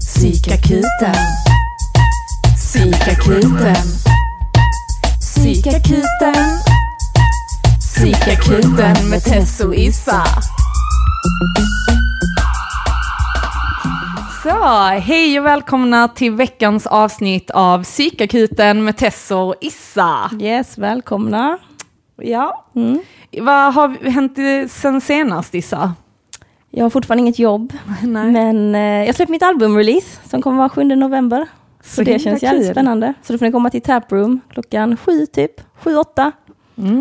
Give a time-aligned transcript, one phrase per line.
[0.00, 1.14] Psykakuten.
[2.56, 3.76] Psykakuten.
[5.20, 6.58] Psykakuten.
[7.78, 10.24] Psykakuten med Tess och Issa.
[14.42, 20.30] Så, hej och välkomna till veckans avsnitt av Psykakuten med Tess och Issa.
[20.40, 21.58] Yes, välkomna.
[22.16, 22.64] Ja.
[23.40, 25.94] Vad har hänt sen senast Issa?
[26.76, 27.72] Jag har fortfarande inget jobb,
[28.02, 28.30] Nej.
[28.32, 31.46] men eh, jag släpper mitt albumrelease som kommer vara 7 november.
[31.82, 32.74] Så, Så det känns jävligt kul.
[32.74, 33.14] spännande.
[33.22, 36.32] Så då får ni komma till Taproom klockan sju typ, sju, åtta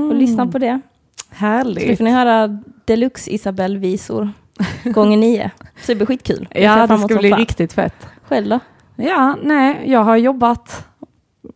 [0.09, 0.79] och lyssna på det.
[1.15, 1.97] Så då Härligt.
[1.97, 4.29] får ni höra Deluxe Isabelle-visor
[4.83, 5.51] gånger nio.
[5.81, 6.47] Så det blir skitkul.
[6.51, 7.39] Ja, det ska bli fan.
[7.39, 8.07] riktigt fett.
[8.23, 8.59] Själv då?
[8.95, 10.85] Ja, nej, jag har jobbat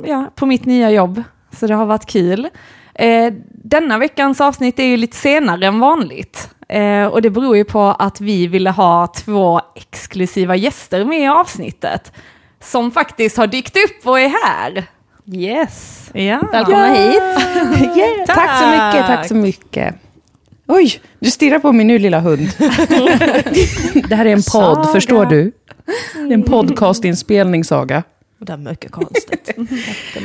[0.05, 2.47] ja, på mitt nya jobb, så det har varit kul.
[2.97, 3.33] Eh,
[3.63, 6.49] denna veckans avsnitt är ju lite senare än vanligt.
[6.69, 11.27] Eh, och det beror ju på att vi ville ha två exklusiva gäster med i
[11.27, 12.11] avsnittet.
[12.63, 14.85] Som faktiskt har dykt upp och är här.
[15.33, 16.09] Yes.
[16.13, 16.39] Ja.
[16.51, 17.21] Välkomna hit.
[17.97, 18.59] Yeah, tack.
[18.59, 19.95] så mycket, tack så mycket.
[20.67, 22.49] Oj, du stirrar på min nu lilla hund.
[24.09, 24.83] det här är en podd, Saga.
[24.83, 25.51] förstår du?
[26.13, 28.03] Det är en podcastinspelning, Saga.
[28.39, 29.49] Det är mycket konstigt.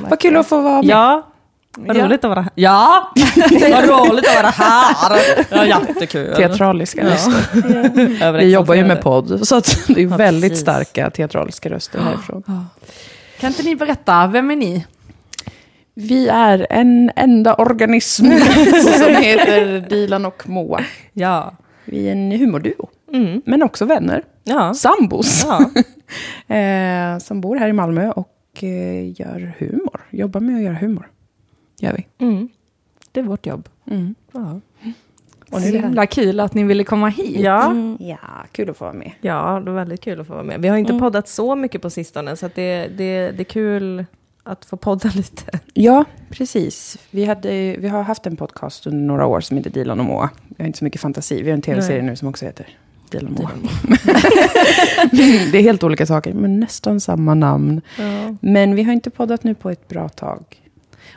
[0.08, 0.84] Vad kul att få vara med.
[0.84, 1.31] ja,
[1.78, 2.04] vad Ja.
[2.06, 2.50] roligt att vara här.
[2.54, 3.12] Ja,
[3.70, 5.20] vad roligt att vara här.
[5.50, 6.34] Ja, jättekul.
[6.36, 7.32] Teatraliska röster.
[7.54, 8.38] Överexalterade.
[8.38, 10.62] Vi jobbar ju med podd, så att det är Ja, väldigt precis.
[10.62, 12.42] starka teatraliska röster härifrån.
[13.40, 14.86] Kan inte ni berätta, vem är ni?
[15.94, 18.24] Vi är en enda organism
[18.98, 20.84] som heter Dilan och Moa.
[21.12, 21.54] Ja.
[21.84, 23.42] Vi är en humorduo, Mm.
[23.46, 24.22] men också vänner.
[24.44, 24.74] Ja.
[24.74, 25.46] Sambos.
[25.46, 25.58] ja.
[26.56, 28.28] eh, som bor här i Malmö och
[28.60, 30.00] eh, gör humor.
[30.10, 31.06] Jobbar med att göra humor.
[31.82, 32.26] Gör vi.
[32.26, 32.48] Mm.
[33.12, 33.68] Det är vårt jobb.
[33.90, 34.14] Mm.
[34.32, 34.60] Ja.
[35.50, 35.86] Och Så nu är det här.
[35.86, 37.40] himla kul att ni ville komma hit.
[37.40, 37.70] Ja.
[37.70, 37.96] Mm.
[38.00, 38.16] Ja,
[38.52, 39.12] kul att få vara med.
[39.20, 40.60] ja, det var väldigt kul att få vara med.
[40.62, 44.04] Vi har inte poddat så mycket på sistone, så att det, det, det är kul
[44.42, 45.58] att få podda lite.
[45.74, 46.98] Ja, precis.
[47.10, 50.30] Vi, hade, vi har haft en podcast under några år som heter Dilan och Moa.
[50.48, 51.42] Vi har inte så mycket fantasi.
[51.42, 52.66] Vi har en tv-serie nu som också heter
[53.10, 53.50] Dilan och Moa.
[55.12, 57.80] det är helt olika saker, men nästan samma namn.
[57.98, 58.36] Ja.
[58.40, 60.44] Men vi har inte poddat nu på ett bra tag.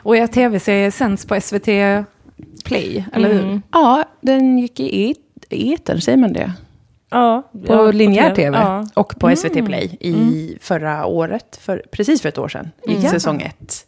[0.06, 1.66] Och er tv-serie sänds på SVT
[2.64, 3.42] Play, eller hur?
[3.44, 3.62] Mm.
[3.72, 5.18] Ja, den gick i et-
[5.50, 6.52] etern, säger man det?
[7.10, 8.34] Ja, På ja, linjär TV.
[8.34, 8.86] tv Ja.
[8.94, 13.02] och på SVT Play i förra året, för, precis för ett år sedan, i Mm.
[13.10, 13.86] säsong ett.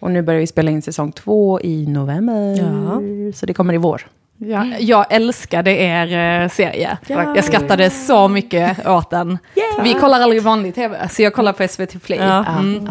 [0.00, 3.00] Och nu börjar vi spela in säsong två i november, Ja.
[3.34, 4.06] så det kommer i vår.
[4.38, 6.98] Ja, jag älskade er eh, serie.
[7.06, 7.34] Ja.
[7.36, 9.38] Jag skrattade så mycket åt den.
[9.84, 12.18] Vi kollar aldrig vanlig tv, så jag kollar på SVT Play.
[12.18, 12.44] Ja.
[12.58, 12.88] Mm.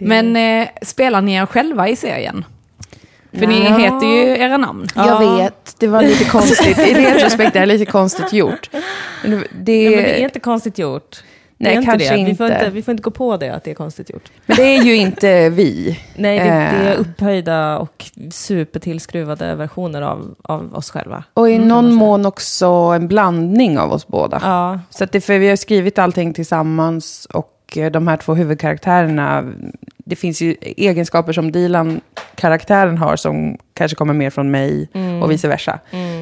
[0.00, 0.08] Ja.
[0.14, 2.44] Det- Men eh, spelar ni er själva i serien?
[3.32, 3.78] För ni Ja.
[3.78, 4.86] heter ju era namn.
[4.96, 6.78] Jag vet, det var lite konstigt.
[6.78, 8.70] I retrospekt är det lite konstigt gjort.
[9.24, 11.22] Men det, Ja, men det är inte konstigt gjort.
[11.62, 12.24] Nej, inte kanske det.
[12.24, 12.58] Vi, får inte.
[12.58, 14.30] inte, vi får inte gå på det, att det är konstigt gjort.
[14.46, 15.98] men det är ju inte vi.
[16.16, 17.00] Nej, det, det är Eh.
[17.00, 21.24] upphöjda och supertillskruvade versioner av, av oss själva.
[21.34, 24.38] Och i någon mån också en blandning av oss båda.
[24.42, 28.34] Ja, Så att det, för vi har skrivit allting tillsammans och eh, de här två
[28.34, 29.52] huvudkaraktärerna,
[29.96, 34.88] det finns ju egenskaper som Dilan-karaktären har som kanske kommer mer från mig
[35.22, 35.78] och vice versa.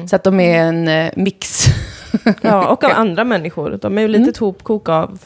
[0.09, 1.65] Så att de är en eh, mix.
[2.41, 3.79] ja, och av andra människor.
[3.81, 5.19] De är ju lite ett hopkok av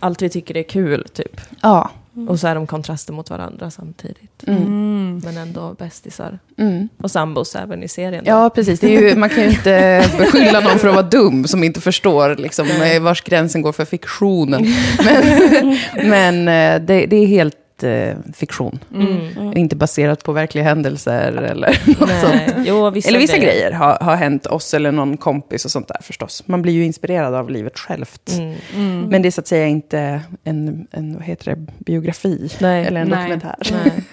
[0.00, 1.40] allt vi tycker är kul, typ.
[1.62, 1.90] ja.
[2.28, 4.44] Och så är de kontraster mot varandra samtidigt.
[4.46, 5.22] Mm.
[5.24, 6.38] Men ändå bästisar.
[6.58, 6.88] Mm.
[7.02, 8.24] Och sambos även i serien.
[8.24, 8.30] då.
[8.30, 8.80] Ja, precis.
[8.80, 11.80] Det är ju, man kan ju inte beskylla någon för att vara dum som inte
[11.80, 12.68] förstår liksom,
[13.00, 14.66] vars gränsen går för fiktionen.
[15.04, 15.78] Men,
[16.08, 18.78] men eh, det, det är helt eh, fiktion.
[18.94, 19.56] Mm.
[19.56, 22.34] Inte baserat på verkliga händelser eller något sånt.
[22.34, 22.64] Nej.
[22.66, 25.96] Jo, vissa Eller vissa grejer har, har hänt oss eller någon kompis och sånt där
[26.02, 26.42] förstås.
[26.46, 28.30] Man blir ju inspirerad av livet självt.
[28.74, 29.02] Mm.
[29.02, 32.86] Men det är så att säga inte en, en vad heter det, biografi Nej.
[32.86, 33.18] eller en Nej.
[33.18, 33.56] dokumentär.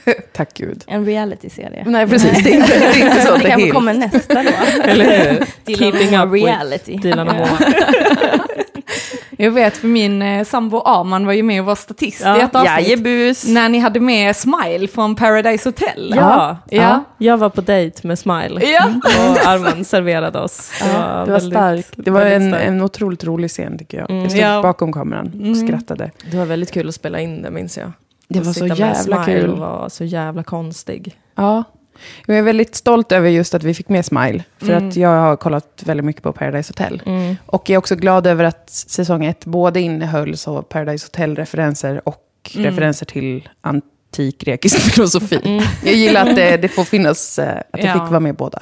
[0.05, 0.16] Nej.
[0.34, 0.84] Tack gud.
[0.88, 1.84] En reality-serie.
[1.88, 2.44] Nej, precis.
[2.44, 3.35] Det är inte, det är inte så.
[3.35, 4.49] Det Det kanske kommer nästa då.
[4.84, 5.29] Eller
[5.66, 5.75] hur?
[5.75, 6.97] Keeping up with reality.
[6.97, 7.59] Dilan och Moa.
[9.39, 12.37] Jag vet, för min eh, sambo Arman var ju med och var statist Ja.
[12.37, 12.72] i ett avsnitt.
[12.87, 13.47] Jajebus.
[13.47, 16.13] När ni hade med Smile från Paradise Hotel.
[16.16, 16.78] Ja, Ja.
[16.81, 17.03] ja.
[17.17, 18.61] Jag var på dejt med Smile.
[18.66, 18.85] Ja.
[19.03, 20.72] Och Arman serverade oss.
[20.84, 21.93] Det var, Det var väldigt- starkt.
[21.95, 24.09] Det var en, en otroligt rolig scen tycker jag.
[24.09, 24.22] Mm.
[24.22, 24.61] Jag stod Ja.
[24.61, 25.55] bakom kameran och Mm.
[25.67, 26.11] skrattade.
[26.31, 27.91] Det var väldigt kul att spela in det, minns jag.
[28.29, 29.49] Det Och var så jävla Smile kul.
[29.49, 31.16] och var så jävla konstig.
[31.35, 31.63] Ja.
[32.26, 34.44] Jag är väldigt stolt över just att vi fick med Smile.
[34.58, 34.88] För Mm.
[34.88, 37.02] att jag har kollat väldigt mycket på Paradise Hotel.
[37.05, 37.35] Mm.
[37.46, 42.23] Och jag är också glad över att säsong ett både innehöll så Paradise Hotel-referenser och
[42.55, 42.66] Mm.
[42.66, 43.49] referenser till
[44.17, 45.61] antik grekisk filosofi.
[45.84, 47.93] Jag gillar att det, det får finnas, eh, att det Ja.
[47.93, 48.61] fick vara med båda.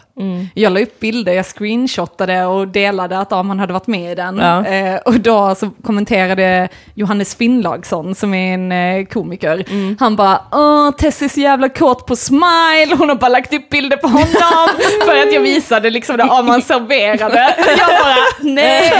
[0.53, 4.37] Jag la upp bilder, jag screenshotade och delade att Arman hade varit med i den.
[4.37, 4.65] Ja.
[4.65, 9.65] Eh, och då så kommenterade Johannes Finnlaugsson som är en eh, komiker.
[9.99, 13.69] Han bara, åh Tess är så jävla kåt på smile, hon har bara lagt upp
[13.69, 14.69] bilder på honom
[15.05, 17.55] för att jag visade liksom när Arman serverade.
[17.77, 18.93] Jag bara, nej.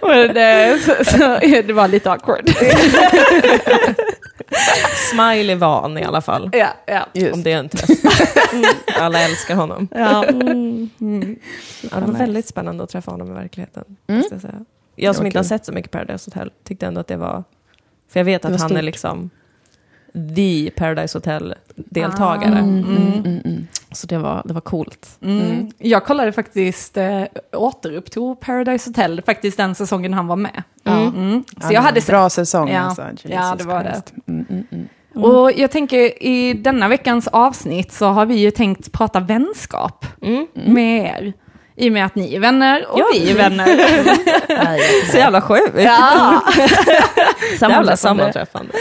[0.02, 1.18] Men, eh, så, så,
[1.66, 2.50] det var lite awkward.
[5.10, 6.50] Smile är van i alla fall.
[6.52, 7.30] ja, ja.
[7.32, 8.04] Om det är en test.
[9.00, 9.88] Alla älskar honom.
[9.90, 10.24] Ja.
[10.24, 10.90] Mm.
[11.90, 13.84] Ja, det var väldigt spännande att träffa honom i verkligheten.
[14.06, 14.64] måste Jag, säga.
[14.96, 17.44] jag som inte har sett så mycket Paradise Hotel tyckte ändå att det var...
[18.08, 18.84] För jag vet att han är stort.
[18.84, 19.30] liksom
[20.36, 22.58] the Paradise Hotel-deltagare.
[22.58, 23.66] Mm, mm, mm.
[23.94, 25.08] Så det var, det var coolt.
[25.22, 25.70] Mm.
[25.78, 30.62] Jag kollade faktiskt, eh, återupptog Paradise Hotel, faktiskt den säsongen han var med.
[30.84, 31.44] Mm.
[31.48, 32.80] Så Ja, jag hade Bra säsong Ja.
[32.80, 33.02] alltså.
[33.22, 34.12] Ja, det var Christ.
[34.28, 34.88] Mm, mm, mm.
[35.24, 40.46] Och jag tänker i denna veckans avsnitt så har vi ju tänkt prata vänskap Mm.
[40.54, 41.32] med er.
[41.76, 43.66] I och med att ni är vänner och Ja, vi är vänner.
[45.10, 45.72] Så jävla sjukt.
[45.76, 46.42] ja.
[46.56, 47.96] Jävla Sammanträffande.
[47.96, 48.72] sammanträffande.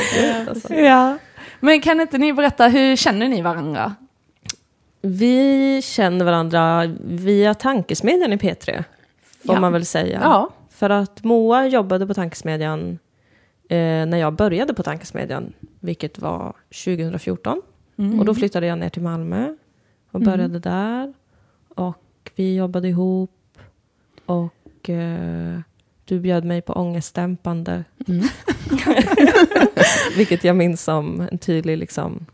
[0.50, 0.74] Alltså.
[0.74, 1.18] ja.
[1.59, 3.95] Men kan inte ni berätta, hur känner ni varandra?
[5.06, 8.84] Vi känner varandra via tankesmedjan i P3,
[9.46, 9.62] får Ja.
[9.62, 10.20] man väl säga.
[10.24, 10.50] Ja.
[10.70, 13.00] För att Moa jobbade på tankesmedjan
[13.70, 16.54] eh, när jag började på tankesmedjan, vilket var
[16.86, 17.62] 2014.
[18.20, 19.56] Och då flyttade jag ner till Malmö
[20.12, 21.14] och började där.
[21.76, 23.32] Och vi jobbade ihop.
[24.26, 25.60] Och eh,
[26.06, 27.84] du bjöd mig på ångestdämpande.
[30.18, 32.26] vilket jag minns som en tydlig liksom,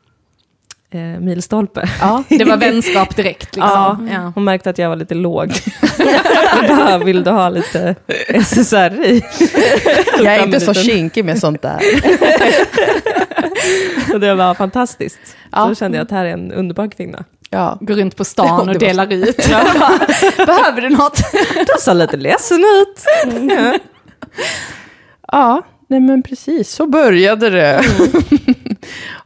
[0.92, 1.90] eh, milstolpe.
[2.02, 2.24] Ja.
[2.30, 4.08] Det var vänskap direkt liksom.
[4.12, 4.14] Ja.
[4.14, 4.32] Ja.
[4.36, 5.52] Hon märkte att jag var lite låg.
[6.68, 7.96] Jag bara, vill du ha lite
[8.44, 9.22] SSRI?
[10.18, 11.80] Jag är inte så kinkig med sånt där.
[14.14, 15.20] Och det var fantastiskt.
[15.52, 15.68] Ja.
[15.70, 17.24] Så kände jag att här är en underbar kvinna.
[17.50, 17.78] Ja.
[17.82, 19.38] Går runt på stan och delar ut.
[20.38, 21.22] Behöver du något?
[21.54, 23.06] Du såg lite ledsen ut.
[23.50, 23.74] Ja.
[25.32, 27.84] Ja, nej men precis, så började det.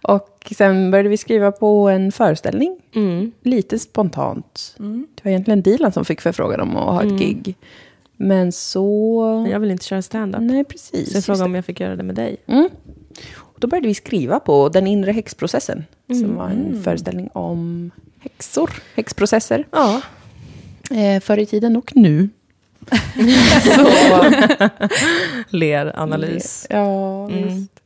[0.01, 3.31] och sen började vi skriva på en föreställning, Mm.
[3.41, 4.75] lite spontant.
[4.77, 7.55] Det var egentligen Dilan som fick förfrågan om att ha ett gig.
[8.17, 9.47] Men så...
[9.51, 10.41] Jag vill inte köra stand-up.
[10.41, 11.11] Nej, precis.
[11.11, 12.37] Så jag frågade om jag fick göra det med dig.
[12.47, 12.69] Mm.
[13.35, 18.69] Och då började vi skriva på Den inre häxprocessen, som var en föreställning om häxor,
[18.95, 20.01] häxprocesser, Ja.
[20.91, 22.29] eh, förr i tiden och nu.
[23.75, 23.87] så,
[25.57, 26.67] Ler analys.
[26.69, 27.43] ja, Mm.
[27.47, 27.79] visst.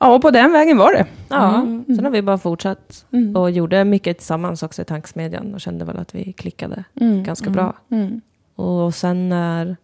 [0.00, 1.06] Ja, och på den vägen var det.
[1.28, 3.04] Ja, sen har vi bara fortsatt.
[3.12, 3.36] Mm.
[3.36, 7.22] Och gjorde mycket tillsammans också i tankesmedjan och kände väl att vi klickade Mm.
[7.24, 7.72] ganska bra.
[7.90, 8.20] Mm.
[8.54, 9.76] Och sen när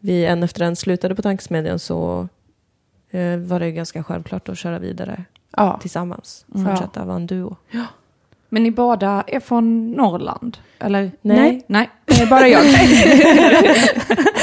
[0.00, 2.28] vi en efter en slutade på tankesmedjan så
[3.10, 5.24] eh, var det ganska självklart att köra vidare
[5.56, 5.78] Ja.
[5.80, 6.44] tillsammans.
[6.54, 6.66] Mm.
[6.66, 7.56] Fortsätta vara en duo.
[8.48, 10.56] Men ni båda är från Norrland?
[10.78, 11.10] Eller?
[11.22, 11.64] Nej.
[11.66, 11.90] Nej.
[12.06, 12.62] Är bara jag.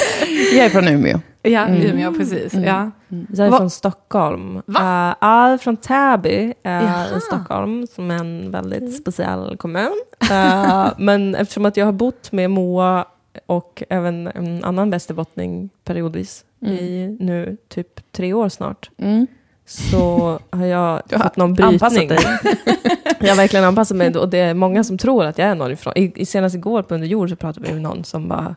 [0.55, 1.19] jag är från Umeå.
[1.41, 1.81] Ja, Mm.
[1.81, 2.53] Umeå precis.
[2.53, 2.91] Ja.
[3.33, 4.61] Jag är Va- från Stockholm.
[4.65, 4.79] Va?
[5.21, 7.05] Uh, är från Täby Jaha.
[7.17, 9.91] i Stockholm, som är en väldigt speciell kommun.
[10.31, 13.05] Eh, men eftersom att jag har bott med Moa
[13.45, 19.27] och även en annan västerbottning periodvis i nu typ tre år snart, Mm.
[19.65, 22.09] så har jag har fått någon brytning.
[23.19, 25.93] jag har verkligen anpassat mig och det är många som tror att jag är norrifrån.
[25.95, 28.55] I, i senast igår på Under jord så pratade vi med någon som bara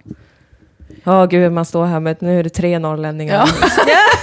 [1.04, 3.48] Ja, gud, man står här med, nu är det tre norrlänningar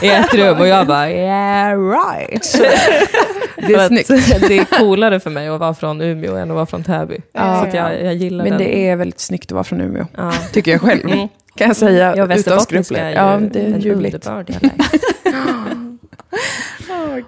[0.01, 2.55] i ett rum och jag bara, yeah right.
[3.67, 4.07] Det är snyggt.
[4.47, 7.17] det är coolare för mig att vara från Umeå än att vara från Täby.
[7.33, 7.67] Ja.
[7.71, 8.61] Så jag, jag gillar Men den.
[8.61, 10.05] det är väldigt snyggt att vara från Umeå.
[10.17, 10.31] ja.
[10.53, 11.05] Tycker jag själv.
[11.05, 11.27] Mm.
[11.57, 12.99] Kan jag säga Ja, utan skrupler.
[12.99, 14.27] är ju Ja, det är en ljuvligt.
[14.27, 14.75] underbar dialekt.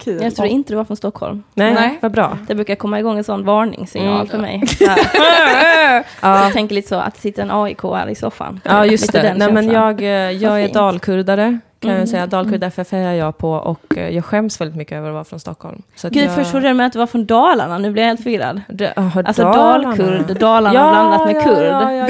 [0.21, 1.43] Jag tror inte du var från Stockholm.
[1.53, 1.97] Nej, Nej.
[2.01, 2.37] vad bra.
[2.47, 4.27] Det brukar komma igång en sån varningssignal Mm.
[4.27, 4.63] för mig.
[4.79, 6.03] Här.
[6.43, 8.59] Jag tänker lite så att det sitter en AIK här i soffan.
[8.63, 9.33] Ja, just Lite det.
[9.37, 12.07] Nej, men jag, eh, jag är dalkurdare, kan jag Mm.
[12.07, 12.27] säga.
[12.27, 15.39] Dalkurd FF är jag på och eh, jag skäms väldigt mycket över att vara från
[15.39, 15.81] Stockholm.
[15.95, 18.07] Så Gud, jag, först trodde jag med att du var från Dalarna, nu blir jag
[18.07, 18.61] helt förvirrad.
[18.69, 19.95] Det, ah, Alltså Dalarna.
[19.95, 21.65] dalkurd, Dalarna Ja, blandat med ja, kurd.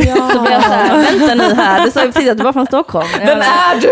[0.08, 0.30] ja.
[0.34, 2.66] Så blev jag såhär, vänta nu här, du sa ju precis att du var från
[2.66, 3.08] Stockholm.
[3.20, 3.88] Jag Vem är du?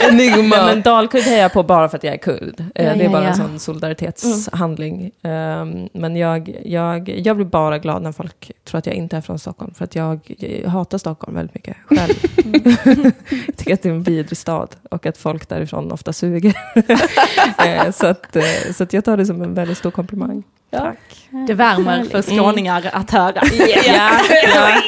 [0.00, 0.56] Enigma.
[0.56, 2.60] Nej, men dalkurd är jag på bara för att jag är kurd.
[2.74, 3.28] Eh, Ja, det är ja, bara ja.
[3.28, 5.10] en sån solidaritetshandling.
[5.22, 9.20] Ehm, men jag, jag, jag blir bara glad när folk tror att jag inte är
[9.20, 9.74] från Stockholm.
[9.74, 12.14] För att jag, jag hatar Stockholm väldigt mycket själv.
[13.46, 16.54] jag tycker att det är en vidrig stad och att folk därifrån ofta suger.
[17.66, 18.42] Eh, så, att, eh,
[18.76, 20.42] så att jag tar det som en väldigt stor komplimang.
[20.70, 20.92] Ja.
[21.48, 23.42] Det värmer för skåningar att höra.
[23.86, 24.20] Ja,
[24.54, 24.80] ja.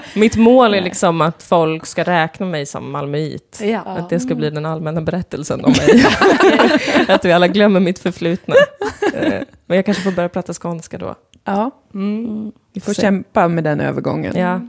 [0.14, 3.58] Mitt mål är liksom att folk ska räkna mig som malmöit.
[3.62, 3.80] Ja.
[3.80, 6.04] Att det ska bli den allmänna berättelsen om mig.
[7.08, 8.54] att vi alla glömmer mitt förflutna.
[9.14, 11.14] Eh, Men jag kanske får börja prata skånska då.
[11.44, 12.52] Ja, Mm.
[12.72, 14.36] vi får kämpa med den övergången.
[14.36, 14.60] Ja,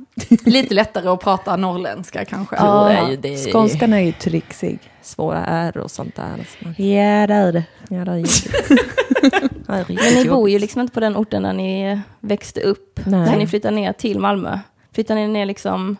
[0.45, 2.55] Lite lättare att prata norrländska kanske.
[2.55, 2.89] Ja.
[2.89, 3.37] är ju det.
[3.37, 4.79] Skånskan är ju trixig.
[5.01, 6.47] svåra R och sånt där.
[6.59, 6.97] Ja, det
[7.33, 7.63] är det.
[7.89, 8.15] Ja, det är
[9.65, 12.99] det är Men ni bor ju liksom inte på den orten där ni växte upp.
[13.05, 13.29] Nej.
[13.31, 14.59] Så ni flyttar ner till Malmö.
[14.93, 15.97] Flyttar ni ner liksom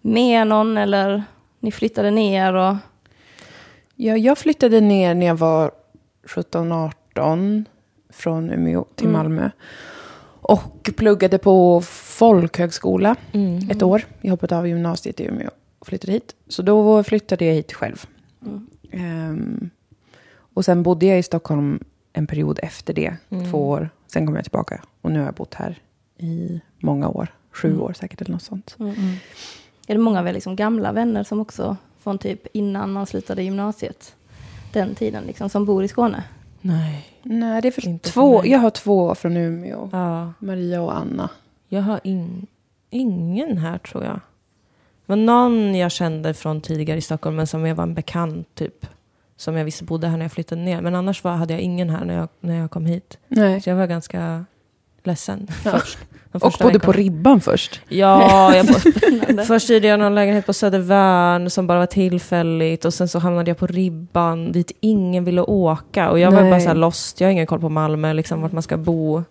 [0.00, 1.22] med någon eller
[1.60, 2.76] ni flyttade ner och...
[3.94, 5.70] Ja, jag flyttade ner när jag var
[6.26, 7.64] 17-18
[8.10, 9.18] från Umeå till Mm.
[9.18, 9.50] Malmö.
[10.40, 13.70] Och pluggade på folkhögskola Mm.
[13.70, 14.02] ett år.
[14.20, 16.34] Jag hoppade av gymnasiet i Umeå och flyttade hit.
[16.48, 18.06] Så då flyttade jag hit själv.
[18.46, 18.66] Mm.
[18.90, 19.70] Ehm,
[20.54, 23.50] och sen bodde jag i Stockholm en period efter det, Mm.
[23.50, 23.90] två år.
[24.06, 25.78] Sen kom jag tillbaka och nu har jag bott här
[26.18, 27.28] i många år.
[27.52, 27.82] Sju Mm.
[27.82, 28.76] år säkert eller något sånt.
[28.80, 28.94] Mm.
[29.86, 33.42] Är det många av er liksom gamla vänner som också från typ innan man slutade
[33.42, 34.14] gymnasiet?
[34.72, 36.24] Den tiden liksom, som bor i Skåne?
[36.60, 37.08] Nej.
[37.22, 38.46] Nej, det är för Inte två.
[38.46, 39.88] Jag har två från Umeå.
[39.92, 41.30] Ja, Maria och Anna.
[41.68, 42.46] jag har in,
[42.90, 44.14] ingen här tror jag.
[45.06, 48.54] Det var någon jag kände från tidigare i Stockholm, men som jag var en bekant
[48.54, 48.86] typ.
[49.36, 50.80] Som jag visste bodde här när jag flyttade ner.
[50.80, 53.18] Men annars var, hade jag ingen här när jag, när jag kom hit.
[53.28, 53.60] Nej.
[53.60, 54.44] Så jag var ganska
[55.04, 55.98] ledsen först.
[56.32, 57.80] Och bodde på ribban först.
[57.88, 62.94] Ja, jag bo- först hyrde jag någon lägenhet på Södervärn som bara var tillfälligt och
[62.94, 66.50] sen så hamnade jag på Ribban dit ingen ville åka och jag var Nej.
[66.50, 69.22] bara så här lost, jag har ingen koll på Malmö, liksom vart man ska bo.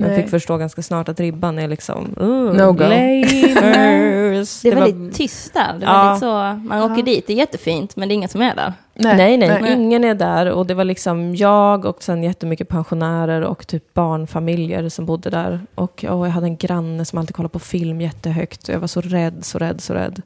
[0.00, 0.22] Men Nej.
[0.22, 2.82] fick förstå ganska snart att Ribban är liksom uh, No go.
[2.82, 4.62] lamers.
[4.62, 5.76] Det är var- väldigt tyst där.
[5.80, 6.16] Det är Ja.
[6.20, 6.26] så,
[6.68, 7.02] man åker Ja.
[7.04, 8.72] dit, det är jättefint, men det är ingen som är där.
[8.94, 9.72] Nej, nej, Nej.
[9.72, 14.88] ingen är där och det var liksom jag och sen jättemycket pensionärer och typ barnfamiljer
[14.88, 15.60] som bodde där.
[15.74, 18.86] Och åh, jag hade en granne som alltid kollade på film jättehögt och jag var
[18.88, 20.22] så rädd, så rädd, så rädd.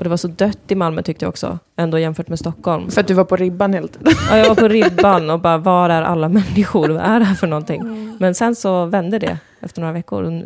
[0.00, 2.90] Och det var så dött i Malmö tyckte jag också, ändå jämfört med Stockholm.
[2.90, 4.12] För att du var på ribban hela tiden.
[4.30, 6.88] Ja, jag var på ribban och bara, var är alla människor?
[6.88, 8.16] Vad är det här för någonting?
[8.20, 10.42] Men sen så vände det efter några veckor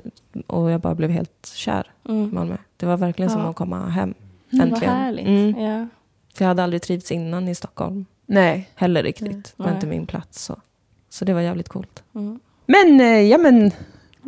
[0.46, 2.30] och- jag bara blev helt kär i Mm.
[2.34, 2.56] Malmö.
[2.76, 3.48] Det var verkligen som Ja.
[3.50, 4.14] att komma hem.
[4.50, 4.94] Vad Äntligen.
[4.94, 5.26] härligt.
[5.26, 5.60] Mm.
[5.64, 5.86] Ja.
[6.34, 8.70] För jag hade aldrig trivts innan i Stockholm Nej.
[8.74, 9.54] heller riktigt.
[9.56, 10.44] Det var inte min plats.
[10.44, 10.56] Så.
[11.10, 12.02] så det var jävligt coolt.
[12.14, 12.40] Mm.
[12.66, 13.70] Men, eh, ja men,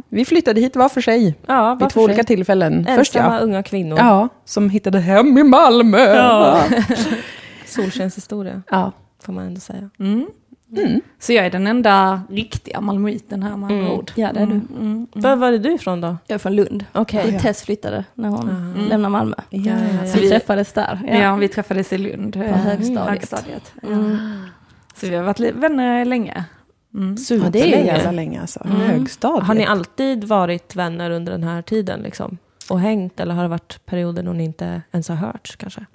[0.08, 1.34] vi flyttade hit var för sig.
[1.46, 2.86] Ja, Vid två olika tillfällen.
[2.96, 3.40] Först Ensamma ja.
[3.40, 3.98] unga kvinnor.
[3.98, 5.98] Ja, som hittade hem i Malmö.
[6.14, 6.60] Ja.
[7.66, 8.92] Solskenshistoria, ja.
[9.22, 9.90] får man ändå säga.
[9.98, 10.26] Mm.
[10.76, 11.00] Mm.
[11.18, 13.98] Så jag är den enda riktiga malmöiten här med andra Mm.
[13.98, 14.12] ord.
[14.14, 14.52] Ja, det är du.
[14.52, 16.16] Mm, mm, Var var är du ifrån då?
[16.26, 16.84] Jag är från Lund.
[16.92, 17.30] Okej.
[17.30, 18.88] Dit Tess flyttade när hon Mm.
[18.88, 19.34] lämnade Malmö.
[19.50, 21.18] Ja, Ja, ja, Så vi träffades där.
[21.22, 21.36] Ja.
[21.36, 22.36] vi träffades i Lund.
[22.36, 23.08] eh, högstadiet.
[23.08, 23.72] högstadiet.
[23.82, 24.16] Mm.
[24.94, 26.44] Så vi har varit vänner länge.
[26.96, 27.16] Mm.
[27.16, 27.82] Super det är länge.
[27.82, 28.64] ju- Jävla länge alltså.
[28.64, 28.76] Mm.
[28.80, 29.44] Högstadiet.
[29.46, 32.00] Har ni alltid varit vänner under den här tiden?
[32.00, 32.38] Liksom?
[32.70, 33.20] Och hängt?
[33.20, 35.86] Eller har det varit perioder då ni inte ens har hörts kanske?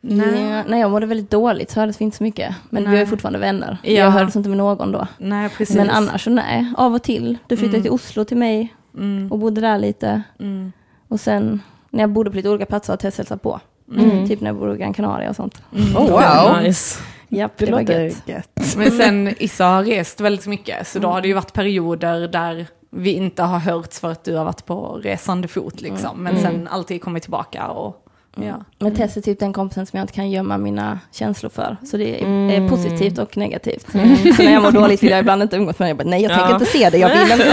[0.00, 0.42] Nej.
[0.50, 2.54] Ja, när jag mådde väldigt dåligt så hördes vi inte så mycket.
[2.70, 3.00] Men vi Nej.
[3.00, 3.78] är fortfarande vänner.
[3.82, 3.90] Ja.
[3.92, 5.06] Jag hördes inte med någon då.
[5.18, 5.76] Nej, precis.
[5.76, 7.38] Men annars så nej, av och till.
[7.46, 7.82] Du flyttade Mm.
[7.82, 9.32] till Oslo till mig Mm.
[9.32, 10.22] och bodde där lite.
[10.40, 10.72] Mm.
[11.08, 13.60] Och sen när jag bodde på lite olika platser har Tess hälsat på.
[13.96, 14.28] Mm.
[14.28, 15.62] Typ när jag bodde i Gran Canaria och sånt.
[15.76, 15.96] Mm.
[15.96, 16.62] Oh, wow.
[16.62, 16.98] Nice.
[17.28, 18.22] Japp, Det det, var låter gött.
[18.28, 18.74] gött.
[18.76, 22.66] Men sen Issa har rest väldigt mycket, så då har det ju varit perioder där
[22.90, 26.22] vi inte har hörts för att du har varit på resande fot liksom.
[26.22, 26.42] Men Mm.
[26.42, 28.04] sen alltid kommit tillbaka och
[28.42, 28.54] ja.
[28.78, 31.76] Men Tess är typ den kompisen som jag inte kan gömma mina känslor för.
[31.90, 32.64] Så det är, Mm.
[32.64, 33.86] är positivt och negativt.
[33.92, 33.98] Så
[34.42, 35.90] när jag mår dåligt vill jag ibland inte umgås med dig.
[35.90, 36.52] Jag bara, nej, jag tänker Ja.
[36.54, 37.44] inte se det, jag vill inte.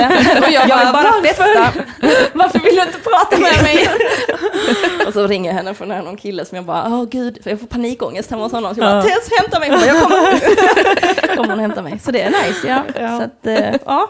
[0.46, 1.82] Och jag, Jag bara, varför?
[2.38, 3.88] Varför vill du inte prata med mig?
[5.08, 7.60] Och så ringer jag henne från någon kille som jag bara, åh gud, för jag
[7.60, 8.76] får panikångest hemma hos honom.
[8.76, 9.02] Så jag bara.
[9.04, 9.70] Tess hämta mig.
[9.88, 11.36] Jag kommer.
[11.36, 12.00] kommer hon hämta mig.
[12.00, 12.84] Så det är nice, ja.
[13.02, 13.18] Ja.
[13.18, 14.10] Så att, eh, ja.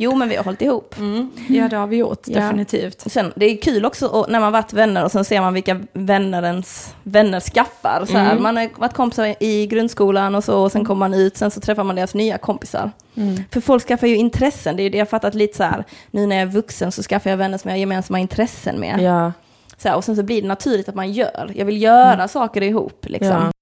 [0.00, 0.94] Jo, men vi har hållit ihop.
[0.98, 1.30] Mm.
[1.48, 2.40] Ja, det har vi gjort, Ja.
[2.40, 3.04] definitivt.
[3.12, 6.42] Sen, det är kul också när man varit vänner och sen ser man vilka vänner
[6.42, 8.04] ens vänner skaffar.
[8.06, 8.42] Så här, Mm.
[8.42, 11.60] Man har varit kompisar i grundskolan och så och sen kommer man ut, sen så
[11.60, 12.90] träffar man deras nya kompisar.
[13.16, 13.36] Mm.
[13.52, 15.84] För folk skaffar ju intressen, det är ju det jag fattat lite så här.
[16.10, 19.00] Nu när jag är vuxen så skaffar jag vänner som jag har gemensamma intressen med.
[19.00, 19.32] Ja.
[19.76, 21.52] Så här, och sen så blir det naturligt att man gör.
[21.54, 23.28] Jag vill göra saker ihop liksom.
[23.30, 23.52] Ja.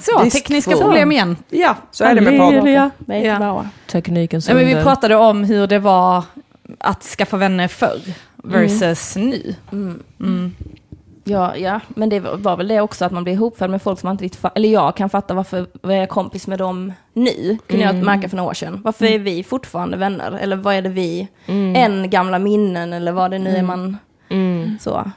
[0.00, 0.80] Så, disk tekniska två.
[0.80, 1.36] problem igen.
[1.50, 3.38] Ja, Så är det med inte Ja.
[3.38, 3.66] bra.
[3.86, 6.24] Teknikens Ja, men vi pratade om hur det var
[6.78, 8.00] att skaffa vänner förr
[8.36, 9.54] versus nu.
[9.72, 10.02] Mm.
[10.20, 10.54] Mm.
[11.24, 14.06] Ja, ja, men det var väl det också att man blir ihopfälld med folk som
[14.06, 17.58] man inte riktigt eller jag kan fatta varför vad är jag kompis med dem nu,
[17.66, 18.06] kunde jag Mm.
[18.06, 18.80] märka för några år sedan.
[18.84, 20.32] Varför är vi fortfarande vänner?
[20.32, 21.76] Eller vad är det vi, Mm.
[21.76, 23.66] en gamla minnen eller vad det nu är Mm.
[23.66, 23.96] man
[24.28, 24.78] Mm.
[24.80, 25.10] så.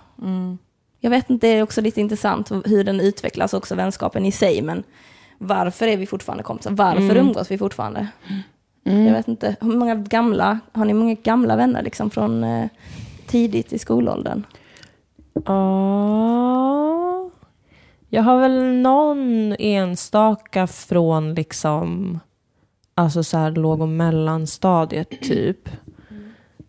[1.02, 1.14] Mm.
[1.14, 4.62] Jag vet inte, det är också lite intressant hur den utvecklas också, vänskapen i sig,
[4.62, 4.84] men
[5.38, 6.72] varför är vi fortfarande kompisar?
[6.72, 7.18] Varför Mm.
[7.18, 8.08] umgås vi fortfarande?
[8.84, 9.14] Jag Mm.
[9.14, 12.70] vet inte, hur många gamla, har ni många gamla vänner liksom från, eh,
[13.28, 14.44] tidigt i skolåldern?
[15.90, 17.30] Ja,
[18.10, 22.20] jag har väl någon enstaka från liksom,
[22.96, 25.70] alltså så här låg och mellanstadiet typ.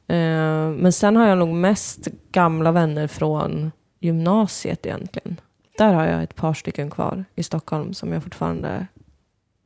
[0.06, 5.40] Eh, men sen har jag nog mest gamla vänner från gymnasiet egentligen.
[5.78, 8.86] Där har jag ett par stycken kvar i Stockholm som jag fortfarande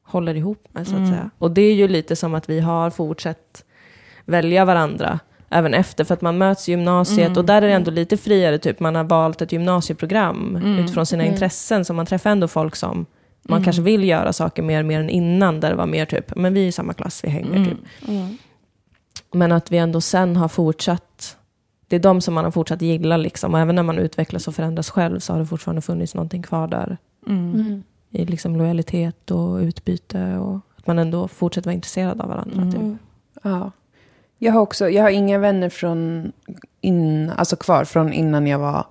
[0.02, 1.30] håller ihop med så att säga.
[1.38, 3.64] Och det är ju lite som att vi har fortsatt
[4.24, 7.90] välja varandra även efter, för att man möts i gymnasiet och där är det ändå
[7.90, 12.48] lite friare, typ man har valt ett gymnasieprogram utifrån sina intressen, så man träffar ändå
[12.48, 13.06] folk som
[13.42, 16.54] man kanske vill göra saker mer, mer än innan, där det var mer typ, men
[16.54, 17.78] vi är i samma klass, vi hänger typ.
[19.32, 21.36] Men att vi ändå sen har fortsatt,
[21.88, 24.54] det är de som man har fortsatt gilla liksom, och även när man utvecklas och
[24.54, 26.96] förändras själv så har det fortfarande funnits någonting kvar där.
[28.10, 32.72] I liksom lojalitet och utbyte och att man ändå fortsätter vara intresserad av varandra.
[32.72, 32.98] Typ.
[33.42, 33.70] Ja.
[34.38, 36.32] Jag har också, jag har inga vänner från
[36.80, 38.86] in, alltså kvar från innan jag var,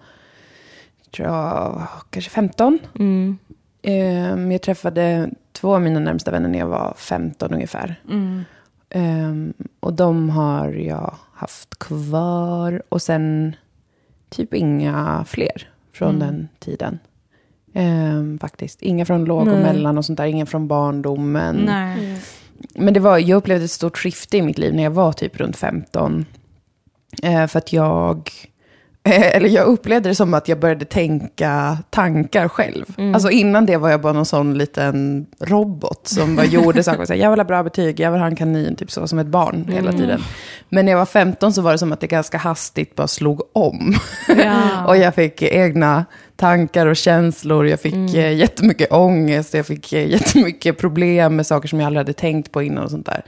[1.12, 2.79] tror jag, kanske 15.
[3.00, 3.38] Mm.
[3.81, 8.01] Ehm, jag träffade två av mina närmsta vänner när jag var 15 ungefär.
[8.93, 12.83] Ehm, och de har jag haft kvar.
[12.89, 13.55] Och sen
[14.29, 17.00] typ inga fler från den tiden.
[17.73, 18.81] Ehm, faktiskt.
[18.81, 19.63] Inga från låg och Nej.
[19.63, 20.25] mellan och sånt där.
[20.25, 21.55] Inga från barndomen.
[21.55, 22.21] Nej.
[22.75, 25.39] Men det var, jag upplevde ett stort skifte i mitt liv när jag var typ
[25.39, 26.25] runt 15.
[27.23, 28.29] Eh, för att jag,
[29.05, 32.86] eller jag upplevde det som att jag började tänka tankar själv.
[33.13, 37.05] Alltså innan det var jag bara någon sån liten robot som bara gjorde saker.
[37.05, 39.19] Så här, jag vill ha bra betyg, jag vill ha en kanin, typ så, som
[39.19, 40.22] ett barn hela tiden.
[40.69, 43.41] Men när jag var 15 så var det som att det ganska hastigt bara slog
[43.53, 43.95] om.
[44.27, 44.86] Ja.
[44.88, 46.05] och jag fick egna
[46.43, 47.67] tankar och känslor.
[47.67, 48.38] Jag fick mm.
[48.38, 49.53] jättemycket ångest.
[49.53, 52.91] Jag fick eh, jättemycket problem med saker som jag aldrig hade tänkt på innan och
[52.91, 53.23] sånt där.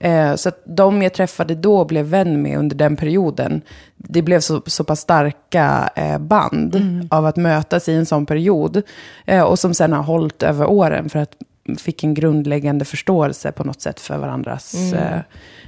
[0.00, 3.60] Eh, så att de jag träffade då blev vän med under den perioden.
[3.96, 6.76] Det blev så, så pass starka eh, band
[7.10, 8.82] av att mötas i en sån period.
[9.26, 11.32] Eh, och som sen har hållit över åren för att
[11.78, 14.74] fick en grundläggande förståelse på något sätt för varandras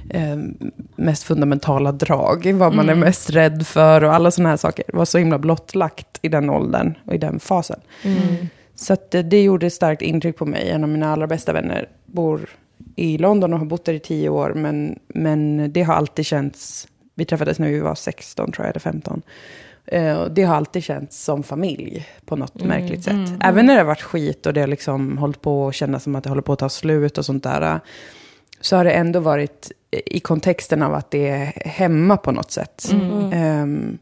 [0.09, 0.37] eh, eh,
[0.95, 2.53] mest fundamentala drag.
[2.53, 4.85] Vad man är mest rädd för och alla sådana här saker.
[4.93, 7.79] Var så himla blottlagt i den åldern och i den fasen.
[8.75, 10.69] Så att det, det gjorde ett starkt intryck på mig.
[10.69, 12.49] En av mina allra bästa vänner bor
[12.95, 14.53] i London och har bott där i tio år.
[14.55, 18.79] Men, men det har alltid känts, vi träffades när vi var 16 tror jag, eller
[18.79, 19.21] 15.
[19.85, 23.15] Eh, det har alltid känts som familj på något märkligt sätt.
[23.43, 26.15] Även när det har varit skit och det har liksom hållit på att kännas som
[26.15, 27.61] att det håller på att ta slut och sånt där.
[27.61, 27.77] eh,
[28.61, 32.91] Så har det ändå varit i kontexten av att det är hemma på något sätt.
[33.33, 33.97] Ehm,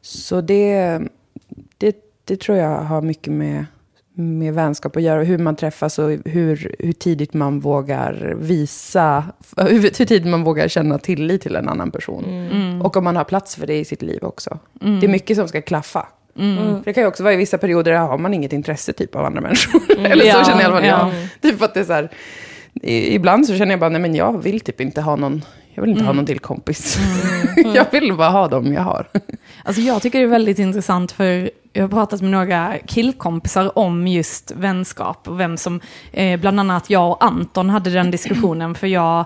[0.00, 1.00] så det,
[1.78, 3.66] det, det tror jag har mycket med,
[4.14, 5.22] med vänskap att göra.
[5.22, 9.24] Hur man träffas och hur, hur tidigt man vågar visa,
[9.56, 12.24] hur, hur tidigt man vågar känna tillit till en annan person.
[12.82, 14.58] Och om man har plats för det i sitt liv också.
[14.72, 16.06] Det är mycket som ska klaffa.
[16.34, 19.16] För det kan ju också vara i vissa perioder där har man inget intresse typ
[19.16, 19.80] av andra människor.
[19.98, 21.12] Eller så Ja, känner i alla fall ja.
[21.42, 21.52] jag.
[21.52, 22.10] Typ att det är så här,
[22.82, 25.90] ibland så känner jag bara, nej men jag vill typ inte ha någon, jag vill
[25.90, 26.98] inte ha någon till kompis.
[27.74, 29.08] jag vill bara ha dem jag har.
[29.64, 34.06] Alltså jag tycker det är väldigt intressant för jag har pratat med några killkompisar om
[34.06, 35.80] just vänskap och vem som,
[36.12, 39.24] eh, bland annat jag och Anton hade den diskussionen för jag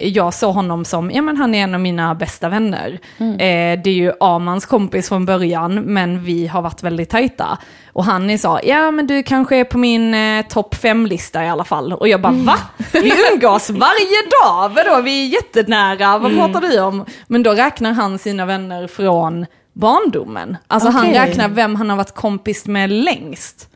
[0.00, 2.98] jag såg honom som, ja men han är en av mina bästa vänner.
[3.18, 7.58] Eh, det är ju Amans kompis från början, men vi har varit väldigt tajta.
[7.92, 11.64] Och han så, ja men du kanske är på min eh, topp fem-lista i alla
[11.64, 11.92] fall.
[11.92, 12.56] Och jag bara, va?
[12.92, 17.04] Vi umgås varje dag, vadå vi är jättenära, vad pratar du om?
[17.26, 20.56] Men då räknar han sina vänner från barndomen.
[20.66, 21.18] Alltså han Okej.
[21.18, 23.66] räknar vem han har varit kompis med längst.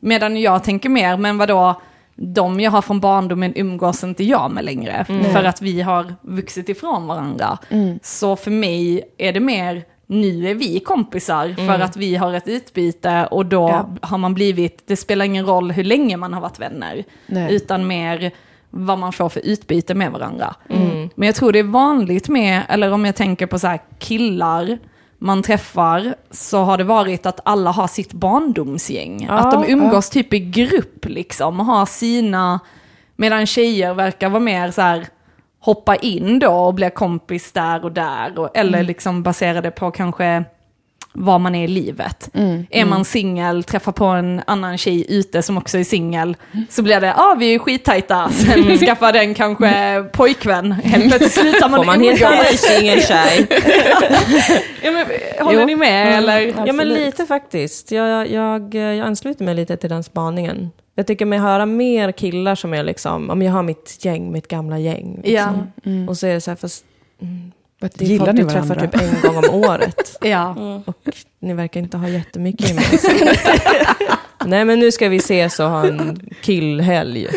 [0.00, 1.80] Medan jag tänker mer, men vadå,
[2.24, 5.04] de jag har från barndomen umgås inte jag med längre.
[5.32, 7.58] För att vi har vuxit ifrån varandra.
[8.02, 12.48] Så för mig är det mer, nu är vi kompisar för att vi har ett
[12.48, 13.88] utbyte och då Ja.
[14.02, 17.04] har man blivit, det spelar ingen roll hur länge man har varit vänner.
[17.26, 17.54] Nej.
[17.54, 18.30] Utan mer
[18.70, 20.54] vad man får för utbyte med varandra.
[21.14, 24.78] Men jag tror det är vanligt med, eller om jag tänker på så här killar
[25.22, 29.24] man träffar, så har det varit att alla har sitt barndomsgäng.
[29.28, 32.60] Ja, att de umgås typ i grupp liksom, och har sina,
[33.16, 35.06] medan tjejer verkar vara mer så här,
[35.60, 38.38] hoppa in då och bli kompis där och där.
[38.38, 40.44] Och, eller liksom baserade på kanske
[41.12, 42.30] var man är i livet.
[42.70, 46.36] Är man singel, träffar på en annan tjej ute som också är singel,
[46.68, 51.32] så blir det, ja ah, vi är skittajta, sen skaffar den kanske pojkvän, helt plötsligt
[51.32, 52.20] slutar man Får man umgås.
[52.20, 53.46] dig singeltjej?
[54.82, 55.06] Ja, men,
[55.40, 55.66] håller Jo.
[55.66, 56.66] ni med eller?
[56.66, 57.90] Ja, men lite faktiskt.
[57.90, 60.70] Jag, jag, jag ansluter mig lite till den spaningen.
[60.94, 64.48] Jag tycker mig höra mer killar som är liksom, om jag har mitt gäng, mitt
[64.48, 65.20] gamla gäng.
[65.24, 65.72] Liksom.
[66.08, 66.84] Och så är det så här, fast
[67.22, 67.52] mm,
[67.94, 68.98] Det är Gillar folk ni du träffar varandra?
[68.98, 70.16] typ en gång om året.
[70.24, 70.54] Ja.
[70.86, 70.96] Och
[71.40, 73.38] ni verkar inte ha jättemycket gemensamt.
[74.44, 77.28] Nej men nu ska vi ses och ha en killhelg.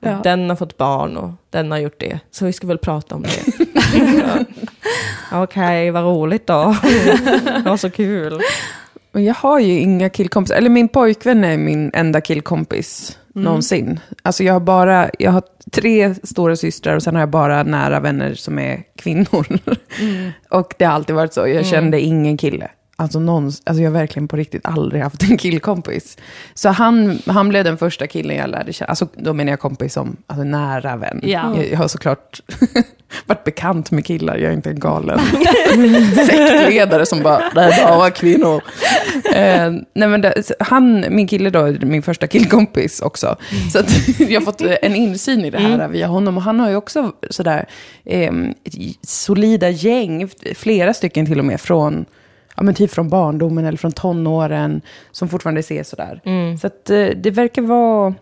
[0.00, 0.20] Ja.
[0.24, 2.20] Den har fått barn och den har gjort det.
[2.30, 3.42] Så vi ska väl prata om det.
[5.30, 5.42] ja.
[5.42, 6.76] Okej, vad roligt då.
[7.42, 8.40] det var så kul.
[9.12, 10.54] Men jag har ju inga killkompisar.
[10.56, 14.00] Eller min pojkvän är min enda killkompis någonsin.
[14.22, 18.00] Alltså jag har bara, jag har tre stora systrar och sen har jag bara nära
[18.00, 19.46] vänner som är kvinnor.
[20.50, 21.48] och det har alltid varit så.
[21.48, 22.70] Jag kände ingen kille.
[23.00, 26.18] Alltså, någon, alltså jag har verkligen på riktigt aldrig haft en killkompis.
[26.54, 28.88] Så han, han blev den första killen jag lärde känna.
[28.88, 31.20] Alltså då menar jag kompis som alltså, nära vän.
[31.22, 31.56] Ja.
[31.56, 32.40] Jag, jag har såklart
[33.26, 34.36] varit bekant med killar.
[34.36, 35.20] Jag är inte en galen
[36.26, 38.62] sektledare som bara, det är bara kvinnor.
[39.34, 43.36] Eh, nej men det, han, min kille då, är min första killkompis också.
[43.72, 46.36] Så att jag har fått en insyn i det här via honom.
[46.36, 47.68] Och han har ju också sådär
[48.04, 48.32] eh,
[49.02, 52.06] solida gäng, flera stycken till och med, från
[52.60, 56.20] ja, men typ från barndomen eller från tonåren, som fortfarande ses sådär.
[56.60, 58.14] Så att, eh, det verkar vara...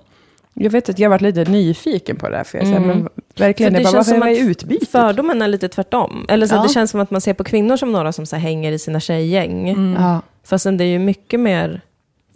[0.54, 3.08] Jag vet att jag har varit lite nyfiken på det här, för jag säger, men
[3.38, 4.86] verkligen, För det, det bara, känns som att utbyte?
[4.86, 6.26] Fördomen är lite tvärtom.
[6.28, 6.62] Eller så Ja.
[6.62, 8.78] det känns som att man ser på kvinnor som några som så här hänger i
[8.78, 9.94] sina tjejgäng.
[9.98, 10.20] Ja.
[10.44, 11.80] Fastän det är ju mycket mer,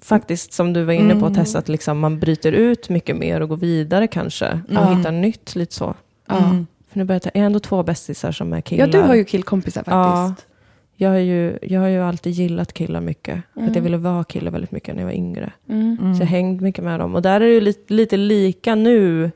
[0.03, 3.49] faktiskt som du var inne på Tessa, att liksom man bryter ut mycket mer och
[3.49, 4.61] går vidare kanske.
[4.79, 5.95] Och hittar nytt, lite så.
[6.29, 6.37] Ja.
[6.93, 8.87] För nu börjar jag ta, jag har ändå två bästisar som är killar.
[8.87, 10.27] ja, du har ju killkompisar Ja.
[10.29, 10.49] faktiskt.
[11.03, 13.43] Jag har, ju, jag har ju alltid gillat killar mycket.
[13.55, 15.53] För att jag ville vara kille väldigt mycket när jag var yngre.
[15.69, 16.15] Mm.
[16.15, 17.15] Så jag hängde mycket med dem.
[17.15, 19.31] Och där är det ju lite, lite lika nu.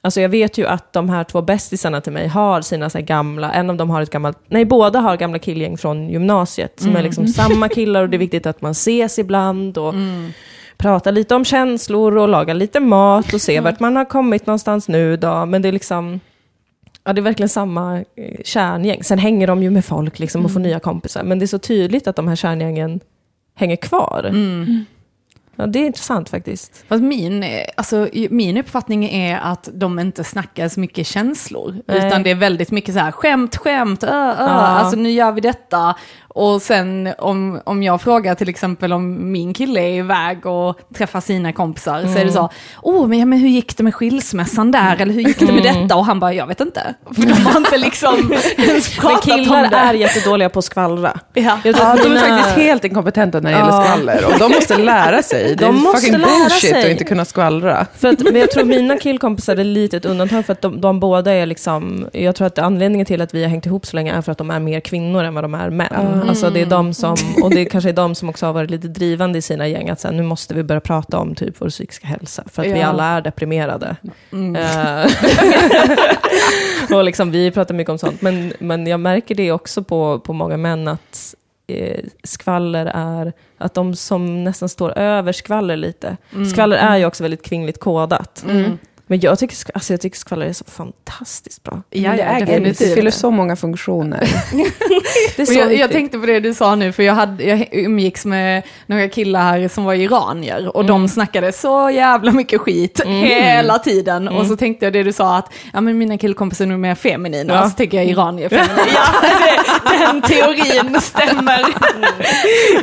[0.00, 3.04] Alltså jag vet ju att de här två bästisarna till mig har sina så här
[3.04, 6.80] gamla, en av dem har ett gammalt, nej båda har gamla killgäng från gymnasiet.
[6.80, 9.78] Som är liksom samma killar och det är viktigt att man ses ibland.
[9.78, 9.94] Och
[10.76, 14.88] pratar lite om känslor och lagar lite mat och ser vart man har kommit någonstans
[14.88, 15.46] nu då.
[15.46, 16.20] Men det är liksom,
[17.04, 19.04] ja det är verkligen samma eh, kärngäng.
[19.04, 21.22] Sen hänger de ju med folk liksom och får nya kompisar.
[21.22, 23.00] Men det är så tydligt att de här kärngängen
[23.54, 24.30] hänger kvar.
[25.56, 26.84] Ja, det är intressant faktiskt.
[26.88, 31.76] Fast min, eh, alltså, min uppfattning är att de inte snackar så mycket känslor.
[31.86, 32.06] Nej.
[32.06, 34.46] Utan det är väldigt mycket så här skämt, skämt, ö, ö, Ja.
[34.46, 35.96] alltså nu gör vi detta.
[36.36, 41.20] Och sen om, om jag frågar till exempel om min kille är iväg och träffar
[41.20, 42.48] sina kompisar så är det så,
[42.82, 44.96] åh men, ja, men hur gick det med skilsmässan där?
[45.00, 45.96] Eller hur gick det med detta?
[45.96, 46.94] Och han bara, jag vet inte.
[47.14, 48.14] För de har inte liksom
[48.56, 49.76] ens Men pratat om killar det.
[49.76, 51.18] är jättedådåliga på att skvallra.
[51.34, 51.58] Ja.
[51.64, 53.84] Jag tror Ja, de är mina- faktiskt helt inkompetenta när det gäller Ja.
[53.84, 54.24] skvaller.
[54.32, 55.56] Och de måste lära sig.
[55.56, 56.84] Det är De måste fucking lära bullshit sig.
[56.84, 57.86] att inte kunna skvallra.
[57.98, 61.00] För att, men jag tror mina killkompisar är lite ett undantag för att de, de
[61.00, 64.12] båda är liksom, jag tror att anledningen till att vi har hängt ihop så länge
[64.14, 66.20] är för att de är mer kvinnor än vad de är män.
[66.28, 68.88] Alltså det är de som, och det kanske är de som också har varit lite
[68.88, 71.68] drivande i sina gäng, att så här, nu måste vi börja prata om typ vår
[71.68, 72.86] psykiska hälsa, för att vi Ja.
[72.86, 73.96] alla är deprimerade.
[74.32, 75.06] Eh,
[76.96, 80.32] och liksom, vi pratar mycket om sånt, men, men jag märker det också på, på
[80.32, 81.34] många män, att
[81.66, 86.16] eh, skvaller är, att de som nästan står över skvaller lite.
[86.52, 88.44] Skvaller är ju också väldigt kvinnligt kodat.
[89.06, 91.82] Men jag tycker, alltså jag tycker skvaller är så fantastiskt bra.
[91.90, 92.94] Ja, det, är, det definitivt.
[92.94, 94.18] fyller så många funktioner.
[95.36, 97.44] Det är Men så jag, jag tänkte på det du sa nu, för jag, hade,
[97.44, 102.60] jag umgicks med några killar här som var iranier och de snackade så jävla mycket
[102.60, 104.28] skit hela tiden.
[104.28, 106.94] Och så tänkte jag det du sa att ja, men mina killkompisar är nog mer
[106.94, 107.70] feminina, Ja.
[107.70, 108.88] så tänker jag iranier feminina.
[108.94, 109.28] ja,
[109.90, 111.60] det, den teorin stämmer.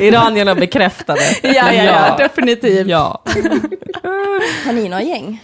[0.00, 1.20] Iranierna bekräftade.
[1.42, 2.86] ja, ja, ja, definitivt.
[2.88, 3.22] Ja.
[4.66, 5.42] Har ni några gäng?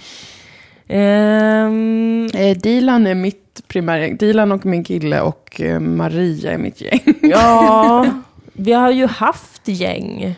[0.88, 4.16] Ehm, Eh, Dilan är mitt primärgäng.
[4.16, 7.00] Dilan och min kille och eh, Maria är mitt gäng.
[7.22, 8.06] ja,
[8.52, 10.36] vi har ju haft gäng.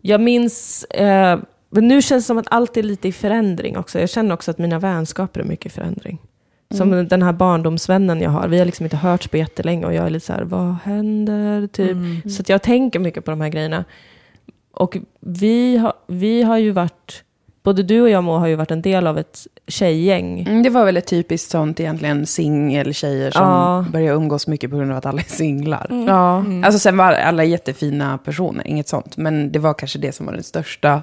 [0.00, 1.38] Jag minns, eh,
[1.70, 4.00] men nu känns det som att allt är lite i förändring också.
[4.00, 6.18] Jag känner också att mina vänskaper är mycket i förändring.
[6.74, 8.48] Som den här barndomsvännen jag har.
[8.48, 11.66] Vi har liksom inte hörts på jättelänge och jag är lite så här, vad händer?
[11.66, 11.96] Typ.
[12.32, 13.84] Så att jag tänker mycket på de här grejerna.
[14.72, 17.22] Och vi har, vi har ju varit,
[17.66, 20.40] både du och jag Mo har ju varit en del av ett tjejgäng.
[20.48, 23.84] Mm, det var väl ett typiskt sånt egentligen singeltjejer som Ja.
[23.92, 25.86] börjar umgås mycket på grund av att alla är singlar.
[26.06, 26.44] Ja.
[26.64, 29.16] Alltså sen var alla jättefina personer, inget sånt.
[29.16, 31.02] Men det var kanske det som var den största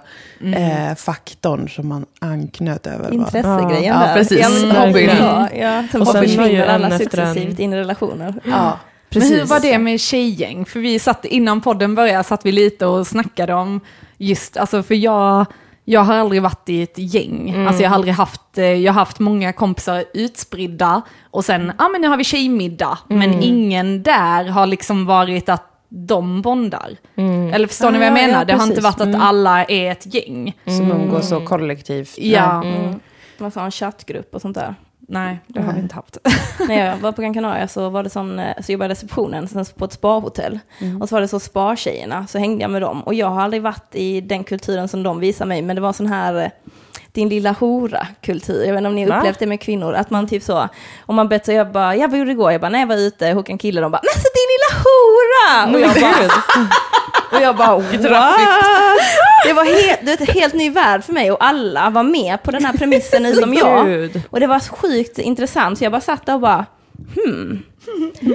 [0.56, 3.14] eh, faktorn som man anknöt över.
[3.14, 4.16] Intressegrejen Ja, där.
[4.16, 4.64] precis.
[4.74, 5.10] Ja, Hobbyn.
[5.20, 5.84] ja, ja.
[6.00, 8.34] Och sen försvinner alla efter en- successivt in i relationer.
[8.46, 8.80] Ja.
[9.16, 10.66] Men hur var det med tjejgäng?
[10.66, 13.80] För vi satt, innan podden började satt vi lite och snackade om
[14.18, 15.46] just, alltså för jag,
[15.86, 17.66] jag har aldrig varit i ett gäng.
[17.68, 21.86] Alltså jag har aldrig haft, eh, jag har haft många kompisar utspridda och sen, ja
[21.86, 22.98] ah, men nu har vi tjejmiddag.
[23.08, 26.90] Men ingen där har liksom varit att de bondar.
[27.54, 28.40] Eller förstår ni vad jag Ah, ja, menar?
[28.40, 30.54] ja, det har inte varit att alla är ett gäng.
[30.66, 32.18] Som umgås så kollektivt.
[32.18, 32.64] Ja.
[32.64, 33.00] Mm.
[33.38, 34.76] Man har en chattgrupp och sånt där.
[35.14, 36.18] Nej, det har vi inte haft.
[36.68, 38.94] När jag var på Gran Canaria så var det sån, eh, så jobbade jag i
[38.96, 40.60] receptionen sen på ett sparhotell.
[41.02, 43.04] Och så var det så spartjejerna, så hängde jag med dem.
[43.04, 45.94] Och jag har aldrig varit i den kulturen som de visar mig, men det var
[45.94, 46.50] sån här eh,
[47.12, 48.64] din lilla hora-kultur.
[48.66, 50.70] Jag vet inte om ni har upplevt det med kvinnor, att man typ så,
[51.06, 52.52] om man bett sig, jag bara, ja vad gjorde du igår?
[52.52, 54.84] Jag bara, nej jag var ute, hos en kille, de bara, men alltså din lilla
[54.84, 55.74] hora!
[55.74, 56.70] Och jag bara,
[57.36, 58.38] och jag bara what?
[59.46, 62.44] Det var helt, det var ett helt ny värld för mig och alla var med
[62.44, 64.10] på den här premissen utom jag.
[64.30, 66.66] Och det var sjukt intressant, så jag bara satt där och bara,
[67.16, 67.64] hmm.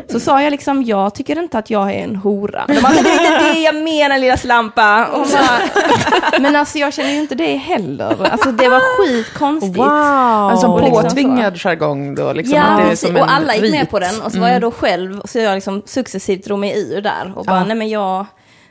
[0.08, 2.64] Så sa jag liksom, jag tycker inte att jag är en hora.
[2.68, 5.08] De bara, det är inte det jag menar lilla slampa.
[5.12, 8.26] Bara, men alltså jag känner ju inte det heller.
[8.30, 9.76] Alltså det var skitkonstigt.
[9.76, 9.86] Wow.
[9.88, 12.56] Alltså Och liksom påtvingad jargong då, liksom.
[12.56, 13.74] Ja, att det är som en och alla gick med.
[13.74, 13.86] Mm.
[13.86, 14.20] på den.
[14.22, 17.32] Och så var jag då själv, så jag liksom successivt drog mig ur där.
[17.36, 17.64] Och bara, Ja.
[17.64, 18.26] nej men jag...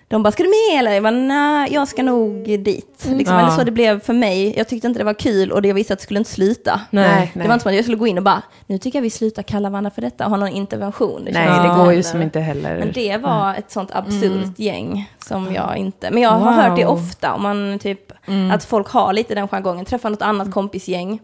[0.10, 0.92] De bara, ska du med eller?
[0.92, 3.06] Jag bara, nej, jag ska nog dit.
[3.10, 3.42] Liksom, Ja.
[3.42, 4.58] Eller så det blev för mig.
[4.58, 6.82] Jag tyckte inte det var kul och jag visste att det skulle inte sluta.
[6.90, 7.32] Nej.
[7.34, 9.10] Det var inte som att jag skulle gå in och bara, nu tycker jag vi
[9.10, 11.26] slutar kalla varandra för detta och ha någon intervention.
[11.26, 12.80] Det Nej, det går ju som inte heller.
[12.80, 16.12] Men det var ett sånt absurt gäng som jag inte...
[16.12, 16.94] Men jag har hört det Wow.
[16.94, 18.12] ofta, om man typ,
[18.54, 19.86] att folk har lite den jargongen.
[19.86, 21.20] Träffar något annat kompisgäng.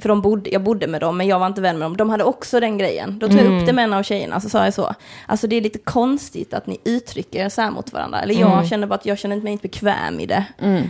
[0.00, 1.96] För de bodde, jag bodde med dem, men jag var inte vän med dem.
[1.96, 3.18] De hade också den grejen.
[3.18, 4.94] Då tog jag upp det med en av tjejerna, så sa jag så.
[5.26, 8.20] Alltså det är lite konstigt att ni uttrycker er så här mot varandra.
[8.20, 10.44] Eller jag känner bara att jag känner mig inte bekväm i det.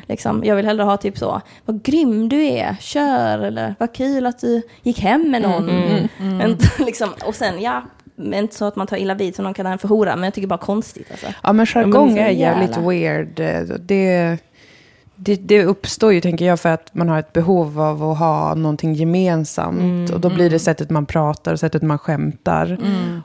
[0.09, 4.27] Liksom, jag vill hellre ha typ så, vad grym du är, kör, eller vad kul
[4.27, 5.71] att du gick hem med någon.
[6.45, 7.83] Inte, liksom, och sen, ja,
[8.17, 10.25] men inte så att man tar illa vid som någon kallar en för hora, men
[10.25, 11.11] jag tycker bara konstigt.
[11.11, 11.27] Alltså.
[11.43, 13.29] Ja, men jargong så är jävligt jävla- weird.
[13.79, 14.39] Det,
[15.17, 18.55] det, det uppstår ju, tänker jag, för att man har ett behov av att ha
[18.55, 20.11] någonting gemensamt.
[20.11, 22.79] och då blir det sättet man pratar och sättet man skämtar.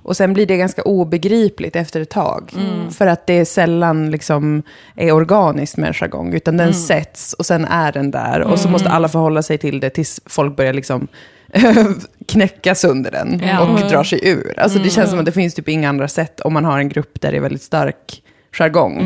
[0.04, 2.54] Och sen blir det ganska obegripligt efter ett tag.
[2.92, 4.64] För att det sällan liksom
[4.96, 8.42] är organiskt med en jargong, utan den sätts och sen är den där.
[8.42, 11.08] Och så måste alla förhålla sig till det tills folk börjar liksom
[12.28, 14.60] knäcka sönder den och drar sig ur.
[14.60, 16.90] Alltså det känns som att det finns typ inga andra sätt om man har en
[16.90, 19.04] grupp där det är väldigt stark jargong.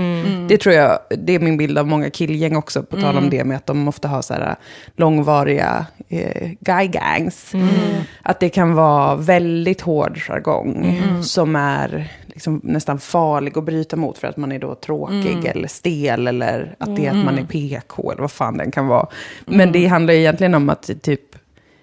[0.47, 3.43] Det tror jag, det är min bild av många killgäng också, på tal om det
[3.43, 4.55] med att de ofta har så här
[4.95, 7.53] långvariga eh, guy gangs.
[8.21, 14.17] Att det kan vara väldigt hård jargong som är liksom nästan farlig att bryta mot
[14.17, 17.45] för att man är då tråkig eller stel eller att det är att man är
[17.45, 19.07] PK eller vad fan den kan vara.
[19.45, 21.35] Men det handlar egentligen om att typ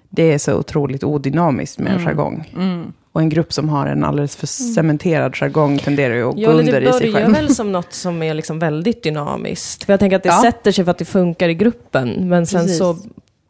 [0.08, 2.44] det är så otroligt odynamiskt med en jargong.
[3.12, 6.50] Och en grupp som har en alldeles för cementerad jargong tenderar ju att gå Ja,
[6.50, 7.36] eller under det i sig börjar själv.
[7.36, 9.84] väl som något som är liksom väldigt dynamiskt.
[9.84, 10.42] För jag tänker att det Ja.
[10.42, 12.28] sätter sig för att det funkar i gruppen.
[12.28, 12.78] Men sen Precis.
[12.78, 12.98] så Det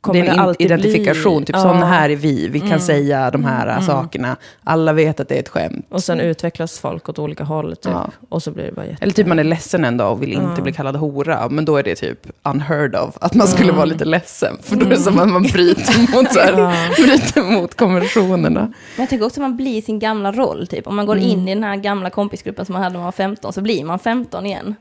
[0.00, 1.46] kommer är det, en alltid identifikation, bli...
[1.46, 1.62] typ Ja.
[1.62, 4.36] sådana här är vi, vi kan säga de här sakerna.
[4.64, 5.86] Alla vet att det är ett skämt.
[5.88, 7.92] Och sen utvecklas folk åt olika håll, typ.
[7.92, 8.10] Ja.
[8.28, 9.02] Och så blir det bara jätte...
[9.02, 10.62] Eller typ man är ledsen en dag och vill inte Ja.
[10.62, 14.04] bli kallad hora, men då är det typ unheard of att man skulle vara lite
[14.04, 14.56] ledsen.
[14.62, 16.54] För då är det som att man bryter mot, så här,
[17.02, 18.60] bryter mot konventionerna.
[18.60, 20.86] Men jag tycker också att man blir sin gamla roll, typ.
[20.86, 23.12] Om man går in i den här gamla kompisgruppen som man hade när man var
[23.12, 24.74] 15, så blir man 15 igen.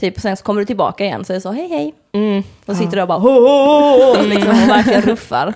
[0.00, 1.94] Typ, sen så kommer du tillbaka igen, så är det så, hej hej.
[2.12, 2.42] Mm.
[2.66, 5.54] Och sitter du och bara, ho, ho, ho, liksom, och verkligen ruffar.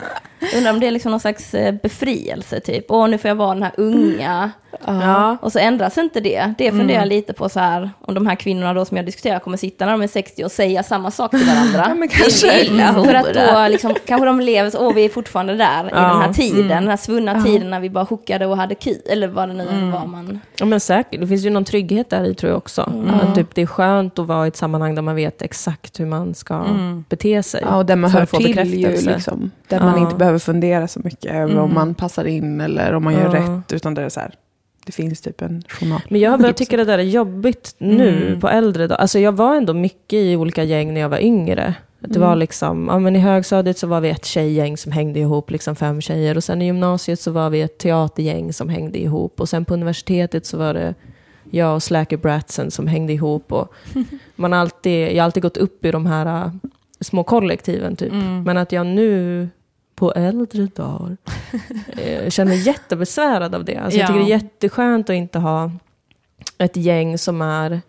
[0.57, 2.85] Undrar om det är liksom någon slags eh, befrielse, typ.
[2.89, 4.51] Åh, nu får jag vara den här unga.
[4.87, 5.37] Ja.
[5.43, 6.55] Och så ändras inte det.
[6.59, 9.39] Det funderar jag lite på så här, om de här kvinnorna då som jag diskuterar
[9.39, 11.85] kommer sitta när de är 60 och säga samma sak till varandra.
[11.89, 12.51] Ja, men kanske.
[12.51, 15.89] Mm, För att då liksom, kanske de lever så, åh vi är fortfarande där i
[15.93, 16.01] Ja.
[16.01, 19.29] den här tiden, den här svunna tiden när vi bara hookade och hade kul, eller
[19.29, 19.91] vad det nu Mm.
[19.91, 20.41] var man...
[20.59, 21.21] Ja, men säkert.
[21.21, 22.93] Det finns ju någon trygghet där i tror jag också.
[23.23, 26.07] Att typ, det är skönt att vara i ett sammanhang där man vet exakt hur
[26.07, 26.65] man ska
[27.09, 27.63] bete sig.
[27.67, 29.51] Ja, och där man för hör att få till ju, liksom.
[29.69, 30.01] Där man Ja.
[30.03, 33.43] inte behöver fundera så mycket över om man passar in eller om man gör Ja.
[33.43, 33.73] rätt.
[33.73, 34.35] Utan det är så här,
[34.87, 36.01] det finns typ en journal.
[36.09, 39.01] Men jag har börjat tycka det där är jobbigt nu på äldre dagar.
[39.01, 41.75] Alltså jag var ändå mycket i olika gäng när jag var yngre.
[42.01, 45.21] Att det var liksom, ja men i högstadiet så var vi ett tjejgäng som hängde
[45.21, 46.37] ihop, liksom fem tjejer.
[46.37, 49.41] Och sen i gymnasiet så var vi ett teatergäng som hängde ihop.
[49.41, 50.95] Och sen på universitetet så var det
[51.51, 53.53] jag och Slacker Bratsen som hängde ihop.
[53.53, 53.73] Och
[54.37, 56.53] man alltid, jag har alltid gått upp i de här äh,
[57.01, 58.13] små kollektiven typ.
[58.45, 59.49] Men att jag nu
[59.99, 61.17] på äldre dagar
[61.97, 63.77] eh, känner mig jättebesvärad av det.
[63.77, 64.07] Alltså Jag Ja.
[64.07, 65.71] tycker det är jätteskönt att inte ha
[66.59, 67.81] ett gäng som är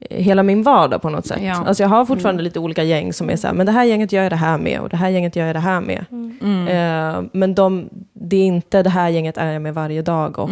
[0.00, 1.42] eh, hela min vardag på något sätt.
[1.42, 1.64] Ja.
[1.66, 4.12] Alltså jag har fortfarande lite olika gäng som är så här, men det här gänget
[4.12, 6.04] gör jag det här med och det här gänget gör jag det här med.
[6.68, 10.50] Eh, men de, det är inte det här gänget är jag med varje dag och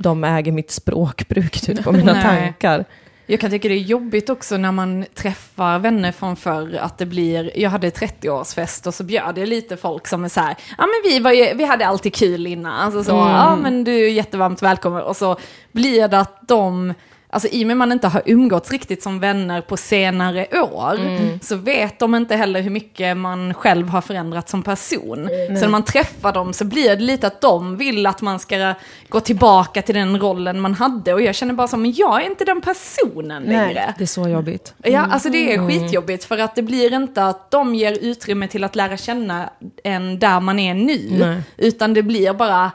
[0.00, 2.84] de äger mitt språkbruk typ, och mina tankar.
[3.30, 7.06] Jag kan tycka det är jobbigt också när man träffar vänner från förr, att det
[7.06, 10.86] blir, jag hade 30-årsfest och så bjöd jag lite folk som är så här, ja
[10.86, 14.10] men vi, var ju, vi hade alltid kul innan, alltså så, ja men du är
[14.10, 15.36] jättevarmt välkommen, och så
[15.72, 16.94] blir det att de
[17.32, 21.40] Alltså i och med man inte har umgåtts riktigt som vänner på senare år, Mm.
[21.42, 25.28] så vet de inte heller hur mycket man själv har förändrats som person.
[25.48, 28.74] Så när man träffar dem så blir det lite att de vill att man ska
[29.08, 31.14] gå tillbaka till den rollen man hade.
[31.14, 33.52] Och jag känner bara så, men jag är inte den personen Nej.
[33.56, 33.94] längre.
[33.98, 34.74] Det är så jobbigt.
[34.82, 38.64] Ja, alltså det är skitjobbigt för att det blir inte att de ger utrymme till
[38.64, 39.50] att lära känna
[39.84, 41.00] en där man är nu.
[41.18, 41.42] Nej.
[41.56, 42.70] Utan det blir bara,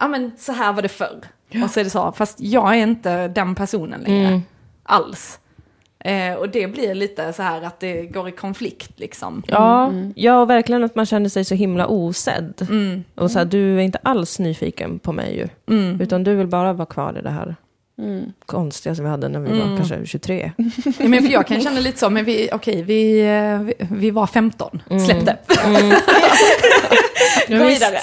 [0.00, 1.20] ja men så här var det förr.
[1.64, 4.40] Och så är det så, fast jag är inte den personen längre.
[4.82, 5.38] Alls.
[6.00, 9.42] Eh, och det blir lite så här att det går i konflikt liksom.
[9.46, 12.66] Ja, ja, och verkligen att man känner sig så himla osedd.
[12.70, 13.04] Mm.
[13.14, 15.48] Och så här, du är inte alls nyfiken på mig ju.
[15.76, 16.00] Mm.
[16.00, 17.56] Utan du vill bara vara kvar i det här
[18.46, 19.70] konstiga som vi hade när vi Mm.
[19.70, 20.52] var kanske 23.
[20.98, 24.10] Ja, Men för jag kan känna lite så, men vi, okej, vi, eh, vi, vi
[24.10, 25.36] var 15, släpp det.
[27.48, 27.98] Gå vidare.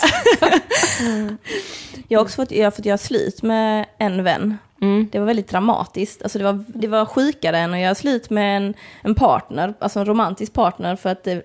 [2.07, 4.57] Jag har också fått, jag har fått göra slut med en vän.
[4.81, 5.07] Mm.
[5.11, 6.21] Det var väldigt dramatiskt.
[6.23, 9.99] Alltså det, var, det var sjukare än att göra slut med en, en partner, alltså
[9.99, 10.95] en romantisk partner.
[10.95, 11.41] För att, det,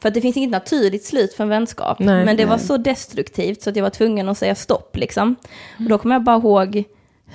[0.00, 1.98] för att det finns inget naturligt slut för en vänskap.
[1.98, 2.24] Nej.
[2.24, 4.96] Men det var så destruktivt så att jag var tvungen att säga stopp.
[4.96, 5.36] Liksom.
[5.78, 6.84] Och då kommer jag bara ihåg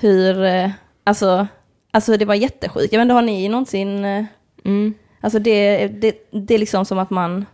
[0.00, 0.70] hur, eh,
[1.04, 1.46] alltså,
[1.90, 2.92] alltså det var jättesjukt.
[2.92, 4.24] Jag vet inte, har ni någonsin, eh,
[4.64, 4.94] Mm.
[5.20, 7.46] alltså det, det, det är liksom som att man,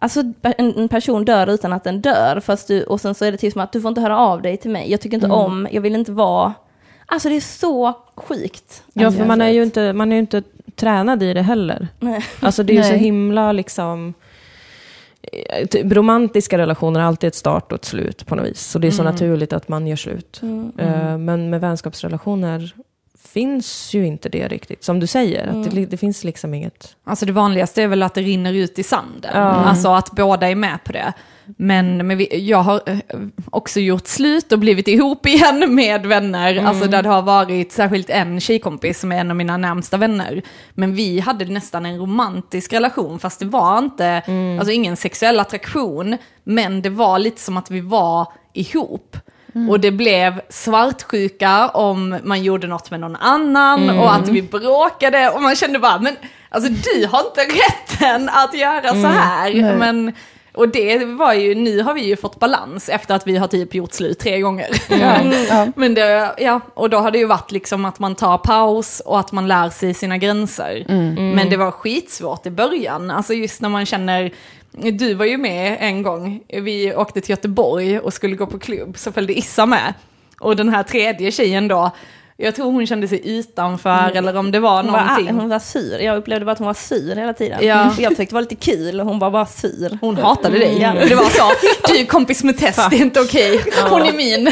[0.00, 3.38] Alltså en, person dör utan att den dör, fast du, och sen så är det
[3.38, 4.90] typ som att du får inte höra av dig till mig.
[4.90, 6.54] Jag tycker inte om, jag vill inte vara...
[7.06, 8.82] Alltså det är så sjukt.
[8.92, 10.42] Ja, för man är ju inte, man är ju inte
[10.74, 11.88] tränad i det heller.
[12.00, 12.24] Nej.
[12.40, 14.14] Alltså det är ju så himla liksom...
[15.32, 18.60] eh, typ, Romantiska relationer har alltid ett start och ett slut på något vis.
[18.60, 20.40] Så det är så naturligt att man gör slut.
[20.78, 22.74] Eh, Men med vänskapsrelationer
[23.32, 24.84] finns ju inte det riktigt.
[24.84, 26.96] Som du säger, att det, li- det finns liksom inget...
[27.04, 29.30] Alltså det vanligaste är väl att det rinner ut i sanden.
[29.34, 29.40] Ja.
[29.40, 31.12] Alltså att båda är med på det.
[31.56, 32.98] Men, men vi, jag har eh,
[33.50, 36.64] också gjort slut och blivit ihop igen med vänner.
[36.64, 40.42] Alltså där det har varit särskilt en tjejkompis som är en av mina närmsta vänner.
[40.74, 44.22] Men vi hade nästan en romantisk relation fast det var inte,
[44.60, 46.16] alltså ingen sexuell attraktion.
[46.44, 49.16] Men det var lite som att vi var ihop.
[49.70, 55.30] Och det blev svartsjuka om man gjorde något med någon annan och att vi bråkade
[55.30, 56.16] och man kände bara, men
[56.48, 59.76] alltså du har inte rätten att göra så här.
[59.78, 60.12] Men,
[60.54, 63.74] och det var ju, nu har vi ju fått balans efter att vi har typ
[63.74, 64.68] gjort slut tre gånger.
[65.48, 65.66] Ja.
[65.76, 69.18] Men det, ja, och då har det ju varit liksom att man tar paus och
[69.20, 70.84] att man lär sig sina gränser.
[71.34, 74.32] Men det var skitsvårt i början, alltså just när man känner,
[74.72, 78.98] du var ju med en gång, vi åkte till Göteborg och skulle gå på klubb,
[78.98, 79.94] så följde Issa med.
[80.40, 81.90] Och den här tredje tjejen då,
[82.36, 85.34] jag tror hon kände sig utanför eller om det var Hon var, någonting.
[85.34, 87.58] hon var sur, jag upplevde bara att hon var sur hela tiden.
[87.66, 87.90] Ja.
[87.90, 89.98] Och jag försökte vara lite kul och hon var bara sur.
[90.00, 90.78] Hon hatade dig.
[90.80, 90.92] Ja.
[91.08, 91.52] Det var så,
[91.94, 93.64] du kompis med Tess, det är inte okej.
[93.90, 94.50] Hon är min.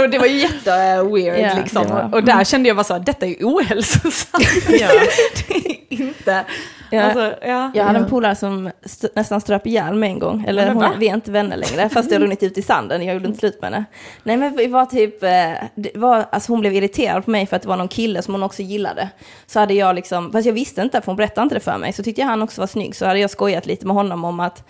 [0.00, 1.82] Och det var ju jätte-weird Ja, liksom.
[1.86, 4.44] det var- Och där kände jag bara så, detta är ohälsosamt.
[4.68, 4.88] Ja.
[5.48, 6.44] det är inte.
[6.90, 7.02] Ja.
[7.02, 7.70] Alltså, ja.
[7.74, 10.44] Jag hade en polare som st- nästan ströp ihjäl mig en gång.
[10.48, 10.90] Eller Men hon, va?
[10.98, 13.02] vi är inte vänner längre, fast det har runnit ut i sanden.
[13.04, 13.84] Jag gjorde inte slut med henne.
[14.22, 15.30] Nej men vi var typ, eh,
[15.74, 18.34] det var, alltså hon blev irriterad på mig för att det var någon kille som
[18.34, 19.08] hon också gillade.
[19.46, 21.92] Så hade jag liksom, fast jag visste inte, för hon berättade inte det för mig.
[21.92, 24.40] Så tyckte jag han också var snygg, så hade jag skojat lite med honom om
[24.40, 24.64] att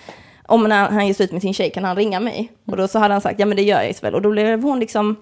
[0.52, 2.52] om när han gör slut med sin tjej kan han ringa mig.
[2.66, 4.14] Och då så hade han sagt, ja men det gör jag Isabel.
[4.14, 5.16] Och då blev hon liksom,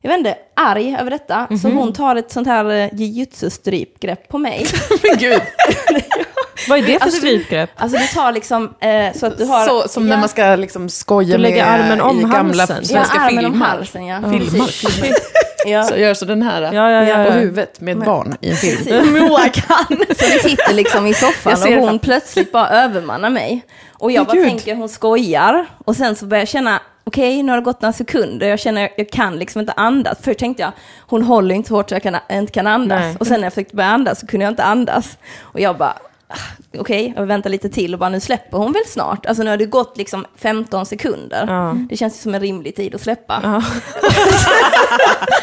[0.00, 1.48] jag vet inte, arg över detta.
[1.62, 4.66] Så hon tar ett sånt här eh, jujutsu-strypgrepp på mig.
[5.02, 5.42] Men gud.
[6.68, 7.70] Vad är det för Alltså, strypgrepp?
[7.76, 9.66] Alltså du tar liksom, eh, så att du har...
[9.66, 10.20] Så, som när Ja.
[10.20, 12.76] man ska liksom skoja Du lägger med armen om i gamla halsen.
[12.80, 13.66] Ja, svenska armen om filmer.
[13.66, 14.16] halsen ja.
[14.30, 14.66] Filmar.
[14.66, 15.32] Precis.
[15.68, 15.82] Ja.
[15.84, 17.30] Så gör så den här Ja, ja, ja, på ja.
[17.30, 19.12] huvudet med ett barn i en film.
[19.12, 19.86] Moa kan.
[19.88, 21.98] Så vi sitter liksom i soffan Jag och hon det.
[21.98, 23.64] plötsligt bara övermannar mig.
[23.92, 24.44] Och jag bara gud.
[24.48, 25.66] tänker hon skojar.
[25.84, 28.88] Och sen så börjar jag känna, okej nu har det gått några sekunder, jag känner
[28.96, 30.18] jag kan liksom inte andas.
[30.22, 33.00] Först tänkte jag, hon håller inte hårt så jag kan, inte kan andas.
[33.00, 33.16] Nej.
[33.20, 35.18] Och sen när jag försökte börja andas så kunde jag inte andas.
[35.40, 35.94] Och jag bara,
[36.28, 36.34] ah,
[36.78, 39.26] okej, jag väntar lite till och bara nu släpper hon väl snart.
[39.26, 41.46] Alltså nu har det gått liksom 15 sekunder.
[41.48, 41.76] Ja.
[41.88, 43.40] Det känns ju som en rimlig tid att släppa.
[43.42, 43.62] Ja.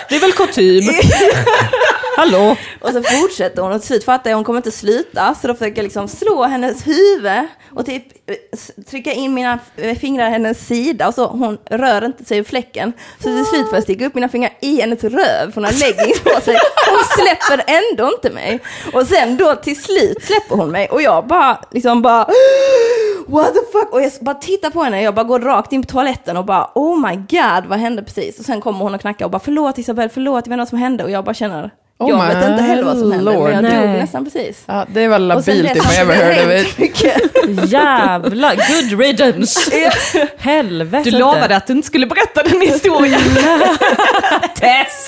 [0.09, 0.83] det är väl kutym?
[2.17, 2.55] Hallå?
[2.81, 5.35] Och så fortsätter hon och till slut fattar jag hon kommer inte sluta.
[5.41, 8.35] Så då försöker jag liksom slå hennes huvud och typ eh,
[8.89, 9.59] trycka in mina
[9.99, 11.07] fingrar i hennes sida.
[11.07, 12.93] Och så hon rör inte sig ur fläcken.
[13.17, 15.51] Så till slut får jag sticka upp mina fingrar i hennes röv.
[15.51, 16.57] för Hon har leggings på sig.
[16.89, 18.59] Hon släpper ändå inte mig.
[18.93, 20.87] Och sen då till slut släpper hon mig.
[20.87, 22.27] Och jag bara liksom bara
[23.27, 23.93] What the fuck?
[23.93, 26.69] Och jag bara tittar på henne, jag bara går rakt in på toaletten och bara
[26.75, 28.39] Oh my god, vad hände precis?
[28.39, 30.67] Och sen kommer hon och knackar och bara Förlåt Isabel, förlåt, jag vet inte vad
[30.67, 31.03] som hände.
[31.03, 33.49] Och jag bara känner Oh jag vet inte heller vad som hände, lord.
[33.49, 33.99] men jag dog Nej.
[33.99, 34.63] nästan precis.
[34.65, 37.71] Ja, det var labilt if I ever det heard of it.
[37.71, 39.71] Jävla good riddance!
[40.37, 41.09] Helvete.
[41.09, 43.19] Du lovade att du inte skulle berätta den historien.
[44.55, 45.07] Tess!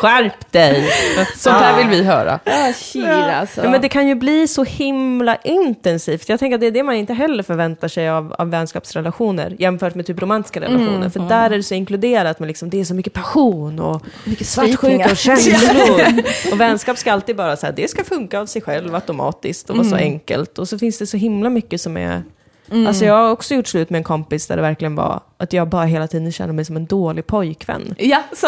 [0.00, 0.90] Skärp dig!
[1.36, 2.40] Sånt här vill vi höra.
[2.44, 3.64] Ja, shit alltså.
[3.64, 6.28] Ja, men det kan ju bli så himla intensivt.
[6.28, 9.94] Jag tänker att det är det man inte heller förväntar sig av, av vänskapsrelationer jämfört
[9.94, 11.08] med typ romantiska relationer.
[11.08, 14.46] För där är det så inkluderat med liksom, det är så mycket passion och Mycket
[14.46, 15.95] svartsjuka och känslor.
[16.52, 19.76] och vänskap ska alltid bara så här, det ska funka av sig själv automatiskt och
[19.76, 20.58] vara så enkelt.
[20.58, 22.22] Och så finns det så himla mycket som är
[22.70, 25.68] Alltså jag har också gjort slut med en kompis där det verkligen var att jag
[25.68, 27.94] bara hela tiden kände mig som en dålig pojkvän.
[27.98, 28.46] Ja, så,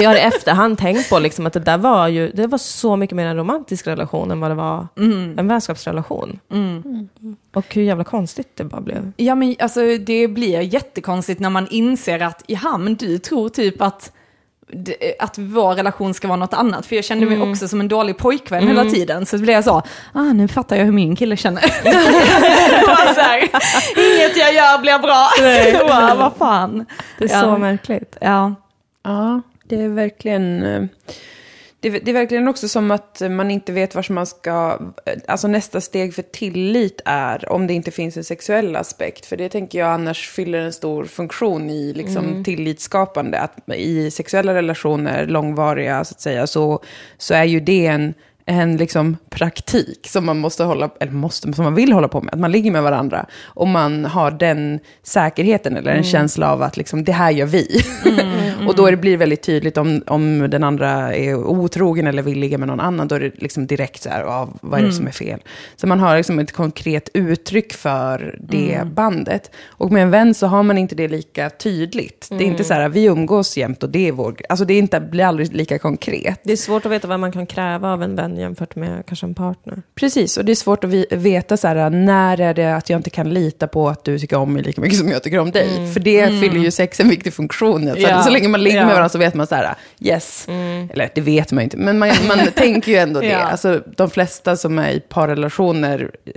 [0.00, 2.96] Jag har i efterhand tänkt på liksom att det där var ju, det var så
[2.96, 4.86] mycket mer en romantisk relation än vad det var
[5.36, 6.38] en vänskapsrelation.
[7.54, 9.12] Och hur jävla konstigt det bara blev.
[9.16, 13.82] Ja men alltså det blir jättekonstigt när man inser att, ja men du tror typ
[13.82, 14.12] att
[15.18, 16.86] att vår relation ska vara något annat.
[16.86, 19.26] För jag kände mig också som en dålig pojkvän hela tiden.
[19.26, 21.60] Så blev jag så, ah nu fattar jag hur min kille känner.
[23.22, 23.38] här,
[23.96, 25.28] inget jag gör blir bra.
[25.88, 26.86] Bara, Vad fan.
[27.18, 27.40] Det är Ja.
[27.40, 28.16] så märkligt.
[28.20, 28.54] Ja.
[29.04, 30.88] Ja, det är verkligen...
[31.82, 34.78] Det, det är verkligen också som att man inte vet var man ska...
[35.28, 39.26] Alltså nästa steg för tillit är om det inte finns en sexuell aspekt.
[39.26, 43.38] För det tänker jag annars fyller en stor funktion i liksom, tillitsskapande.
[43.40, 46.82] Att i sexuella relationer, långvariga så att säga, så,
[47.18, 48.14] så är ju det en
[48.46, 52.34] en liksom praktik som man måste hålla, eller måste, som man vill hålla på med,
[52.34, 53.26] att man ligger med varandra.
[53.44, 57.82] Och man har den säkerheten eller en känsla av att liksom, det här gör vi.
[58.68, 62.38] Och då det blir det väldigt tydligt om, om den andra är otrogen eller vill
[62.38, 64.92] ligga med någon annan, då är det liksom direkt så här, av, vad är det
[64.92, 65.40] som är fel?
[65.76, 69.50] Så man har liksom ett konkret uttryck för det bandet.
[69.66, 72.26] Och med en vän så har man inte det lika tydligt.
[72.30, 74.36] Det är inte så här, vi umgås jämt och det är vår...
[74.48, 76.40] Alltså det är inte, blir aldrig lika konkret.
[76.44, 79.26] Det är svårt att veta vad man kan kräva av en vän jämfört med kanske
[79.26, 79.82] en partner.
[79.94, 83.10] Precis, och det är svårt att veta så här, när är det att jag inte
[83.10, 85.92] kan lita på att du tycker om mig lika mycket som jag tycker om dig.
[85.92, 87.88] För det fyller ju sex en viktig funktion.
[87.88, 88.22] Så, Ja.
[88.22, 88.82] så länge man ligger Ja.
[88.86, 90.46] med varandra så vet man så här, yes.
[90.48, 93.26] Eller det vet man ju inte, men man, man tänker ju ändå det.
[93.26, 93.38] Ja.
[93.38, 96.32] Alltså, de flesta som är i parrelationer eh,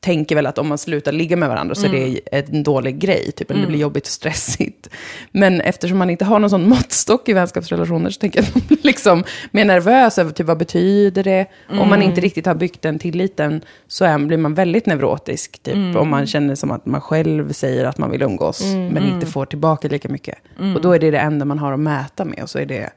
[0.00, 2.20] tänker väl att om man slutar ligga med varandra så är det
[2.52, 4.88] en dålig grej, typ, eller det blir jobbigt och stressigt.
[5.30, 8.62] Men eftersom man inte har någon sån måttstock i vänskapsrelationer så tänker jag att man
[8.68, 11.46] blir liksom mer nervös över typ, vad betyder det.
[11.70, 15.62] Om man inte riktigt har byggt den tilliten så är, blir man väldigt neurotisk.
[15.62, 19.26] Typ, Om man känner som att man själv säger att man vill umgås men inte
[19.26, 20.38] får tillbaka lika mycket.
[20.74, 22.90] Och då är det det enda man har att mäta med och så är det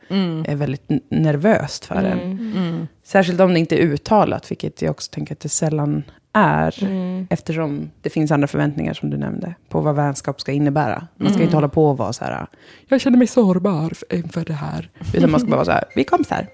[0.52, 2.88] är väldigt nervöst för en.
[3.04, 6.74] Särskilt om det inte är uttalat, vilket jag också tänker att det sällan är.
[7.30, 11.08] Eftersom det finns andra förväntningar som du nämnde, på vad vänskap ska innebära.
[11.16, 12.48] Man ska inte hålla på och vara så här,
[12.88, 14.89] jag känner mig sårbar inför det här.
[15.14, 16.48] Utan man ska bara vara så här, vi är kompisar.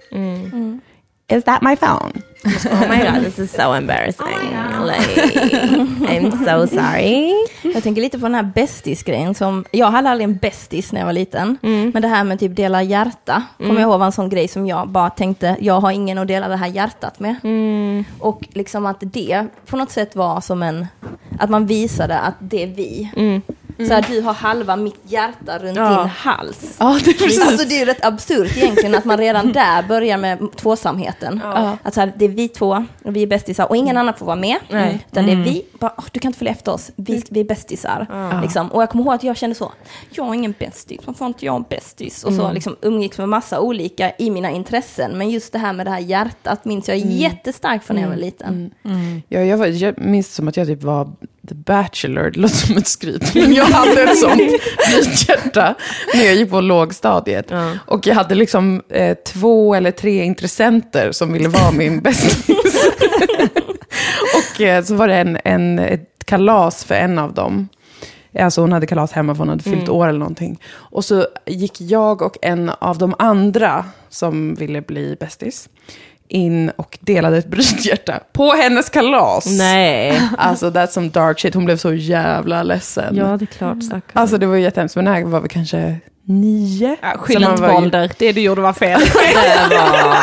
[1.28, 2.12] Is that my phone?
[2.46, 4.28] Oh my god, this is so embarrassing.
[4.86, 5.18] like,
[6.10, 7.32] I'm so sorry.
[7.74, 11.06] Jag tänker lite på den här bästis-grejen som, jag hade aldrig en bästis när jag
[11.06, 11.58] var liten.
[11.62, 14.68] Men det här med typ dela hjärta, kommer jag ihåg var en sån grej som
[14.68, 17.36] jag bara tänkte, jag har ingen att dela det här hjärtat med.
[18.20, 20.88] Och liksom att det på något sätt var som en,
[21.40, 23.12] att man visade att det är vi.
[23.88, 26.00] Så att du har halva mitt hjärta runt Ja.
[26.00, 26.76] din hals.
[26.80, 27.48] Ja, det är precis.
[27.48, 31.42] Alltså det är ju rätt absurt egentligen att man redan där börjar med tvåsamheten.
[31.84, 34.26] Att så här, det är vi två, och vi är bästisar och ingen annan får
[34.26, 34.58] vara med.
[34.70, 35.06] Nej.
[35.12, 37.44] Utan det är vi, bara, "Åh, du kan inte följa efter oss, vi, vi är
[37.44, 38.08] bästisar.
[38.42, 38.68] Liksom.
[38.72, 39.72] Och jag kommer ihåg att jag kände så,
[40.10, 42.24] jag är ingen bästis, varför inte jag en bästis?
[42.24, 45.12] Och så liksom umgicks med massa olika i mina intressen.
[45.18, 48.18] Men just det här med det här hjärtat minns jag jättestarkt från när jag var
[48.18, 48.72] liten.
[49.28, 51.10] Ja, jag, var, jag minns som att jag typ var
[51.50, 54.38] The Bachelor, det låter som ett skryt, men jag hade ett sånt
[54.90, 55.76] blythjärta
[56.14, 57.46] när jag gick på lågstadiet.
[57.50, 57.72] Ja.
[57.86, 62.48] Och jag hade liksom eh, två eller tre intressenter som ville vara min bästis.
[64.36, 67.70] och eh, så var det en, en, ett kalas för en av dem.
[68.40, 70.60] Alltså hon hade kalas hemma för hon hade fyllt år eller någonting.
[70.74, 75.70] Och så gick jag och en av de andra som ville bli bästis
[76.34, 79.46] in och delade ett brythjärta på hennes kalas.
[79.58, 80.22] Nej.
[80.38, 81.54] Alltså that's some dark shit.
[81.54, 83.16] Hon blev så jävla ledsen.
[83.16, 83.84] Ja, det är klart.
[83.84, 84.12] Stackars.
[84.14, 85.96] Alltså det var ju jättehemskt, men det här var väl kanske
[86.28, 86.98] nio.
[87.02, 89.02] Ja, Skyll inte på ålder, det du gjorde var fel.
[89.70, 90.18] Det var...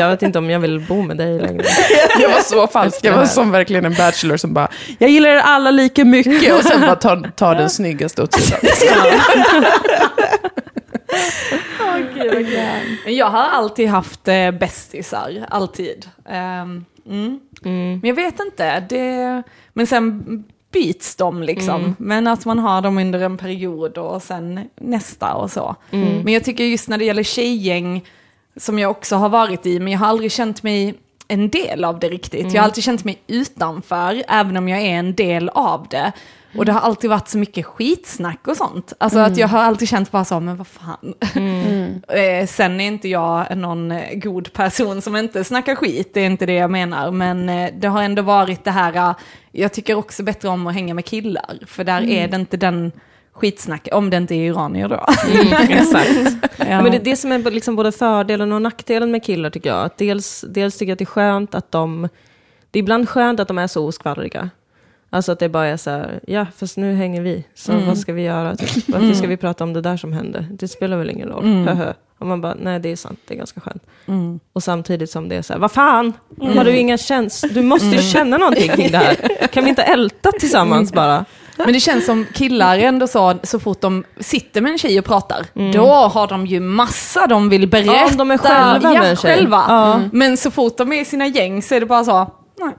[0.00, 1.64] Jag vet inte om jag vill bo med dig längre.
[2.20, 2.98] Jag var så falsk.
[3.02, 4.68] Jag var som verkligen en bachelor som bara,
[4.98, 8.60] jag gillar er alla lika mycket och sen bara tar, tar den snyggaste åt sidan.
[13.04, 16.06] Men jag har alltid haft eh, bästisar, alltid.
[16.28, 17.40] Ehm, mm.
[17.62, 19.42] Men jag vet inte, det...
[19.72, 21.96] men sen byts de liksom.
[21.98, 25.76] Men att man har dem under en period och sen nästa och så.
[26.24, 28.04] Men jag tycker just när det gäller tjejgäng,
[28.56, 30.94] som jag också har varit i, men jag har aldrig känt mig
[31.28, 32.52] en del av det riktigt.
[32.52, 36.12] Jag har alltid känt mig utanför, även om jag är en del av det.
[36.56, 38.92] Och det har alltid varit så mycket skitsnack och sånt.
[38.98, 41.14] Alltså att jag har alltid känt bara så, men vad fan.
[42.08, 46.26] Eh, Sen är inte jag någon eh, god person som inte snackar skit, det är
[46.26, 47.10] inte det jag menar.
[47.10, 49.14] Men eh, det har ändå varit det här,
[49.52, 51.58] jag tycker också bättre om att hänga med killar.
[51.66, 52.92] För där är det inte den
[53.32, 55.06] skitsnack, om det inte är iranier då.
[55.68, 56.50] Exakt.
[56.56, 56.82] Ja.
[56.82, 59.84] Men det är det som är liksom både fördelen och nackdelen med killar tycker jag.
[59.84, 62.08] Att dels, dels tycker jag att det är skönt att de...
[62.70, 64.50] Det är ibland skönt att de är så oskvallriga.
[65.14, 68.12] Alltså att det bara är så här, ja fast nu hänger vi, så vad ska
[68.12, 68.56] vi göra?
[68.56, 68.88] Typ?
[68.88, 70.46] Varför ska vi prata om det där som hände?
[70.50, 71.44] Det spelar väl ingen roll.
[71.44, 71.92] Höhö.
[72.18, 73.82] Och man bara, nej det är sant, det är ganska skönt.
[74.52, 77.50] Och samtidigt som det är så här, vad fan, har du inga känslor?
[77.54, 79.46] Du måste ju känna någonting kring det här.
[79.46, 81.24] Kan vi inte älta tillsammans bara?
[81.56, 85.04] Men det känns som killar ändå så, så fort de sitter med en tjej och
[85.04, 87.92] pratar, då har de ju massa de vill berätta.
[87.92, 89.36] Ja, om de är själva ja, med en tjej.
[89.36, 89.64] själva.
[89.68, 90.00] Ja.
[90.12, 92.70] Men så fort de är i sina gäng så är det bara så, nej.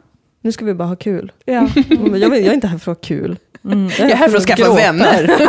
[0.46, 1.32] Nu ska vi bara ha kul.
[1.46, 1.62] Ja.
[1.90, 3.38] Men Jag, vill, jag är inte här för att ha kul.
[3.62, 4.76] Jag är här för att skaffa gråta.
[4.76, 5.40] vänner.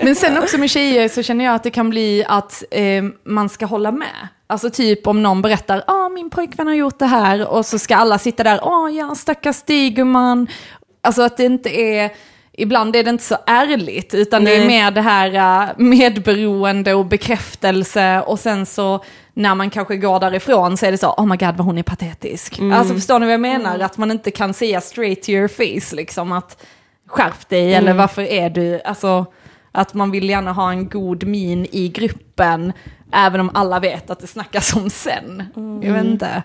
[0.04, 3.48] Men sen också med tjejer så känner jag att det kan bli att eh, man
[3.48, 4.28] ska hålla med.
[4.46, 7.78] Alltså typ om någon berättar, ja ah, min pojkvän har gjort det här och så
[7.78, 10.46] ska alla sitta där, åh oh, ja stackars dig gumman.
[11.00, 12.10] Alltså att det inte är,
[12.52, 14.68] ibland är det inte så ärligt utan det är Nej.
[14.68, 19.04] mer det här uh, medberoende och bekräftelse och sen så
[19.34, 21.82] när man kanske går därifrån så är det så, oh my god vad hon är
[21.82, 22.60] patetisk.
[22.60, 23.78] Alltså förstår ni vad jag menar?
[23.78, 26.62] Att man inte kan säga straight to your face liksom att
[27.06, 29.26] skärp dig eller varför är du, alltså
[29.72, 32.72] att man vill gärna ha en god min i gruppen
[33.12, 35.42] även om alla vet att det snackas om sen.
[35.82, 36.42] Jag vet inte.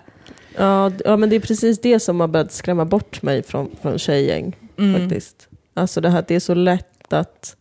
[0.56, 3.98] Ja, ja, men det är precis det som har börjat skrämma bort mig från, från
[3.98, 4.56] tjejgäng.
[5.00, 5.48] Faktiskt.
[5.74, 7.56] Alltså det här att det är så lätt att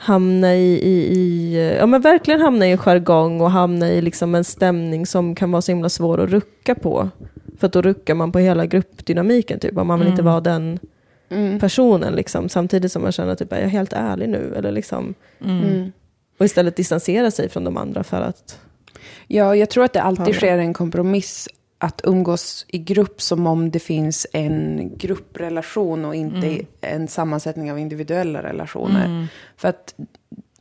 [0.00, 4.34] hamna i, i, i, ja men verkligen hamna i en jargong och hamna i liksom
[4.34, 7.08] en stämning som kan vara så himla svår att rucka på.
[7.58, 10.78] För att då ruckar man på hela gruppdynamiken typ, om man vill inte vara den
[11.60, 12.48] personen liksom.
[12.48, 14.54] Samtidigt som man känner typ, är jag helt ärlig nu?
[14.56, 15.92] Eller liksom, Mm.
[16.38, 18.58] och istället distansera sig från de andra för att
[19.26, 21.48] Ja, jag tror att det alltid sker en kompromiss
[21.82, 27.78] att umgås i grupp som om det finns en grupprelation och inte en sammansättning av
[27.78, 29.28] individuella relationer.
[29.56, 29.94] För att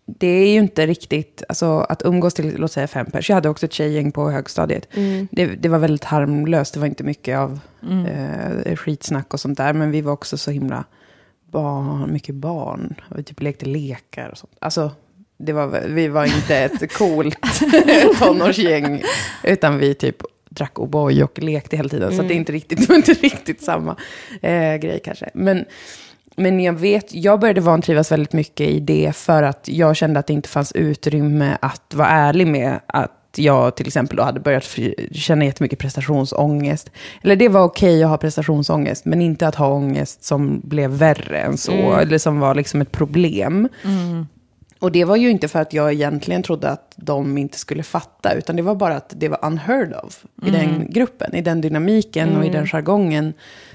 [0.06, 3.30] det är ju inte riktigt, alltså att umgås till, låt säga fem pers.
[3.30, 4.88] Jag hade också ett tjejgäng på högstadiet.
[5.32, 7.60] Det, det var väldigt harmlöst, det var inte mycket av
[8.08, 9.74] eh, skitsnack och sånt där.
[9.74, 10.84] Men vi var också så himla
[11.52, 12.96] barn, mycket barn.
[13.16, 14.56] Vi typ lekte lekar och sånt.
[14.60, 14.92] Alltså,
[15.38, 17.38] det var, vi var inte ett coolt
[18.20, 19.02] tonårsgäng,
[19.44, 20.18] utan vi typ
[20.50, 22.16] drack O'boy och lekte hela tiden.
[22.16, 23.96] Så att det är inte riktigt, det inte riktigt samma
[24.42, 25.30] eh, grej kanske.
[25.34, 25.66] Men,
[26.36, 30.28] men jag vet, jag började vantrivas väldigt mycket i det för att jag kände att
[30.28, 34.78] det inte fanns utrymme att vara ärlig med att jag till exempel då hade börjat
[35.12, 36.92] känna jättemycket prestationsångest.
[37.22, 41.40] Eller det var okej att ha prestationsångest, men inte att ha ångest som blev värre
[41.40, 41.94] än så.
[41.94, 43.70] Eller som var liksom ett problem.
[44.80, 48.34] Och det var ju inte för att jag egentligen trodde att de inte skulle fatta,
[48.34, 52.38] utan det var bara att det var unheard of i den gruppen, i den dynamiken
[52.38, 53.34] och i den jargongen.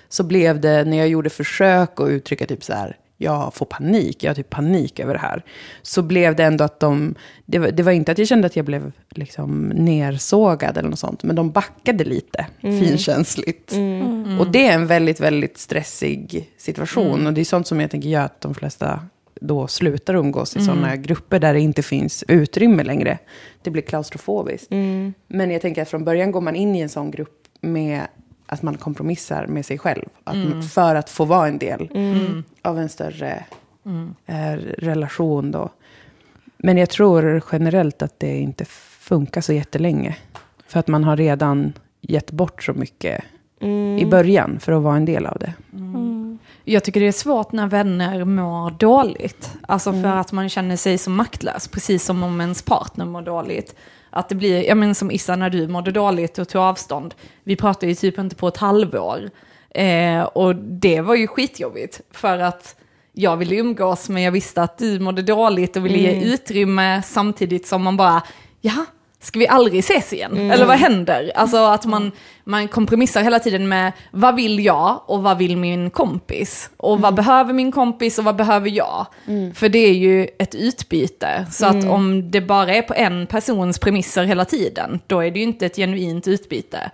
[0.09, 4.23] Så blev det, när jag gjorde försök att uttrycka typ så här, jag får panik,
[4.23, 5.43] jag har typ panik över det här.
[5.83, 7.15] Så blev det ändå att de,
[7.47, 10.99] det var, det var inte att jag kände att jag blev liksom nersågad eller något
[10.99, 13.73] sånt, men de backade lite, finkänsligt.
[14.41, 17.27] Och det är en väldigt, väldigt stressig situation.
[17.27, 19.01] Och det är sånt som jag tänker gör att de flesta
[19.47, 23.19] då slutar umgås i sådana grupper där det inte finns utrymme längre.
[23.63, 24.71] Det blir klaustrofobiskt.
[25.27, 28.03] Men jag tänker att från början går man in i en sån grupp med
[28.47, 30.05] att man kompromissar med sig själv.
[30.25, 31.89] Att man, för att få vara en del
[32.63, 33.45] av en större
[34.27, 35.71] eh, relation då.
[36.57, 38.65] Men jag tror generellt att det inte
[39.01, 40.17] funkar så jättelänge.
[40.67, 43.25] För att man har redan gett bort så mycket
[43.99, 45.55] i början för att vara en del av det.
[46.65, 49.51] Jag tycker det är svårt när vänner mår dåligt.
[49.69, 53.75] Alltså för att man känner sig så maktlös, precis som om ens partner mår dåligt.
[54.11, 57.15] Att det blir, ja men som Issa när du mådde dåligt och tog avstånd.
[57.45, 59.31] Vi pratade ju typ inte på ett halvår.
[59.71, 62.77] Eh, och det var ju skitjobbigt för att
[63.13, 67.67] jag ville umgås men jag visste att du mådde dåligt och ville ge utrymme samtidigt
[67.67, 68.23] som man bara,
[68.61, 68.85] ja,
[69.25, 70.51] ska vi aldrig ses igen?
[70.51, 71.33] Eller vad händer?
[71.35, 72.13] Alltså att man,
[72.45, 76.71] man kompromissar hela tiden med vad vill jag och vad vill min kompis?
[76.77, 79.07] Och vad behöver min kompis och vad behöver jag?
[79.55, 81.47] För det är ju ett utbyte.
[81.51, 85.39] Så att om det bara är på en persons premisser hela tiden, då är det
[85.39, 86.91] ju inte ett genuint utbyte.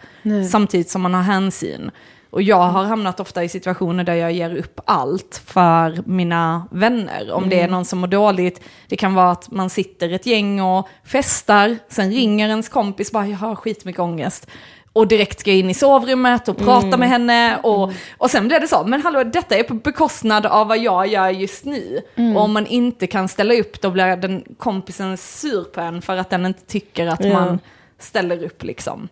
[0.51, 1.91] Samtidigt som man har hänsyn.
[2.31, 7.31] Och jag har hamnat ofta i situationer där jag ger upp allt för mina vänner.
[7.33, 10.61] Om det är någon som mår dåligt, det kan vara att man sitter ett gäng
[10.62, 14.47] och festar, sen ringer ens kompis bara jag har skitmycket ångest.
[14.93, 18.68] och direkt ska in i sovrummet och prata med henne och, och sen blev det
[18.68, 22.01] så, men hallå detta är på bekostnad av vad jag gör just nu.
[22.37, 26.16] Och om man inte kan ställa upp då blir den kompisen sur på en för
[26.16, 27.33] att den inte tycker att Ja.
[27.33, 27.59] man
[27.99, 29.09] ställer upp liksom.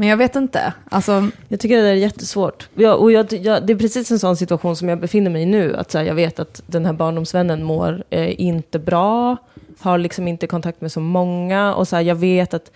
[0.00, 2.68] Men jag vet inte, alltså, Jag tycker det där är jättesvårt.
[2.74, 5.46] Jag, och jag, jag, det är precis en sån situation som jag befinner mig i
[5.46, 5.76] nu.
[5.76, 9.36] Att så här, jag vet att den här barndomsvännen mår eh, inte bra,
[9.78, 11.74] har liksom inte kontakt med så många.
[11.74, 12.70] Och så här, jag vet att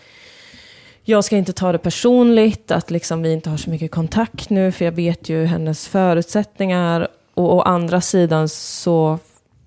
[1.03, 4.72] jag ska inte ta det personligt, att liksom vi inte har så mycket kontakt nu,
[4.72, 7.09] för jag vet ju hennes förutsättningar.
[7.35, 9.18] Och å andra sidan så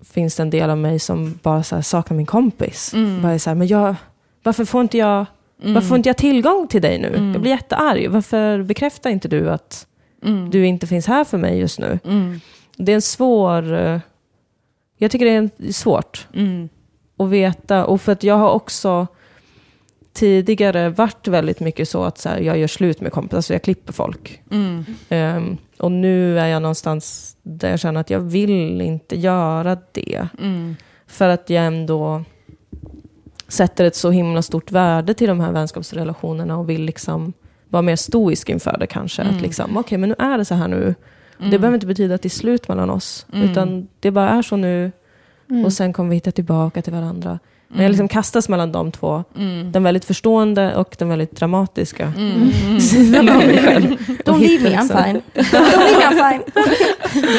[0.04, 2.92] finns det en del av mig som bara så här, saknar min kompis.
[3.22, 3.94] Bara är så här, men jag,
[4.42, 5.26] varför får inte jag
[5.62, 7.30] varför får inte jag tillgång till dig nu?
[7.32, 8.08] Jag blir jättearg.
[8.10, 9.86] Varför bekräftar inte du att
[10.50, 11.98] du inte finns här för mig just nu?
[12.76, 13.72] Det är en svår...
[13.74, 14.00] eh,
[14.98, 16.26] Jag tycker det är en- svårt
[17.18, 17.84] att veta.
[17.86, 19.06] Och för att jag har också
[20.12, 23.62] tidigare varit väldigt mycket så att så här, jag gör slut med kompisar, alltså jag
[23.62, 24.40] klipper folk.
[25.08, 30.28] Ehm, och nu är jag någonstans där jag känner att jag vill inte göra det.
[31.06, 32.24] För att jag ändå
[33.48, 37.32] sätter ett så himla stort värde till de här vänskapsrelationerna och vill liksom
[37.68, 39.22] vara mer stoisk inför det kanske.
[39.22, 40.94] Att liksom, okej men nu är det så här nu.
[41.50, 43.26] Det behöver inte betyda att det är slut mellan oss.
[43.32, 44.92] Utan det bara är så nu.
[45.64, 47.38] Och sen kommer vi hitta tillbaka till varandra.
[47.70, 49.24] Men jag liksom kastas mellan de två.
[49.72, 52.12] Den väldigt förstående och den väldigt dramatiska
[52.80, 53.96] sidan av mig själv.
[54.24, 55.22] Don't leave me, I'm fine.
[55.34, 56.42] Don't leave me, I'm fine.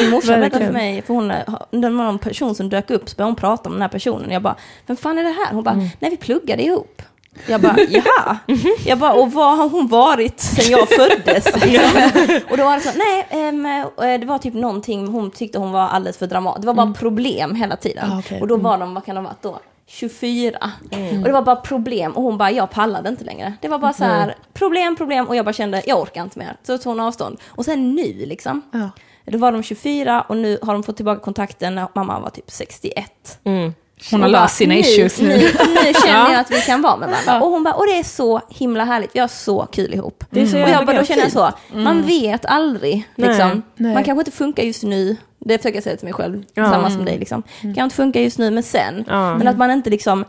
[0.00, 3.16] Min morsa berättade för mig, för hon, det var någon person som dök upp, så
[3.16, 4.30] började hon prata om den här personen.
[4.30, 4.56] Jag bara,
[4.86, 5.54] vem fan är det här?
[5.54, 5.88] Hon bara, Mm.
[5.98, 7.02] nej vi pluggade ihop.
[7.46, 8.38] Jag bara, jaha.
[8.86, 11.46] Jag bara, och var har hon varit sen jag föddes?
[12.50, 15.72] Och då var det så, nej, ehm, eh, det var typ någonting, hon tyckte hon
[15.72, 16.60] var alldeles för dramatisk.
[16.62, 18.12] Det var bara problem hela tiden.
[18.12, 18.40] Ah, okej.
[18.40, 19.58] Och då var de, vad kan de ha varit då?
[19.90, 20.70] 24.
[21.18, 23.54] Och det var bara problem och hon bara, jag pallade inte längre.
[23.60, 26.56] Det var bara så här, problem, problem och jag bara kände, jag orkar inte mer.
[26.62, 27.40] Så tog hon avstånd.
[27.46, 28.62] Och sen nu liksom.
[28.72, 28.90] Ja.
[29.24, 32.50] Då var de 24 och nu har de fått tillbaka kontakten när mamma var typ
[32.50, 33.38] 61.
[33.44, 33.74] Mm.
[34.10, 35.28] Hon har löst sina issues nu.
[35.28, 37.40] Nu, nu känner jag att vi kan vara med varandra.
[37.46, 40.24] Och hon bara, och det är så himla härligt, vi har så kul ihop.
[40.30, 41.84] Det är så Och jag bara, då känner jag så, Mm.
[41.84, 43.08] man vet aldrig.
[43.14, 43.62] Liksom.
[43.76, 43.94] Nej.
[43.94, 47.04] Man kanske inte funkar just nu, det försöker jag säga till mig själv, samma som
[47.04, 47.18] dig.
[47.18, 47.42] Liksom.
[47.60, 48.94] Kan inte funka just nu, men sen.
[48.94, 49.04] Mm.
[49.08, 49.36] Ja.
[49.38, 50.24] Men att man inte liksom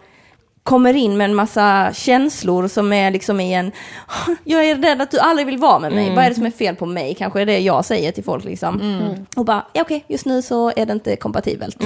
[0.64, 3.72] kommer in med en massa känslor som är liksom i en,
[4.44, 6.16] jag är rädd att du aldrig vill vara med mig, Mm.
[6.16, 7.16] vad är det som är fel på mig?
[7.16, 8.82] Kanske är det jag säger till folk liksom.
[8.82, 9.26] Mm.
[9.36, 11.78] Och bara, ja okej, just nu så är det inte kompatibelt.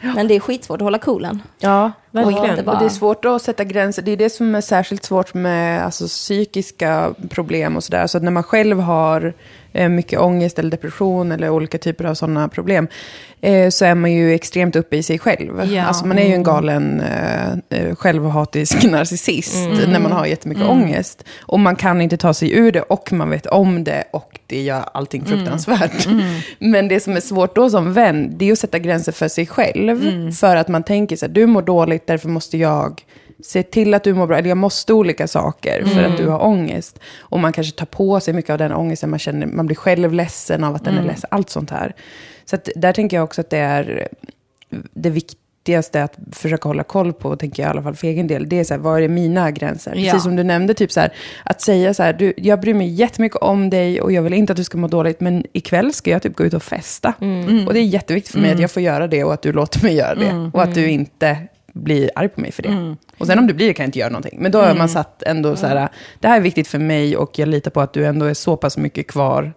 [0.00, 1.42] Men det är skitsvårt att hålla coolen.
[1.58, 1.92] Ja,
[2.24, 2.68] verkligen.
[2.68, 4.02] Och det är svårt att sätta gränser.
[4.02, 8.06] Det är det som är särskilt svårt med alltså, psykiska problem och sådär.
[8.06, 9.34] Så att när man själv har
[9.72, 12.88] eh, mycket ångest eller depression eller olika typer av sådana problem
[13.40, 15.72] eh, så är man ju extremt uppe i sig själv.
[15.72, 15.84] Ja.
[15.84, 21.24] Alltså man är ju en galen eh, eh, självhatisk narcissist när man har jättemycket ångest.
[21.40, 24.62] Och man kan inte ta sig ur det och man vet om det och det
[24.62, 26.08] gör allting fruktansvärt.
[26.58, 29.46] Men det som är svårt då som vän, det är att sätta gränser för sig
[29.46, 30.32] själv.
[30.32, 33.04] För att man tänker så här, du mår dåligt, därför måste jag
[33.44, 34.38] se till att du mår bra.
[34.38, 36.98] Eller jag måste olika saker för att du har ångest.
[37.18, 39.10] Och man kanske tar på sig mycket av den ångesten.
[39.10, 41.28] Man, känner, man blir själv ledsen av att den är ledsen.
[41.30, 41.94] Allt sånt här.
[42.44, 44.08] Så att där tänker jag också att det är
[44.94, 48.48] det viktigaste att försöka hålla koll på, tänker jag i alla fall för egen del,
[48.48, 49.94] det är så här, vad är mina gränser?
[49.94, 50.04] Ja.
[50.04, 51.12] Precis som du nämnde, typ så här,
[51.44, 54.52] att säga så här, du, jag bryr mig jättemycket om dig och jag vill inte
[54.52, 57.14] att du ska må dåligt, men ikväll ska jag typ gå ut och festa.
[57.66, 59.82] Och det är jätteviktigt för mig att jag får göra det och att du låter
[59.82, 60.50] mig göra det.
[60.52, 61.38] Och att du inte
[61.76, 62.68] blir arg på mig för det.
[62.68, 62.96] Mm.
[63.18, 64.38] Och sen om du blir det kan jag inte göra någonting.
[64.42, 65.88] Men då har man satt ändå så här,
[66.20, 68.56] det här är viktigt för mig och jag litar på att du ändå är så
[68.56, 69.52] pass mycket kvar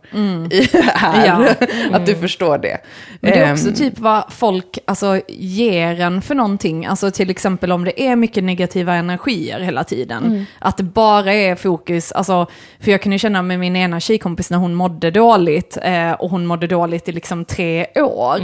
[0.52, 1.28] i det här.
[1.28, 1.68] Ja.
[1.98, 2.78] Att du förstår det.
[3.20, 6.86] Men det är också Ehm, typ vad folk alltså, ger en för någonting.
[6.86, 10.46] Alltså till exempel om det är mycket negativa energier hela tiden.
[10.60, 12.48] Att det bara är fokus, alltså,
[12.80, 15.78] för jag kunde känna med min ena tjejkompis när hon mådde dåligt.
[15.84, 18.40] Eh, och hon mådde dåligt i liksom tre år.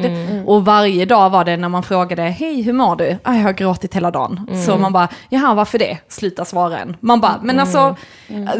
[0.45, 3.18] Och varje dag var det när man frågade, hej hur mår du?
[3.24, 4.47] Ah, jag har gråtit hela dagen.
[4.66, 5.97] Så man bara, jaha varför det?
[6.08, 6.97] Sluta svara en.
[6.99, 7.95] Man bara, men alltså,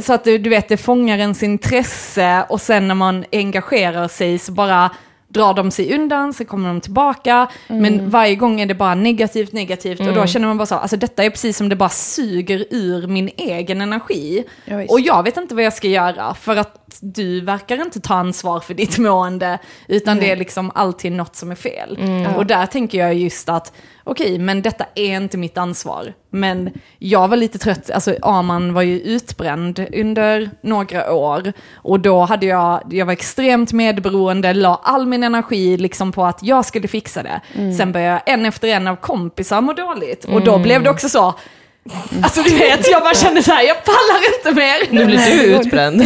[0.02, 4.40] så att du, du vet det fångar ens intresse och sen när man engagerar sig
[4.40, 4.90] så bara
[5.28, 7.48] drar de sig undan, så kommer de tillbaka.
[7.68, 10.00] Men varje gång är det bara negativt, negativt.
[10.00, 13.08] Och då känner man bara så, alltså detta är precis som det bara suger ur
[13.08, 14.44] min egen energi.
[14.66, 18.14] Ja, och jag vet inte vad jag ska göra, för att du verkar inte ta
[18.14, 22.00] ansvar för ditt mående, utan det är liksom alltid något som är fel.
[22.38, 23.74] Och där tänker jag just att,
[24.04, 26.14] okej, men detta är inte mitt ansvar.
[26.30, 26.70] Men
[27.00, 31.54] jag var lite trött, alltså Aman var ju utbränd under några år.
[31.74, 36.44] Och då hade jag, jag var extremt medberoende, la all min energi liksom på att
[36.44, 37.42] jag skulle fixa det.
[37.78, 40.26] Sen började en efter en av kompisar må dåligt.
[40.26, 41.34] Och då blev det också så,
[42.24, 44.78] Alltså du vet, jag bara kände så här, jag pallar inte mer.
[44.92, 46.02] Nu blir du utbränd.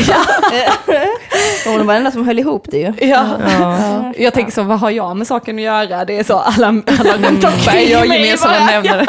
[1.65, 2.93] Hon var den enda som höll ihop det ju.
[3.07, 3.25] Ja.
[3.59, 4.13] Ja.
[4.17, 6.05] Jag tänker så, vad har jag med saken att göra?
[6.05, 9.05] Det är så, alla, alla runt omkring jag mig gemensamma bara, nämnare.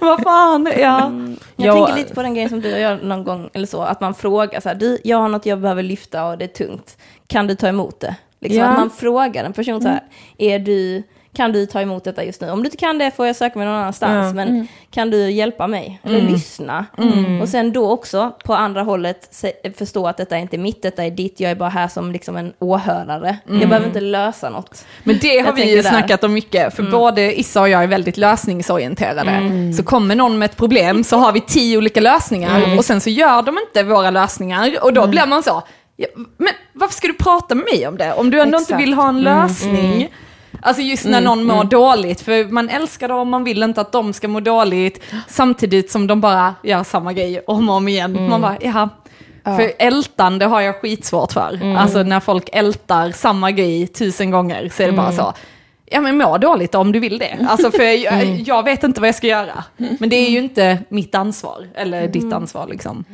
[0.00, 1.12] Vad fan, ja.
[1.56, 1.74] Jag Ja.
[1.86, 4.60] tänker lite på den grejen som du gör någon gång, eller så, att man frågar
[4.60, 7.54] så här, du, jag har något jag behöver lyfta och det är tungt, kan du
[7.54, 8.14] ta emot det?
[8.40, 8.66] Liksom, Ja.
[8.66, 10.00] Att man frågar en person så här,
[10.38, 11.02] är du,
[11.34, 12.50] kan du ta emot detta just nu?
[12.50, 14.32] Om du inte kan det får jag söka mig någon annanstans, Ja.
[14.32, 16.00] men kan du hjälpa mig?
[16.04, 16.86] Eller lyssna?
[17.42, 19.44] Och sen då också på andra hållet
[19.78, 22.36] förstå att detta är inte mitt, detta är ditt, jag är bara här som liksom
[22.36, 23.36] en åhörare.
[23.46, 24.84] Jag behöver inte lösa något.
[25.04, 25.90] Men det har Jag vi ju där.
[25.90, 29.40] snackat om mycket, för både Issa och jag är väldigt lösningsorienterade.
[29.76, 33.10] Så kommer någon med ett problem så har vi tio olika lösningar och sen så
[33.10, 35.62] gör de inte våra lösningar och då blir man så,
[36.36, 38.12] men varför ska du prata med mig om det?
[38.12, 38.82] Om du ändå inte Exakt.
[38.82, 40.08] vill ha en lösning.
[40.64, 44.12] Alltså just när någon mår dåligt, för man älskar dem, man vill inte att de
[44.12, 48.28] ska må dåligt, samtidigt som de bara gör samma grej om och om igen.
[48.28, 48.88] Man bara, jaha.
[49.44, 51.74] För ältande har jag skitsvårt för.
[51.76, 55.32] Alltså när folk ältar samma grej tusen gånger så är det bara så,
[55.86, 57.38] ja men må dåligt då, om du vill det.
[57.48, 59.64] Alltså för jag, jag vet inte vad jag ska göra.
[59.76, 63.04] Men det är ju inte mitt ansvar, eller ditt ansvar liksom.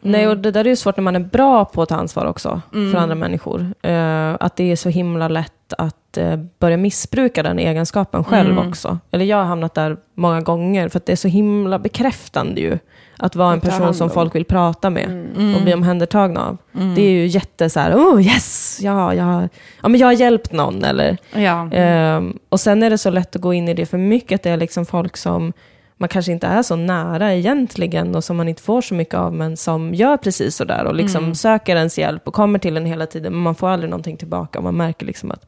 [0.00, 2.26] Nej, och det där är ju svårt när man är bra på att ta ansvar
[2.26, 3.74] också för andra människor.
[3.82, 8.98] Eh, att det är så himla lätt att eh, börja missbruka den egenskapen själv också.
[9.10, 12.78] Eller jag har hamnat där många gånger, för att det är så himla bekräftande ju.
[13.22, 14.10] Att vara en person som om.
[14.10, 16.56] folk vill prata med och bli omhändertagna av.
[16.94, 19.48] Det är ju jätte så här, oh yes, ja, ja,
[19.82, 20.84] ja, men jag har hjälpt någon.
[20.84, 21.70] Eller, Ja.
[21.72, 24.42] Ehm, och sen är det så lätt att gå in i det för mycket, att
[24.42, 25.52] det är liksom folk som
[26.00, 29.34] man kanske inte är så nära egentligen och som man inte får så mycket av,
[29.34, 32.86] men som gör precis så där och liksom söker ens hjälp och kommer till en
[32.86, 35.44] hela tiden, men man får aldrig någonting tillbaka och man märker liksom att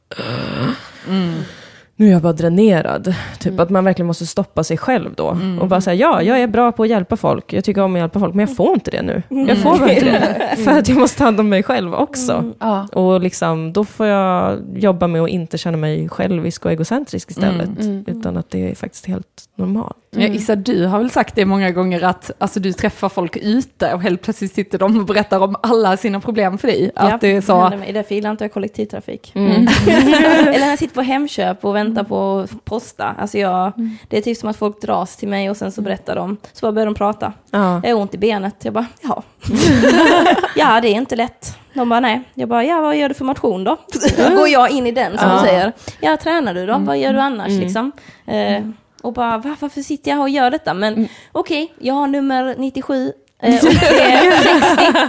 [1.96, 3.14] nu är jag bara dränerad.
[3.38, 5.36] Typ att man verkligen måste stoppa sig själv då.
[5.61, 7.53] Och bara säga, ja, jag är bra på att hjälpa folk.
[7.53, 9.22] Jag tycker om att hjälpa folk, men jag får inte det nu.
[9.48, 10.57] Jag får bara inte det.
[10.64, 12.53] För att jag måste ta hand om mig själv också.
[12.59, 12.88] Ja.
[12.92, 17.70] Och liksom, då får jag jobba med att inte känna mig självisk och egocentrisk istället.
[18.07, 19.96] Utan att det är faktiskt helt normalt.
[20.16, 23.94] Ja, Issa, du har väl sagt det många gånger att alltså, du träffar folk ute
[23.94, 26.90] och helt plötsligt sitter de och berättar om alla sina problem för dig.
[26.94, 27.92] Att det är så, mig.
[27.92, 29.32] Därför gillar inte jag kollektivtrafik.
[29.34, 33.14] Eller när jag sitter på Hemköp och väntar på att posta.
[33.18, 33.72] Alltså jag,
[34.08, 36.66] det är typ som att folk dras till mig och sen så berättar de, så
[36.66, 37.32] bara börjar de prata.
[37.50, 37.80] Ja.
[37.84, 38.56] Jag har ont i benet.
[38.62, 39.22] Jag bara, ja.
[40.56, 41.58] ja, det är inte lätt.
[41.74, 42.20] De bara, nej.
[42.34, 43.76] Jag bara, ja, vad gör du för motion då?
[44.18, 45.34] Då går jag in i den, som Ja.
[45.40, 45.72] du säger.
[46.00, 46.78] Ja, tränar du då?
[46.78, 47.92] Vad gör du annars liksom?
[48.26, 48.62] Eh,
[49.03, 50.74] och bara, Va, varför sitter jag och gör detta?
[50.74, 53.12] Men okej, jag har nummer 97.
[53.42, 54.30] eh, och det är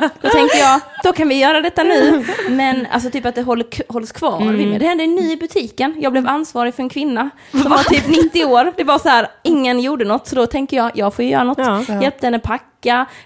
[0.01, 0.09] 60.
[0.21, 2.25] Då tänkte jag, då kan vi göra detta nu.
[2.49, 4.79] Men alltså typ att det håller, hålls kvar mig.
[4.79, 5.95] Det hände en ny i butiken.
[5.99, 8.73] Jag blev ansvarig för en kvinna som var typ 90 år.
[8.77, 10.27] Det var så här, ingen gjorde något.
[10.27, 11.57] Så då tänker jag, jag får ju göra något.
[11.57, 12.01] Ja.
[12.01, 12.65] Hjälpte henne packa,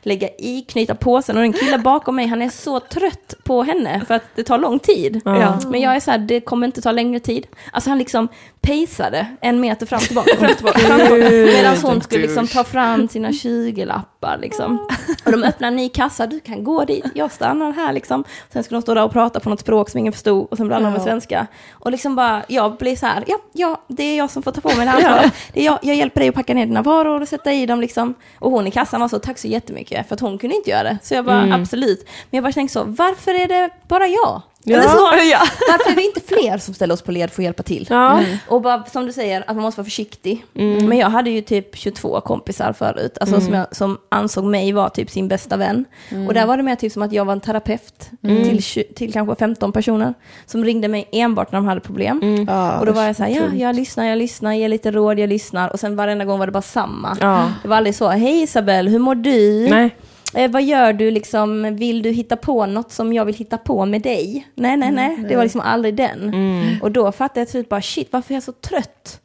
[0.02, 1.36] lägga i, knyta påsen.
[1.38, 4.58] Och den killen bakom mig, han är så trött på henne för att det tar
[4.58, 5.22] lång tid.
[5.26, 5.60] Ja.
[5.68, 7.48] Men jag är så här, det kommer inte ta längre tid.
[7.72, 8.28] Alltså han liksom
[8.62, 10.80] pejsade en meter fram tillbaka, fram tillbaka.
[11.28, 14.88] Medan hon skulle liksom ta fram sina 20-lappar liksom.
[15.26, 18.24] Och de öppnar en ny kassa, du kan gå dit, jag stannar här liksom.
[18.54, 20.68] Sen skulle de stå där och prata på något språk som ingen förstod och sen
[20.68, 21.48] blandade de med svenska.
[21.72, 24.62] Och liksom bara, jag blir så här, ja, ja, det är jag som får ta
[24.62, 25.34] på mig det här ansvaret.
[25.54, 27.82] Det är jag, jag hjälper dig att packa ner dina varor och sätta i dem
[27.82, 28.14] liksom.
[28.40, 30.84] Och hon i kassan var så, tack så jättemycket, för att hon kunde inte göra
[30.84, 30.98] det.
[31.04, 32.04] Så jag bara, absolut.
[32.06, 34.42] Men jag bara tänkte så, varför är det bara jag?
[34.74, 34.98] Eller så,
[35.32, 35.40] Ja.
[35.72, 37.88] varför är vi inte fler som ställer oss på led för att hjälpa till?
[37.90, 38.24] Ja.
[38.48, 40.46] Och bara, som du säger, att man måste vara försiktig.
[40.88, 44.90] Men jag hade ju typ 22 kompisar förut, alltså som, jag, som ansåg mig vara
[44.90, 45.86] typ sin bästa vän.
[46.28, 49.14] Och där var det mer typ som att jag var en terapeut till, tju- till
[49.14, 50.14] kanske 15 personer
[50.46, 52.46] som ringde mig enbart när de hade problem.
[52.48, 55.20] Ja, Och då var jag så här, ja, jag lyssnar, jag lyssnar, ger lite råd,
[55.20, 55.70] jag lyssnar.
[55.70, 57.18] Och sen varenda gång var det bara samma.
[57.22, 57.52] Ja.
[57.62, 59.68] Det var aldrig så, hej Isabel, hur mår du?
[59.70, 59.96] Nej.
[60.34, 63.86] Eh, vad gör du liksom, vill du hitta på något som jag vill hitta på
[63.86, 64.48] med dig?
[64.56, 66.34] Nej, nej, nej, det var liksom aldrig den.
[66.82, 69.22] Och då fattade jag slut bara, shit, varför är jag så trött?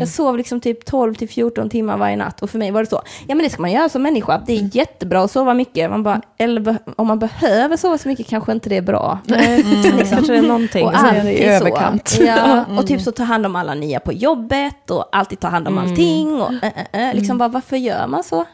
[0.00, 2.90] Jag sov liksom typ 12 till 14 timmar varje natt och för mig var det
[2.90, 5.90] så, ja men det ska man göra som människa, det är jättebra att sova mycket,
[5.90, 9.18] man bara, eller om man behöver sova så mycket kanske inte det är bra.
[9.24, 9.64] Nej.
[10.10, 10.86] Kanske det är någonting.
[10.86, 12.08] Och så är i överkant.
[12.08, 12.22] Så.
[12.30, 15.68] Ja, och typ så ta hand om alla nya på jobbet och alltid ta hand
[15.68, 16.40] om allting.
[16.40, 18.44] Och, äh, äh, äh, liksom bara, varför gör man så?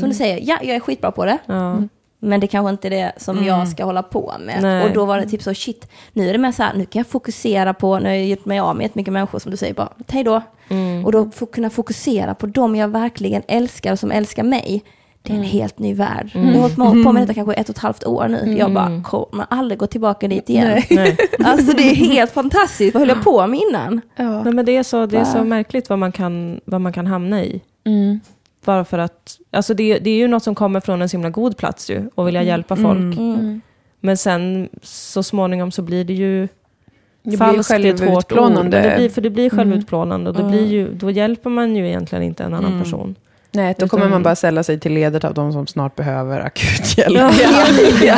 [0.00, 1.38] Som du säger, ja, jag är skitbra på det.
[1.46, 1.82] Ja.
[2.22, 4.62] Men det kanske inte är det som jag ska hålla på med.
[4.62, 4.84] Nej.
[4.84, 7.00] Och då var det typ så, shit, nu är det mer så här, nu kan
[7.00, 9.74] jag fokusera på, nu har jag gjort mig av med jättemycket människor som du säger,
[9.74, 10.42] bara hej då.
[11.04, 14.82] Och då kunna fokusera på dem jag verkligen älskar och som älskar mig.
[15.22, 16.30] Det är en helt ny värld.
[16.34, 18.56] Jag har hållit på- med detta kanske ett och ett halvt år nu.
[18.58, 20.82] Jag bara kommer aldrig gå tillbaka dit igen.
[20.90, 21.16] Nej.
[21.44, 22.94] Alltså det är helt fantastiskt.
[22.94, 24.00] Vad höll jag på med innan?
[24.16, 24.42] Ja.
[24.42, 27.06] Nej, men det är så, det är så märkligt vad man, kan, vad man kan
[27.06, 27.60] hamna i.
[28.64, 31.30] Bara för att, alltså det, det är ju något som kommer från en så himla
[31.30, 32.98] god plats ju, och vilja hjälpa folk.
[33.18, 33.60] Mm.
[34.00, 36.48] Men sen så småningom så blir det ju Det
[37.22, 38.70] blir falskt, är ett hårt ord.
[38.70, 40.52] Det blir, för det blir självutplånande och det Mm.
[40.52, 42.82] blir ju, då hjälper man ju egentligen inte en annan Mm.
[42.84, 43.14] person.
[43.52, 46.40] Nej, då Utan- kommer man bara ställa sig till ledet av de som snart behöver
[46.40, 47.32] akut hjälp.
[48.04, 48.16] Ja.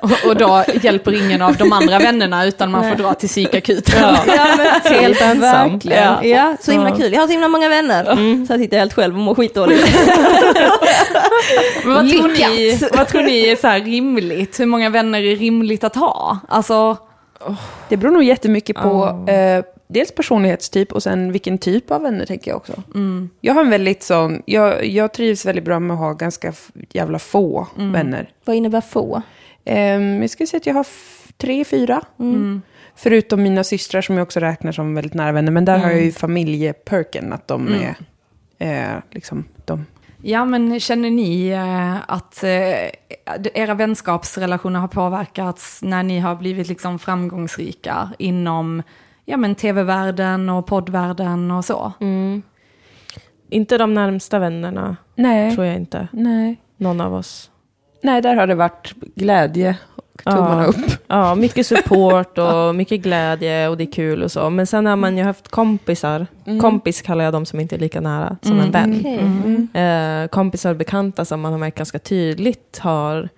[0.00, 3.94] Och, och då hjälper ingen av de andra vännerna utan man får dra till psykakuten.
[4.00, 4.18] Ja.
[4.36, 5.40] Ja, men Helt ensam.
[5.72, 6.02] Verkligen.
[6.04, 6.24] Ja.
[6.24, 6.56] Ja.
[6.60, 7.12] så himla kul.
[7.12, 8.04] Jag har så himla många vänner.
[8.46, 9.88] Så jag sitter helt själv och mår skitdåligt.
[11.84, 14.60] Men vad tror ni, vad tror ni är så här rimligt?
[14.60, 16.38] Hur många vänner är rimligt att ha?
[16.48, 16.96] Alltså,
[17.88, 19.32] Det beror nog jättemycket på Ja.
[19.32, 22.72] eh, dels personlighetstyp och sen vilken typ av vänner tänker jag också.
[23.40, 26.52] Jag har en väldigt sån, jag, jag trivs väldigt bra med att ha ganska
[26.92, 28.28] jävla få vänner.
[28.44, 29.22] Vad innebär få?
[29.66, 30.86] Um, jag skulle säga att jag har
[31.36, 32.02] tre, fyra.
[32.96, 35.52] Förutom mina systrar som jag också räknar som väldigt nära vänner.
[35.52, 37.94] Men där har jag ju familjeperken, att de är
[38.58, 39.86] eh, liksom de.
[40.22, 42.90] ja men känner ni eh, att eh,
[43.54, 48.82] era vänskapsrelationer har påverkats när ni har blivit liksom framgångsrika inom
[49.24, 51.92] ja, men tv-världen och poddvärlden och så?
[52.00, 52.42] Mm.
[53.50, 56.08] Inte de närmsta vännerna, Nej, tror jag inte.
[56.12, 56.60] nej.
[56.76, 57.50] Någon av oss.
[58.04, 60.66] Nej, där har det varit glädje och tummarna Ja.
[60.68, 60.76] upp.
[61.06, 64.50] Ja, mycket support och mycket glädje och det är kul och så.
[64.50, 66.26] Men sen har man ju haft kompisar.
[66.60, 69.00] Kompis kallar jag dem som inte är lika nära som en vän.
[69.00, 69.82] Okej.
[69.84, 73.28] Eh, kompisar och bekanta som man har märkt ganska tydligt har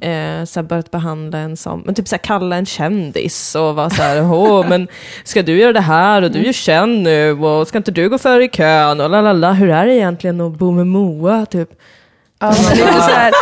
[0.00, 4.02] eh, så börjat behandla en som, men typ så kalla en kändis och vara så
[4.02, 4.88] här, åh, men
[5.24, 8.08] ska du göra det här och du är ju känd nu och ska inte du
[8.08, 11.70] gå före i kön och lalala, hur är det egentligen att bo med Moa typ?
[12.38, 13.32] Ja, lite så här,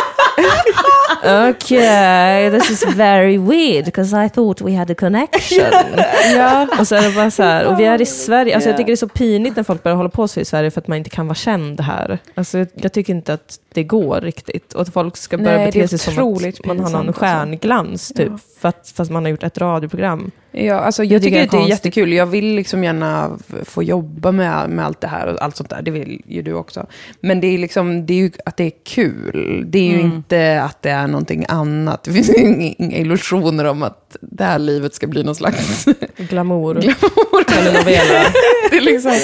[1.49, 5.71] Okay, this is very weird because I thought we had a connection.
[6.35, 6.67] ja.
[6.79, 8.87] Och så är det bara så här, och vi är i Sverige, alltså jag tycker
[8.87, 10.97] det är så pinigt när folk börjar hålla på så i Sverige för att man
[10.97, 12.19] inte kan vara känd här.
[12.35, 14.73] Alltså jag, jag tycker inte att det går riktigt.
[14.73, 17.19] Och att folk ska börja Nej, bete sig som att man har någon alltså.
[17.19, 20.31] stjärnglans typ, fast, fast man har gjort ett radioprogram.
[20.55, 22.13] Ja, alltså Jag jag tycker tycker det det är jättekul.
[22.13, 25.81] Jag vill liksom gärna få jobba med, med allt det här och allt sånt där.
[25.81, 26.85] Det vill ju du också.
[27.19, 29.63] Men det är liksom, det är ju att det är kul.
[29.67, 32.03] Det är ju inte att det är någonting annat.
[32.03, 35.85] Det finns inga, illusioner om att det här livet ska bli någon slags
[36.17, 36.73] Glamour.
[36.73, 37.43] glamour.
[37.43, 38.25] Telenovela.
[38.71, 39.19] det är liksom,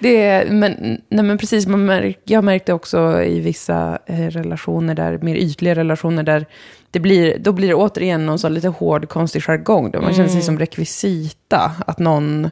[0.00, 4.94] det är, men, nej men precis, man märk, jag märkte också i vissa eh, relationer,
[4.94, 6.46] där, mer ytliga relationer, där
[6.92, 10.28] det blir, då blir det återigen någon sån lite hård, konstig jargong, där man känner
[10.28, 11.72] sig som rekvisita.
[11.86, 12.50] Att någon,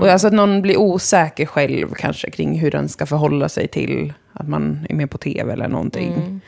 [0.00, 4.12] och alltså att någon blir osäker själv kanske kring hur den ska förhålla sig till
[4.32, 6.40] att man är med på tv eller någonting.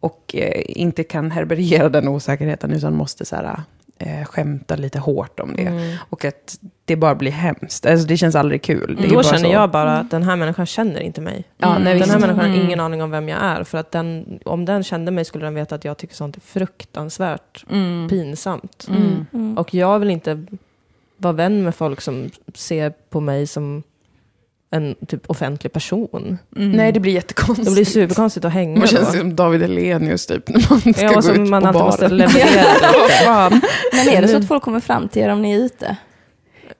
[0.00, 3.60] Och eh, inte kan herbergera den osäkerheten, utan måste så här,
[3.98, 5.98] eh, skämta lite hårt om det.
[6.10, 7.86] Och att det bara blir hemskt.
[7.86, 8.96] Alltså det känns aldrig kul.
[9.00, 9.46] Det är Då bara känner så.
[9.52, 11.44] jag bara att den här människan känner inte mig.
[11.58, 12.66] Ja, nej, den här människan har Mm.
[12.66, 13.64] ingen aning om vem jag är.
[13.64, 16.40] För att den, om den kände mig skulle den veta att jag tycker sånt är
[16.40, 18.08] fruktansvärt Mm.
[18.08, 18.86] pinsamt.
[18.90, 19.26] Mm.
[19.32, 19.58] Mm.
[19.58, 20.46] Och jag vill inte
[21.16, 23.82] vara vän med folk som ser på mig som
[24.70, 26.38] en typ offentlig person.
[26.56, 26.72] Mm.
[26.72, 27.68] Nej, det blir jättekonstigt.
[27.68, 29.18] Det blir superkonstigt att hänga Man känns då.
[29.18, 32.16] som David Hellenius typ, när man ska Ja, gå ut man på alltid måste baren.
[32.16, 33.50] leverera.
[33.92, 35.96] Men är det så att folk kommer fram till er om ni är ute?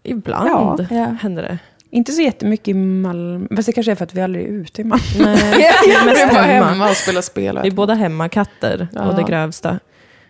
[0.03, 1.05] Ibland Ja.
[1.21, 1.59] händer det.
[1.91, 3.47] Inte så jättemycket i Malmö.
[3.57, 5.03] Fast det kanske är för att vi aldrig är ute i Malmö.
[5.19, 5.37] Nej,
[5.87, 6.41] vi är mest hemma.
[6.43, 7.59] hemma och spelar spel.
[7.63, 9.05] Vi är båda hemmakatter Ja.
[9.09, 9.79] och det grövsta.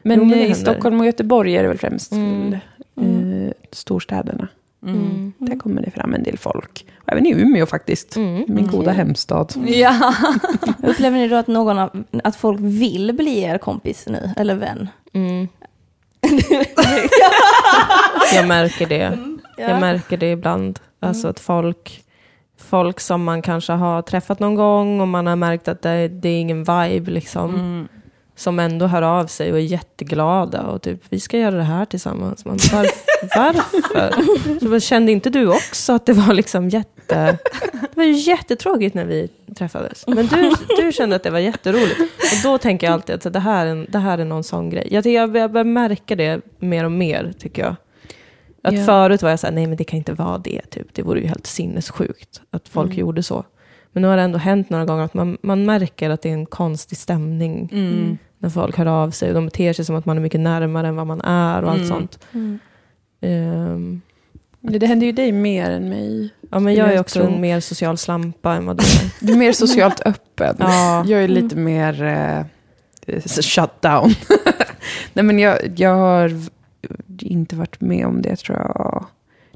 [0.03, 0.59] Men, Jo, men det i händer.
[0.61, 2.53] Stockholm och Göteborg är det väl främst Mm.
[3.01, 4.49] eh, storstäderna.
[4.87, 5.33] Mm.
[5.39, 6.87] Där kommer det fram en del folk.
[7.07, 8.17] Även i Umeå faktiskt.
[8.17, 8.45] Mm.
[8.49, 9.55] Min goda hemstad.
[9.67, 10.15] Ja.
[10.83, 14.89] Upplever ni då att, någon av, att folk vill bli er kompis nu, eller vän?
[15.13, 15.49] Mm.
[18.35, 19.19] Jag märker det.
[19.59, 20.81] Jag märker det ibland.
[21.01, 22.05] Alltså att folk,
[22.59, 26.29] folk som man kanske har träffat någon gång och man har märkt att det, det
[26.29, 27.89] är ingen vibe liksom.
[28.37, 28.41] Mm.
[28.41, 31.85] Som ändå hör av sig och är jätteglada och typ vi ska göra det här
[31.85, 32.45] tillsammans.
[32.45, 32.87] Man, var,
[33.37, 34.61] varför?
[34.61, 37.39] Så kände inte du också att det var liksom jätte...
[37.81, 39.29] Det var ju jättetråkigt när vi
[39.59, 40.07] träffades.
[40.07, 42.01] Men du, du kände att det var jätteroligt.
[42.01, 44.89] Och då tänker jag alltid att det här är, det här är någon sån grej.
[44.91, 47.77] Jag, jag, börjar märka det mer och mer tycker jag.
[48.63, 48.85] Att Ja.
[48.85, 50.61] förut var jag så här, nej men det kan inte vara det.
[50.71, 50.87] Typ.
[50.95, 53.45] Det vore ju helt sinnessjukt att folk gjorde så.
[53.93, 56.33] Men nu har det ändå hänt några gånger att man, man märker att det är
[56.35, 58.19] en konstig stämning Mm.
[58.47, 59.29] När folk hör av sig.
[59.29, 61.71] Och de beter sig som att man är mycket närmare än vad man är och
[61.71, 61.89] allt Mm.
[61.89, 62.19] sånt.
[62.33, 62.59] Mm.
[63.21, 64.01] Ehm,
[64.61, 66.35] Det, det händer ju dig mer än mig.
[66.51, 67.29] ja, men jag är också tro.
[67.35, 69.11] en mer social slampa än vad du är.
[69.27, 70.57] Du är mer socialt öppen.
[70.59, 71.05] Ja.
[71.07, 72.03] Jag är lite mer
[73.07, 74.15] eh, shut down.
[75.13, 76.33] Nej, men jag, jag har
[77.21, 79.07] inte varit med om det tror jag.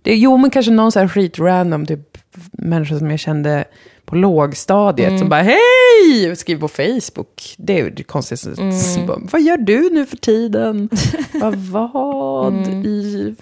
[0.02, 2.18] Det, jo, men kanske någon så här skit random, typ
[2.52, 3.64] människa som jag kände
[4.04, 6.36] på lågstadiet som bara hej!
[6.36, 7.54] Skriver på Facebook.
[7.58, 8.72] Det är ju.
[8.72, 10.88] Så bara, Vad gör du nu för tiden?
[11.32, 13.34] vad vad i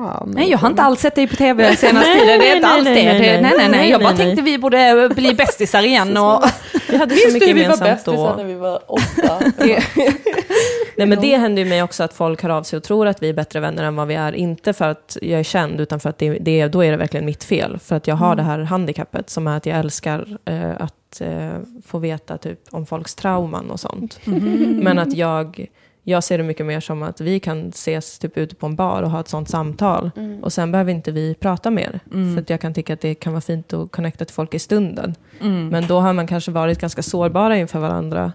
[0.00, 0.32] fan?
[0.36, 2.26] Nej, jag har inte alls sett dig på tv senaste tiden.
[2.26, 2.94] Det är nej, inte alls det.
[2.94, 3.90] nej, nej, Nej, nej, nej.
[3.90, 4.26] Jag bara nej, nej.
[4.26, 6.16] tänkte vi borde bli bästisar igen.
[6.16, 6.44] Och...
[6.88, 8.42] Vi hade så mycket gemensamt då.
[8.44, 9.40] vi var åtta?
[10.96, 13.22] Nej men det händer ju mig också att folk hör av sig och tror att
[13.22, 14.32] vi är bättre vänner än vad vi är.
[14.32, 17.26] Inte för att jag är känd, utan för att det, det, då är det verkligen
[17.26, 17.78] mitt fel.
[17.78, 21.50] För att jag har det här handikappet som är att jag älskar eh, att eh,
[21.86, 24.20] få veta typ, om folks trauman och sånt.
[24.82, 25.66] Men att jag,
[26.08, 29.02] jag ser det mycket mer som att vi kan ses typ ute på en bar
[29.02, 30.10] och ha ett sånt samtal.
[30.42, 32.00] Och sen behöver inte vi prata mer.
[32.34, 34.58] För att jag kan tycka att det kan vara fint att connecta till folk i
[34.58, 35.14] stunden.
[35.70, 38.32] Men då har man kanske varit ganska sårbara inför varandra.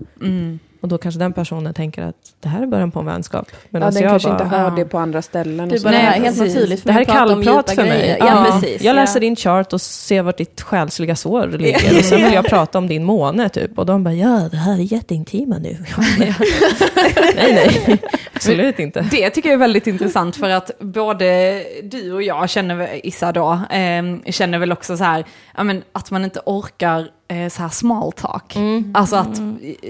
[0.82, 3.48] Och då kanske den personen tänker att det här är början på en vänskap.
[3.52, 4.70] Ja, Medan den jag kanske bara, inte har ja.
[4.76, 5.70] det på andra ställen.
[5.70, 6.80] Du bara, det här är Nej, helt naturligt.
[6.82, 8.18] för det här är kallprat för mig.
[8.20, 8.82] Ja, Ja, precis.
[8.82, 9.20] jag läser ja.
[9.20, 11.98] din chart och ser vart ditt själsliga sår ligger.
[11.98, 13.80] Och sen vill jag prata om din måne typ.
[13.80, 15.78] Och de bara, ja det här är jätteintima nu.
[16.20, 16.34] nej,
[17.38, 17.98] nej.
[18.34, 19.02] Absolut inte.
[19.12, 23.52] Det tycker jag är väldigt intressant för att både du och jag känner, Issa då,
[23.52, 25.26] eh, känner väl också så här,
[25.58, 27.08] ja, men, att man inte orkar
[27.50, 28.56] så här small talk.
[28.94, 29.40] Alltså att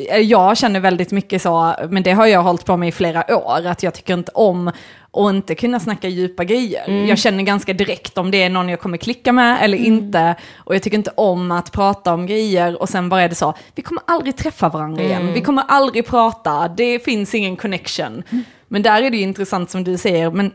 [0.09, 3.37] eh, jag känner väldigt mycket så, men det har jag hållit på med i flera
[3.37, 4.67] år, att jag tycker inte om
[5.13, 6.89] att inte kunna snacka djupa grejer.
[6.89, 10.35] Jag känner ganska direkt om det är någon jag kommer klicka med eller inte.
[10.57, 13.53] Och jag tycker inte om att prata om grejer och sen bara är det så,
[13.75, 18.23] vi kommer aldrig träffa varandra igen, vi kommer aldrig prata, det finns ingen connection.
[18.67, 20.51] Men där är det ju intressant som du säger, men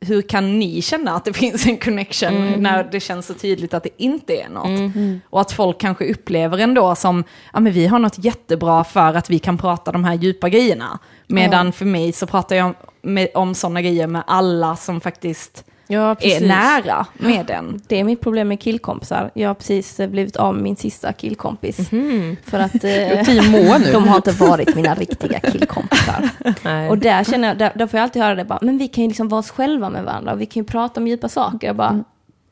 [0.00, 3.82] hur kan ni känna att det finns en connection när det känns så tydligt att
[3.82, 4.94] det inte är något?
[5.30, 9.30] Och att folk kanske upplever ändå som, ja men vi har något jättebra för att
[9.30, 10.98] vi kan prata de här djupa grejerna.
[11.26, 15.64] Medan för mig så pratar jag om, med, om sådana grejer med alla som faktiskt
[15.88, 17.80] Ja, är nära med den.
[17.86, 19.30] Det är mitt problem med killkompisar.
[19.34, 21.92] Jag har precis eh, blivit av med min sista killkompis.
[21.92, 22.36] Mhm.
[22.46, 26.28] För att eh, de har inte varit mina riktiga killkompisar.
[26.62, 26.88] Nej.
[26.88, 29.04] Och där känner jag, där, där får jag alltid höra det bara, men vi kan
[29.04, 31.66] ju liksom vara oss själva med varandra och vi kan ju prata om djupa saker.
[31.66, 32.04] Jag bara,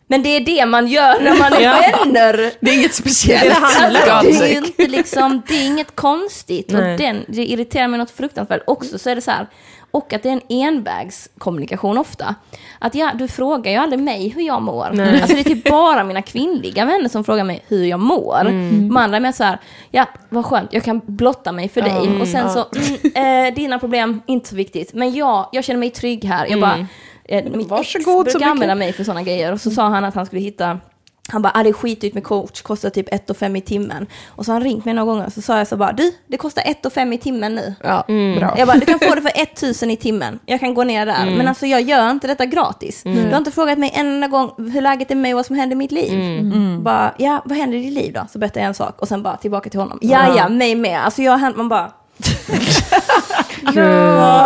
[0.06, 1.80] men det är det man gör när man är Ja.
[2.04, 2.50] vänner.
[2.60, 3.44] Det är inget speciellt.
[3.44, 4.00] Det handlar.
[4.08, 6.72] Alltså, det är inte liksom, det är inget konstigt.
[6.72, 8.62] Och den, det irriterar mig något fruktansvärt.
[8.66, 9.46] Också så är det så här,
[9.94, 12.34] och att det är en envägskommunikation ofta.
[12.78, 14.90] Att ja, du frågar ju aldrig mig hur jag mår.
[14.92, 15.22] Nej.
[15.22, 18.40] Alltså det är typ bara mina kvinnliga vänner som frågar mig hur jag mår.
[18.40, 18.88] Mm.
[18.88, 19.58] De andra är mer så här,
[19.90, 22.20] ja vad skönt, jag kan blotta mig för dig.
[22.20, 22.66] och sen så,
[23.14, 24.94] mm, eh, dina problem, inte så viktigt.
[24.94, 26.46] Men jag, jag känner mig trygg här.
[26.46, 26.86] Jag bara,
[27.24, 29.52] eh, mitt Varsågod ex brukar använda mig för sådana grejer.
[29.52, 30.80] Och så sa han att han skulle hitta
[31.28, 34.06] han bara, ah, det är skitdyrt med coach, kostar typ 1 och 5 i timmen.
[34.28, 36.36] Och så har han ringt mig några gånger, så sa jag så bara, du, det
[36.36, 37.74] kostar 1 och 5 i timmen nu.
[37.82, 38.04] Ja,
[38.38, 38.54] bra.
[38.58, 40.38] Jag bara, du kan få det för 1000 i timmen.
[40.46, 41.36] Jag kan gå ner där.
[41.36, 43.02] Men alltså jag gör inte detta gratis.
[43.02, 45.56] Du har inte frågat mig en enda gång hur läget är med och vad som
[45.56, 46.42] händer i mitt liv.
[46.82, 48.26] Bara, ja, vad händer i ditt liv då?
[48.32, 49.98] Så berättar jag en sak och sen bara tillbaka till honom.
[50.02, 51.04] Ja, ja, mig med.
[51.04, 51.92] Alltså jag har hänt, man bara,
[53.60, 53.74] Gud,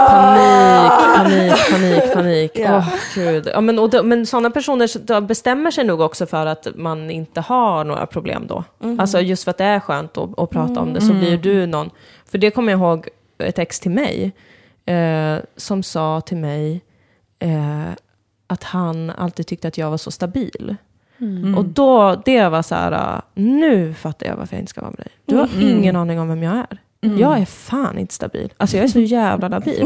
[0.09, 2.51] panik, panik, panik, panik.
[2.55, 2.77] Ja.
[2.77, 3.49] Åh, gud.
[3.55, 7.85] Ja, men, då, men sådana personer bestämmer sig nog också för att man inte har
[7.85, 8.64] några problem då.
[8.99, 11.66] Alltså just för att det är skönt att, att prata om det så blir du
[11.66, 11.91] någon.
[12.27, 13.09] För det kommer jag ihåg
[13.39, 14.33] ett ex till mig
[14.87, 16.81] eh, som sa till mig
[17.39, 17.89] eh,
[18.47, 20.77] att han alltid tyckte att jag var så stabil.
[21.57, 24.91] Och då, det var så här, ah, nu fattar jag varför jag inte ska vara
[24.91, 25.12] med dig.
[25.27, 26.79] Du har ingen aning om vem jag är.
[27.01, 28.53] Jag är fan inte stabil.
[28.57, 29.83] Alltså jag är så jävla labil.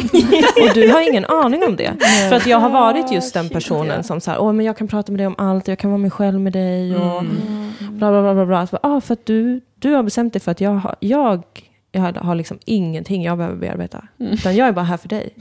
[0.62, 1.92] Och du har ingen aning om det.
[2.28, 4.88] För att jag har varit just den personen som så här, åh men jag kan
[4.88, 7.24] prata med dig om allt, jag kan vara mig själv med dig och
[7.78, 8.46] bla bla bla bla.
[8.46, 8.66] bla.
[8.66, 11.42] Så, ah, för att du, du har bestämt dig för att jag har, jag,
[11.92, 14.04] jag har liksom ingenting jag behöver bearbeta.
[14.18, 15.34] Utan jag är bara här för dig.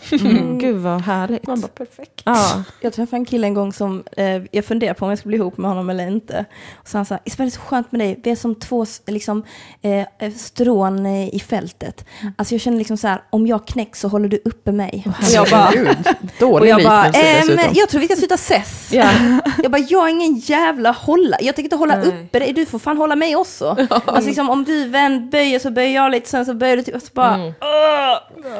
[0.59, 1.47] Gud vad härligt.
[1.47, 2.21] Man bara, perfekt.
[2.25, 2.63] Ja.
[2.81, 5.37] Jag träffade en kille en gång som, eh, jag funderade på om jag skulle bli
[5.37, 6.45] ihop med honom eller inte.
[6.73, 8.85] Och så han sa, Isabel det är så skönt med dig, vi är som två
[9.07, 9.43] liksom,
[9.81, 12.05] eh, eh, strån eh, i fältet.
[12.37, 15.03] Alltså jag känner liksom så här, om jag knäcks så håller du uppe mig.
[15.07, 18.91] och jag bara, Gud, och dålig jag bara ehm, jag tror vi ska sluta ses.
[19.01, 19.11] Ja.
[19.63, 21.37] Jag bara, jag är ingen jävla hålla.
[21.41, 22.07] Jag tänker inte hålla Nej.
[22.07, 23.87] uppe dig, du får fan hålla mig också.
[23.89, 27.01] Alltså liksom, om du vänd böjer så böjer jag lite, sen så böjer du och
[27.01, 27.53] så bara, Mm.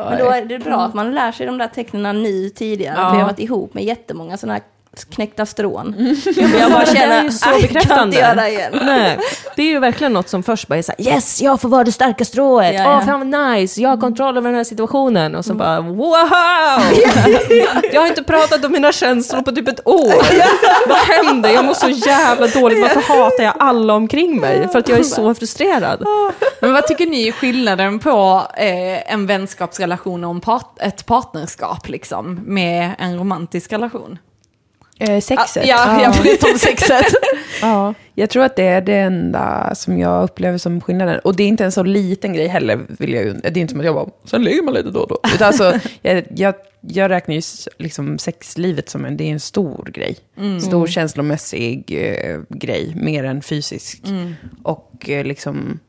[0.10, 3.10] Men då är det bra att man lär sig de där tecknen nu tidigare, Ja.
[3.10, 4.64] för jag har varit ihop med jättemånga sådana här
[5.10, 5.96] knäckta strån.
[6.38, 8.80] Jag bara Det är känner, ju så "Aj, kan bekräftande." inte göra det igen.
[8.86, 9.20] Nej,
[9.56, 11.84] det är ju verkligen något som först bara är så här, yes, jag får vara
[11.84, 13.02] det starka strået, Ja, åh ja.
[13.06, 15.36] fan vad nice, jag har kontroll över den här situationen.
[15.36, 16.30] Och så bara, wow!
[17.94, 20.14] jag har inte pratat om mina känslor på typ ett år.
[20.90, 21.50] vad händer?
[21.50, 24.68] Jag mår så jävla dåligt, varför hatar jag alla omkring mig?
[24.72, 26.04] För att jag är så frustrerad.
[26.62, 31.88] Men vad tycker ni är skillnaden på eh, en vänskapsrelation och en part- ett partnerskap
[31.90, 34.18] liksom, med en romantisk relation?
[35.02, 35.68] Eh, sexet.
[35.68, 37.06] Ja, ja, förutom sexet.
[37.62, 41.20] Ja, jag tror att det är det enda som jag upplever som skillnaden.
[41.20, 43.80] Och det är inte en så liten grej heller, vill jag Det är inte som
[43.80, 45.20] att jag bara, sen ligger man lite då och då.
[45.36, 47.42] Utan alltså, jag, jag, jag räknar ju
[47.78, 50.18] liksom sexlivet som en, det är en stor grej.
[50.62, 54.04] Stor känslomässig eh, grej, mer än fysisk.
[54.64, 55.80] Och eh, liksom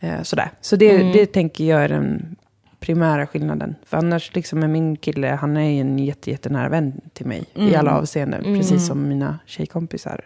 [0.00, 0.50] eh, sådär.
[0.60, 2.36] Så det, det tänker jag är den
[2.80, 3.74] primära skillnaden.
[3.84, 7.44] För annars liksom är min kille, han är ju en jätte, jättenära vän till mig
[7.54, 8.42] i alla avseenden.
[8.42, 10.24] Precis som mina tjejkompisar.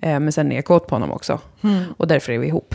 [0.00, 1.40] Eh, men sen är jag kåt på honom också.
[1.96, 2.74] Och därför är vi ihop.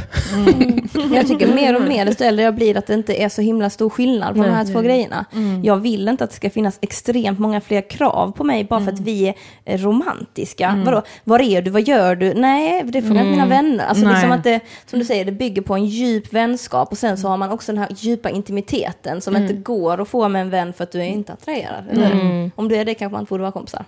[1.13, 3.69] Jag tycker mer och mer, desto äldre jag blir, att det inte är så himla
[3.69, 5.25] stor skillnad på de här två grejerna.
[5.63, 8.91] Jag vill inte att det ska finnas extremt många fler krav på mig bara för
[8.91, 9.33] att vi
[9.65, 10.83] är romantiska.
[10.85, 12.33] Vadå, var är du, vad gör du?
[12.33, 13.85] Nej, det frågar inte mina vänner.
[13.85, 14.13] Alltså Nej.
[14.13, 17.27] liksom att det, som du säger, det bygger på en djup vänskap och sen så
[17.27, 20.73] har man också den här djupa intimiteten som inte går att få med en vän
[20.73, 21.83] för att du är inte attraherad.
[21.91, 22.51] Eller?
[22.55, 23.85] Om du är det kanske man inte borde vara kompisar.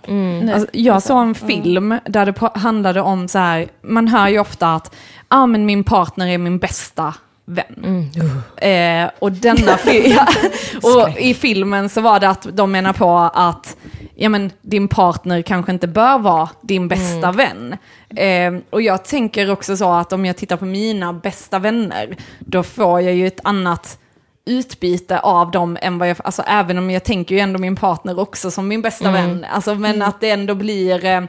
[0.52, 4.74] Alltså, jag såg en film där det handlade om så här, man hör ju ofta
[4.74, 4.89] att
[5.28, 7.14] ah, men min partner är min bästa
[7.44, 8.10] vän.
[8.56, 10.26] Eh, och denna ja,
[10.82, 13.76] och i filmen så var det att de menar på att
[14.14, 17.76] ja, men, din partner kanske inte bör vara din bästa vän.
[18.16, 22.62] Eh, och jag tänker också så att om jag tittar på mina bästa vänner, då
[22.62, 23.98] får jag ju ett annat
[24.44, 28.18] utbyte av dem än vad jag, alltså även om jag tänker ju ändå min partner
[28.18, 31.22] också som min bästa vän, alltså men att det ändå blir, eh,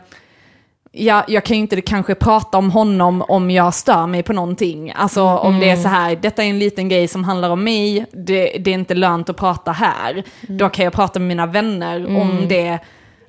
[0.92, 4.94] ja, jag kan ju inte kanske prata om honom om jag stör mig på någonting,
[4.96, 8.06] alltså om det är så här, detta är en liten grej som handlar om mig,
[8.12, 12.06] det, det är inte lönt att prata här, då kan jag prata med mina vänner
[12.06, 12.80] om det,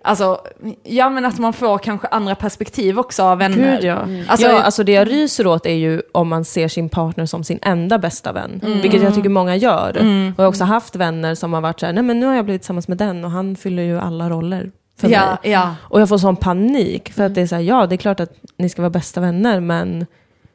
[0.04, 0.40] Alltså,
[0.82, 3.76] ja men att man får kanske andra perspektiv också av vänner.
[3.80, 4.06] Gud, ja.
[4.28, 7.44] Alltså, ja, alltså det jag ryser åt är ju om man ser sin partner som
[7.44, 8.60] sin enda bästa vän.
[8.82, 9.96] Vilket jag tycker många gör.
[9.96, 10.04] Och
[10.36, 12.44] jag har också haft vänner som har varit så här, nej men nu har jag
[12.44, 14.70] blivit tillsammans med den och han fyller ju alla roller
[15.03, 15.53] för ja, mig.
[15.53, 15.76] ja.
[15.80, 18.20] Och jag får sån panik, för att det är så här, ja det är klart
[18.20, 20.07] att ni ska vara bästa vänner, men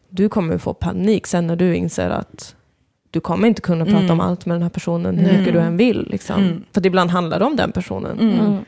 [0.09, 2.55] du kommer få panik sen när du inser att
[3.11, 5.77] du kommer inte kunna prata om allt med den här personen hur mycket du än
[5.77, 6.07] vill.
[6.11, 6.63] Liksom.
[6.71, 8.65] För att ibland handlar det om den personen.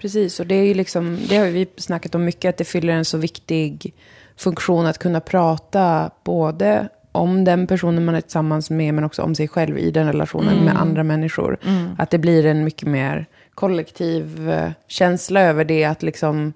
[0.00, 2.92] Precis, och det, är ju liksom, det har vi snackat om mycket, att det fyller
[2.92, 3.94] en så viktig
[4.36, 9.34] funktion att kunna prata både om den personen man är tillsammans med, men också om
[9.34, 11.58] sig själv i den relationen med andra människor.
[11.98, 13.26] Att det blir en mycket mer
[13.56, 14.52] kollektiv
[14.88, 16.52] känsla över det, att liksom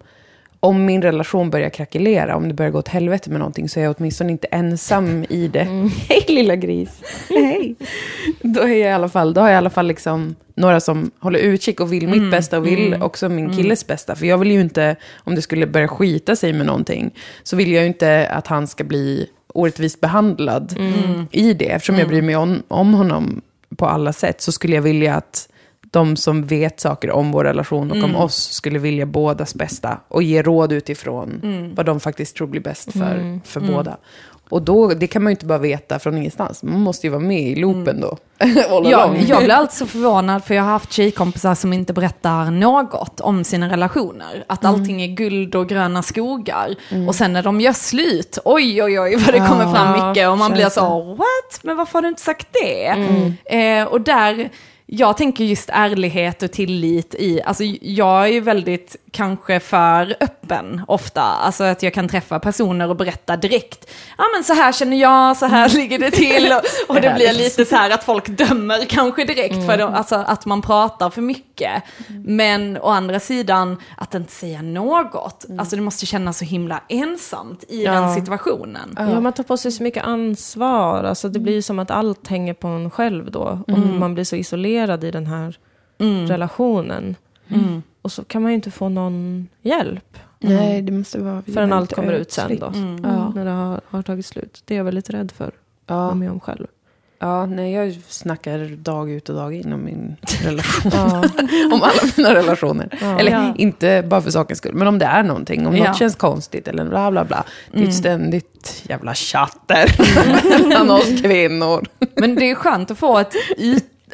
[0.60, 3.84] om min relation börjar krackelera, om det börjar gå åt helvete med någonting, så är
[3.84, 5.64] jag åtminstone inte ensam i det.
[6.08, 7.02] Hej lilla gris!
[7.28, 7.74] Hej!
[8.42, 11.10] Då, är jag i alla fall, då har jag i alla fall liksom några som
[11.18, 14.16] håller utkik och vill mitt bästa och vill också min killes bästa.
[14.16, 17.10] För jag vill ju inte, om det skulle börja skita sig med någonting,
[17.42, 20.76] så vill jag ju inte att han ska bli orättvist behandlad
[21.30, 21.68] i det.
[21.68, 23.40] Eftersom jag bryr mig om, om honom
[23.76, 25.48] på alla sätt, så skulle jag vilja att
[25.90, 30.22] de som vet saker om vår relation och om oss skulle vilja bådas bästa och
[30.22, 31.40] ge råd utifrån
[31.76, 33.96] vad de faktiskt tror blir bäst för, för båda.
[34.50, 36.62] Och då, det kan man ju inte bara veta från ingenstans.
[36.62, 38.18] Man måste ju vara med i loopen då.
[38.70, 39.10] All Jag,
[39.42, 43.70] blir alltid så förvånad för jag har haft tjejkompisar som inte berättar något om sina
[43.70, 44.44] relationer.
[44.46, 46.76] Att allting är guld och gröna skogar.
[47.08, 50.28] Och sen när de gör slut, oj oj oj vad det kommer fram Ja, mycket.
[50.28, 51.60] Och man blir så, what?
[51.62, 52.86] Men varför har du inte sagt det?
[53.44, 54.50] Eh, och där,
[54.92, 60.82] jag tänker just ärlighet och tillit i, alltså jag är ju väldigt kanske för öppen
[60.88, 61.22] ofta.
[61.22, 65.36] Alltså att jag kan träffa personer och berätta direkt, ja men så här känner jag,
[65.36, 66.52] så här ligger det till.
[66.52, 70.14] Och, och det blir lite så här att folk dömer kanske direkt för dem, alltså
[70.14, 71.82] att man pratar för mycket.
[72.24, 75.44] Men å andra sidan, att inte säga något.
[75.58, 77.92] Alltså det måste kännas så himla ensamt i Ja.
[77.92, 78.94] den situationen.
[78.98, 81.04] Ja, man tar på sig så mycket ansvar.
[81.04, 83.60] Alltså, det blir som att allt hänger på en själv då.
[83.66, 85.56] Och man blir så isolerad i den här
[86.28, 87.16] relationen.
[88.02, 91.42] Och så kan man ju inte få någon hjälp Nej, det måste vara...
[91.42, 92.72] förrän allt kommer ut sen då.
[93.02, 93.32] Ja.
[93.34, 94.62] När det har, har tagit slut.
[94.64, 95.50] Det är jag väldigt rädd för.
[95.86, 96.08] Ja.
[96.08, 96.14] Ja.
[96.14, 96.66] Med om själv.
[97.18, 100.90] Ja, nej, jag snackar dag ut och dag in om min relation.
[100.94, 101.18] Ja.
[101.72, 102.98] om alla mina relationer.
[103.00, 103.18] Ja.
[103.18, 103.54] Eller Ja.
[103.56, 105.66] inte bara för sakens skull, men om det är någonting.
[105.66, 105.88] Om Ja.
[105.88, 107.44] något känns konstigt eller bla bla bla.
[107.72, 109.86] Det är ett ständigt jävla chatter
[110.68, 111.86] bland oss kvinnor.
[112.16, 113.32] Men det är skönt att få ett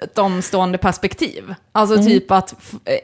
[0.03, 1.55] utomstående perspektiv.
[1.73, 2.55] Alltså typ att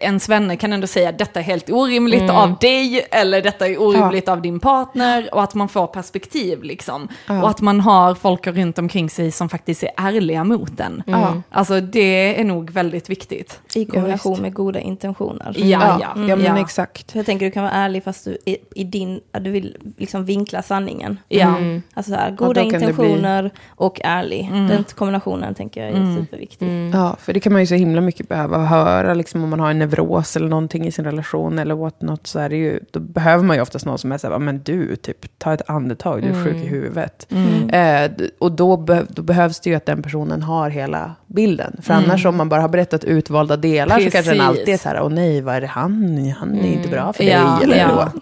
[0.00, 4.28] ens vänner kan ändå säga detta är helt orimligt av dig eller detta är orimligt
[4.28, 7.08] av din partner och att man får perspektiv liksom.
[7.28, 11.02] Och att man har folk runt omkring sig som faktiskt är ärliga mot en.
[11.06, 11.42] Ja.
[11.50, 13.60] Alltså det är nog väldigt viktigt.
[13.74, 15.54] I kombination med goda intentioner.
[15.56, 15.98] Ja, ja.
[16.00, 16.60] ja, ja men ja.
[16.60, 17.14] exakt.
[17.14, 20.24] Jag tänker du kan vara ärlig fast du i, i din, att du vill liksom
[20.24, 21.18] vinkla sanningen.
[21.28, 21.56] Ja.
[21.94, 24.48] Alltså så här, goda intentioner och ärlig.
[24.52, 26.68] Den kombinationen tänker jag är superviktig.
[26.92, 29.70] Ja, för det kan man ju så himla mycket behöva höra, liksom om man har
[29.70, 33.00] en neuros eller någonting i sin relation eller what not, så är det ju, då
[33.00, 36.22] behöver man ju oftast någon som är så här, men du, typ, ta ett andetag,
[36.22, 37.26] du är sjuk i huvudet.
[37.72, 41.76] Eh, d- och då, be, då behövs det ju att den personen har hela bilden.
[41.82, 44.40] För annars om man bara har berättat utvalda delar så kanske den Precis.
[44.60, 47.24] alltid är så här, åh nej, vad är det han, han är inte bra för
[47.24, 48.08] dig, Ja, eller ja.
[48.14, 48.20] då.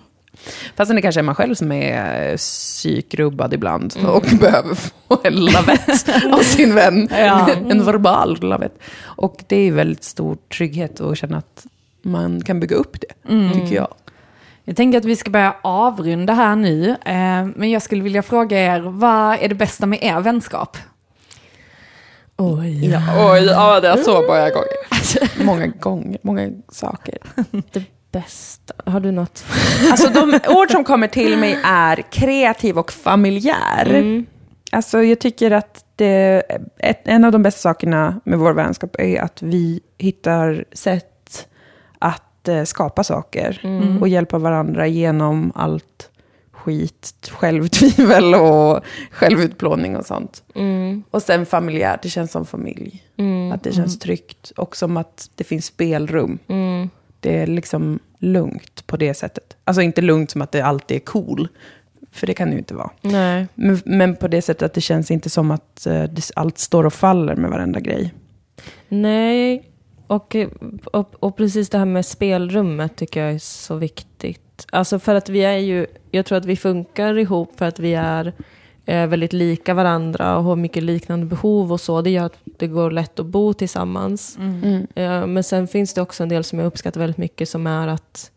[0.77, 5.45] Fastän det kanske är man själv som är eh, psykrubbad ibland och behöver få en
[5.45, 7.09] lavett av sin vän.
[7.11, 7.51] Ja.
[7.69, 8.79] en verbal lavett.
[9.03, 11.67] Och det är väldigt stor trygghet att känna att
[12.03, 13.95] man kan bygga upp det, tycker jag.
[14.65, 18.75] Jag tänker att vi ska börja avrunda här nu, eh, men jag skulle vilja fråga
[18.75, 20.77] er, vad är det bästa med er vänskap?
[22.37, 22.91] Oj.
[22.91, 25.45] Ja, oj, ja, det är så många gånger.
[25.45, 27.19] många gånger, många saker.
[27.73, 28.75] Det bästa.
[28.91, 29.45] Har du något?
[29.91, 33.87] Alltså de ord som kommer till mig är kreativ och familjär.
[33.87, 34.27] Mm.
[34.73, 36.43] Alltså jag tycker att det,
[36.79, 41.49] ett, en av de bästa sakerna med vår vänskap är att vi hittar sätt
[41.99, 43.61] att eh, skapa saker
[44.01, 46.11] och hjälpa varandra genom allt
[46.53, 48.81] skit, självtvivel och
[49.11, 50.43] självutplåning och sånt.
[50.55, 51.03] Mm.
[51.11, 53.03] Och sen familjärt, det känns som familj.
[53.17, 53.53] Mm.
[53.53, 56.39] Att det känns tryggt och som att det finns spelrum.
[56.49, 56.91] Mm.
[57.21, 59.57] Det är liksom lugnt på det sättet.
[59.65, 61.49] Alltså inte lugnt som att det alltid är cool,
[62.13, 62.91] för det kan det ju inte vara.
[63.01, 63.47] Nej.
[63.55, 66.87] Men, men på det sättet att det känns inte som att eh, det, allt står
[66.87, 68.15] och faller med varenda grej.
[68.89, 69.63] Nej,
[70.07, 70.37] och,
[70.85, 74.67] och, och precis det här med spelrummet tycker jag är så viktigt.
[74.73, 77.95] Alltså för att vi är ju, jag tror att vi funkar ihop för att vi
[77.95, 78.33] är
[78.87, 82.03] eh, väldigt lika varandra och har mycket liknande behov och så.
[82.03, 84.39] Det gör att det går lätt att bo tillsammans.
[84.95, 87.89] Eh, men sen finns det också en del som jag uppskattar väldigt mycket som är
[87.89, 88.31] att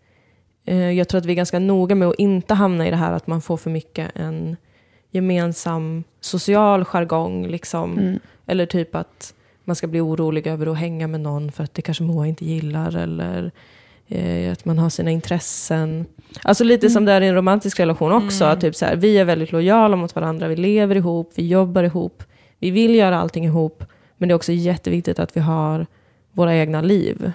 [0.66, 3.12] eh, jag tror att vi är ganska noga med att inte hamna i det här
[3.14, 4.58] att man får för mycket en
[5.12, 7.48] gemensam social jargong.
[7.48, 8.20] Liksom.
[8.46, 9.34] Eller typ att
[9.64, 12.46] man ska bli orolig över att hänga med någon för att det kanske Moa inte
[12.46, 12.98] gillar.
[12.98, 13.52] Eller
[14.08, 16.06] eh, att man har sina intressen.
[16.42, 18.46] Alltså lite som det är i en romantisk relation också.
[18.46, 20.48] Att typ så här, vi är väldigt lojala mot varandra.
[20.48, 22.24] Vi lever ihop, vi jobbar ihop.
[22.60, 23.84] Vi vill göra allting ihop.
[24.18, 25.86] Men det är också jätteviktigt att vi har
[26.32, 27.32] våra egna liv.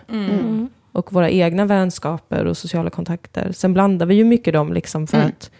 [0.92, 3.52] Och våra egna vänskaper och sociala kontakter.
[3.52, 5.50] Sen blandar vi ju mycket dem liksom för att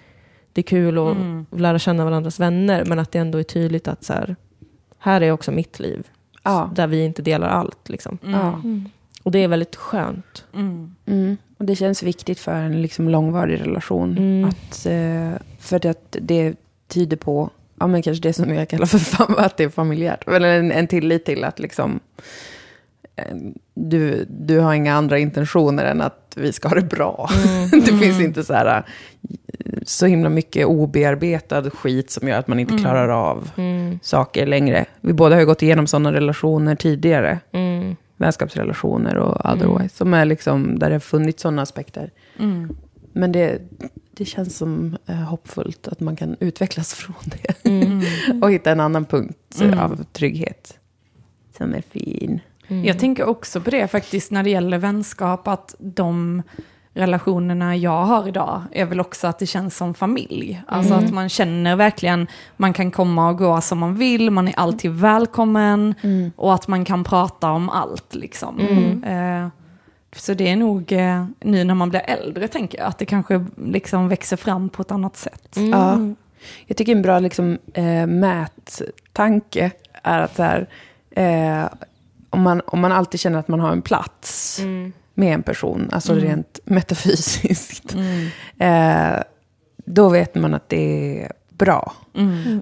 [0.52, 1.16] det är kul att
[1.60, 2.84] lära känna varandras vänner.
[2.84, 4.36] Men att det ändå är tydligt att så här,
[4.98, 6.06] här är också mitt liv.
[6.42, 6.70] Ja.
[6.74, 7.88] Där vi inte delar allt.
[7.88, 8.18] Liksom.
[8.22, 8.62] Ja.
[9.22, 10.44] Och det är väldigt skönt.
[10.54, 11.36] Mm.
[11.58, 14.18] Och det känns viktigt för en liksom långvarig relation.
[14.18, 14.48] Mm.
[14.48, 16.56] Att, eh, för att det
[16.88, 17.50] tyder på,
[17.80, 20.28] ja men kanske det som jag kallar för fam- att det är familjärt.
[20.28, 22.00] Eller en, en tillit till att liksom,
[23.16, 23.36] eh,
[23.74, 27.28] du, du har inga andra intentioner än att vi ska ha det bra.
[27.70, 28.82] det finns inte så här, eh,
[29.86, 33.98] så himla mycket obearbetad skit som gör att man inte klarar av Mm.
[34.02, 34.84] saker längre.
[35.00, 37.96] Vi båda har ju gått igenom sådana relationer tidigare Mm.
[38.16, 39.96] vänskapsrelationer och otherwise.
[39.96, 42.10] Som är liksom, där det har funnits sådana aspekter.
[43.12, 43.58] Men det,
[44.18, 48.42] det känns som eh, hoppfullt att man kan utvecklas från det.
[48.42, 50.78] och hitta en annan punkt eh, av trygghet.
[51.58, 52.40] Som är fin.
[52.84, 56.42] Jag tänker också på det faktiskt när det gäller vänskap, att de
[56.92, 60.62] relationerna jag har idag är väl också att det känns som familj.
[60.66, 62.26] Alltså att man känner verkligen,
[62.56, 65.94] man kan komma och gå som man vill, man är alltid välkommen
[66.36, 68.60] och att man kan prata om allt liksom.
[69.04, 69.48] Eh,
[70.16, 73.44] så det är nog eh, nu när man blir äldre tänker jag, att det kanske
[73.56, 75.56] liksom växer fram på ett annat sätt.
[75.72, 75.98] Ja.
[76.66, 79.70] Jag tycker en bra liksom, eh, mättanke
[80.02, 80.68] är att här,
[81.10, 81.68] eh,
[82.30, 84.60] om, man, om man alltid känner att man har en plats
[85.14, 87.96] med en person, alltså rent metafysiskt,
[88.58, 89.16] eh,
[89.76, 91.92] då vet man att det är bra.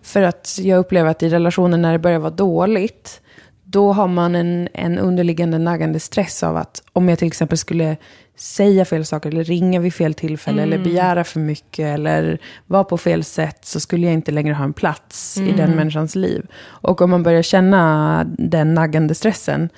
[0.03, 3.21] För att jag upplever att i relationer när det börjar vara dåligt,
[3.69, 7.97] då har man en, en underliggande naggande stress av att om jag till exempel skulle
[8.37, 12.99] säga fel saker eller ringa vid fel tillfälle eller begära för mycket eller vara på
[12.99, 16.47] fel sätt så skulle jag inte längre ha en plats i den människans liv.
[16.65, 19.69] Och om man börjar känna den naggande stressen,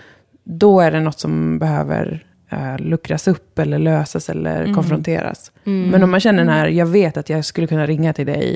[0.44, 5.52] då är det något som behöver uh, luckras upp eller lösas eller konfronteras.
[5.64, 8.54] Men om man känner den här, jag vet att jag skulle kunna ringa till dig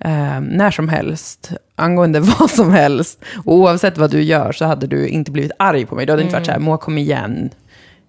[0.00, 3.24] eh, när som helst, angående vad som helst.
[3.44, 6.06] Och oavsett vad du gör så hade du inte blivit arg på mig.
[6.06, 7.50] Du hade inte varit så här, Moa kom igen.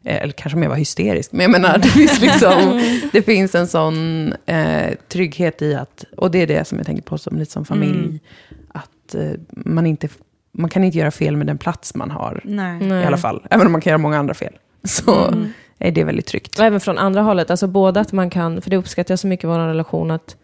[0.03, 1.31] Eh, Eller kanske mer var hysterisk.
[1.31, 2.81] Men jag menar, det finns, liksom,
[3.11, 7.03] det finns en sån eh, trygghet i att, och det är det som jag tänker
[7.03, 8.19] på som lite som familj,
[8.67, 10.09] att eh, man, inte,
[10.51, 12.41] man kan inte göra fel med den plats man har.
[12.43, 13.01] Nej.
[13.01, 14.53] I alla fall, även om man kan göra många andra fel.
[14.87, 15.33] Så
[15.79, 16.59] är det väldigt tryggt.
[16.59, 19.27] Och även från andra hållet, alltså både att man kan, för det uppskattar jag så
[19.27, 20.35] mycket i vår relation, att,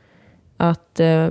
[0.57, 1.29] att eh,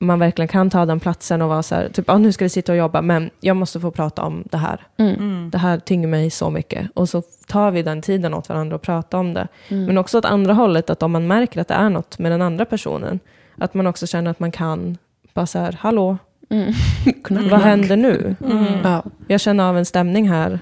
[0.00, 2.48] man verkligen kan ta den platsen och vara så här, typ, ah, nu ska vi
[2.48, 4.86] sitta och jobba, men jag måste få prata om det här.
[4.96, 5.50] Mm.
[5.50, 6.88] Det här tynger mig så mycket.
[6.94, 9.48] Och så tar vi den tiden åt varandra och pratar om det.
[9.86, 12.42] Men också åt andra hållet, att om man märker att det är något med den
[12.42, 13.20] andra personen,
[13.58, 14.98] att man också känner att man kan
[15.34, 16.18] bara så här, hallå,
[17.50, 18.36] vad händer nu?
[18.84, 19.02] Ja.
[19.28, 20.60] Jag känner av en stämning här.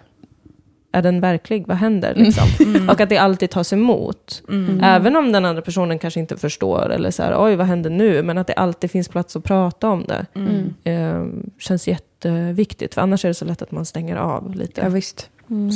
[0.98, 1.66] Är den verklig?
[1.66, 2.14] Vad händer?
[2.16, 2.88] Liksom?
[2.90, 4.42] Och att det alltid tas emot.
[4.82, 8.22] Även om den andra personen kanske inte förstår eller så här, oj vad händer nu?
[8.22, 10.26] Men att det alltid finns plats att prata om det.
[10.90, 11.26] Eh,
[11.58, 12.94] känns jätteviktigt.
[12.94, 14.80] För annars är det så lätt att man stänger av lite.
[14.80, 15.30] ja, visst.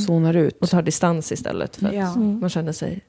[0.06, 0.58] Zonar ut.
[0.60, 1.76] Och tar distans istället.
[1.76, 2.14] För att Ja.
[2.16, 3.00] man känner sig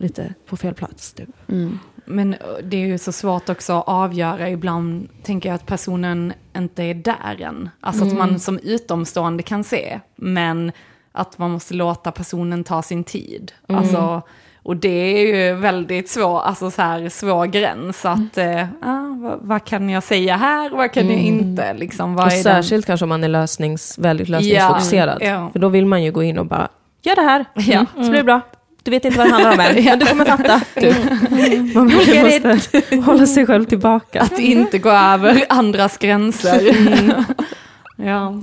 [0.00, 1.12] lite på fel plats.
[1.12, 1.28] Typ.
[1.48, 1.78] Mm.
[2.04, 4.50] Men det är ju så svårt också att avgöra.
[4.50, 7.70] Ibland tänker jag att personen inte är där än.
[7.80, 10.00] Alltså att man som utomstående kan se.
[10.16, 10.72] Men
[11.18, 13.52] att man måste låta personen ta sin tid.
[13.68, 14.22] Alltså,
[14.62, 18.04] och det är ju väldigt svår, alltså så här, svår gräns.
[18.04, 21.74] Att, eh, ah, vad, vad kan jag säga här, vad kan jag inte?
[21.74, 25.18] Liksom, vad Och är den- särskilt kanske om man är lösnings, väldigt lösningsfokuserad.
[25.20, 25.50] Ja, ja.
[25.52, 26.68] För då vill man ju gå in och bara,
[27.02, 27.72] gör det här, Ja.
[27.72, 27.86] mm.
[27.94, 28.40] så blir det bra.
[28.82, 30.60] Du vet inte vad det handlar om än, men du kommer fatta.
[30.80, 31.74] Typ.
[31.74, 34.20] Man måste hålla sig själv tillbaka.
[34.22, 36.76] Att inte gå över andras gränser.
[37.96, 38.34] ja.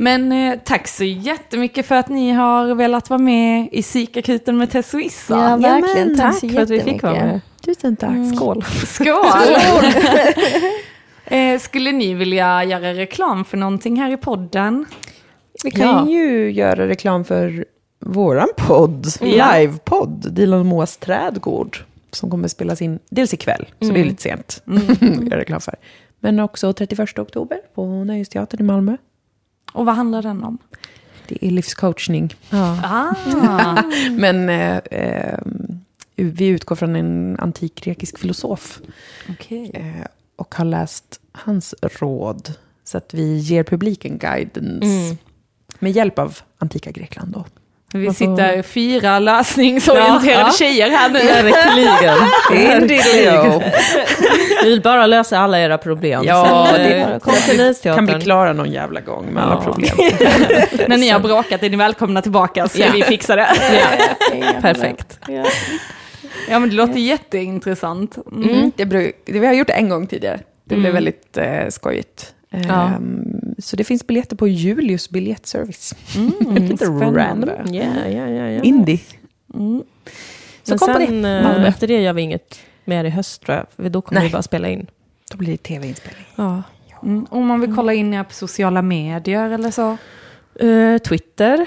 [0.00, 4.70] Men eh, tack så jättemycket för att ni har velat vara med i psykakuten med
[4.70, 5.34] Tess och Issa.
[5.50, 6.16] Ja, verkligen.
[6.16, 7.40] Tack så Tack för att vi fick vara med.
[7.64, 8.36] Tusen tack.
[8.36, 8.64] Skål.
[8.86, 9.16] Skål!
[11.24, 14.84] eh, skulle ni vilja göra reklam för någonting här i podden?
[15.64, 16.08] Vi kan Ja.
[16.08, 17.64] ju göra reklam för
[18.00, 19.52] våran podd, Ja.
[19.58, 21.78] livepodd, Dilan och Moas trädgård,
[22.10, 25.74] som kommer spelas in dels ikväll, så det är lite sent att göra reklam för.
[26.20, 28.96] Men också 31 oktober på Nöjesteatern i Malmö.
[29.76, 30.58] Och vad handlar den om?
[31.28, 32.34] Det är livscoachning.
[32.50, 32.80] Ja.
[32.84, 35.38] Ah, Men eh, eh,
[36.16, 38.80] vi utgår från en antik grekisk filosof
[39.30, 39.70] okej.
[39.74, 42.52] eh, och har läst hans råd.
[42.84, 45.16] Så att vi ger publiken guidance Mm.
[45.78, 47.32] med hjälp av antika Grekland.
[47.32, 47.44] Då.
[48.00, 51.18] Vi sitter fyra lösningsorienterade Ja, tjejer här nu.
[51.18, 52.88] Verkligen.
[54.62, 56.22] Vi vill bara lösa alla era problem.
[56.26, 59.72] Ja, Sen, det eh, kom till kan bli klara någon jävla gång med alla Ja.
[59.72, 59.96] problem.
[60.88, 62.86] När ni har bråkat är ni välkomna tillbaka så Ja.
[62.92, 63.48] vi fixar det.
[64.40, 65.18] Ja, perfekt.
[65.28, 65.44] Ja.
[66.50, 68.16] Ja men det låter jätteintressant.
[68.32, 68.50] Mm.
[68.50, 68.72] Mm.
[68.76, 70.38] Det, det vi har gjort en gång tidigare.
[70.64, 70.94] Det blev Mm.
[70.94, 72.32] väldigt eh, skojigt.
[72.50, 72.86] Ja.
[72.96, 75.94] Ehm, så det finns biljetter på Julius biljettservice.
[76.16, 77.20] Mm, Lite spännande.
[77.20, 77.74] random.
[77.74, 78.62] Ja, ja, ja.
[78.62, 79.00] Indie.
[79.54, 79.82] Mm.
[80.62, 81.28] Så Men kom på sen, det.
[81.38, 81.66] eh, Malmö.
[81.66, 83.66] efter det gör vi inget mer i höst tror jag.
[83.76, 84.28] För då kommer Nej.
[84.28, 84.86] vi bara spela in.
[85.30, 86.24] Då blir det tv-inspelning.
[86.36, 86.62] Ja.
[87.02, 87.26] Mm.
[87.30, 89.96] Om man vill kolla in er på sociala medier eller så.
[90.66, 91.66] Eh, Twitter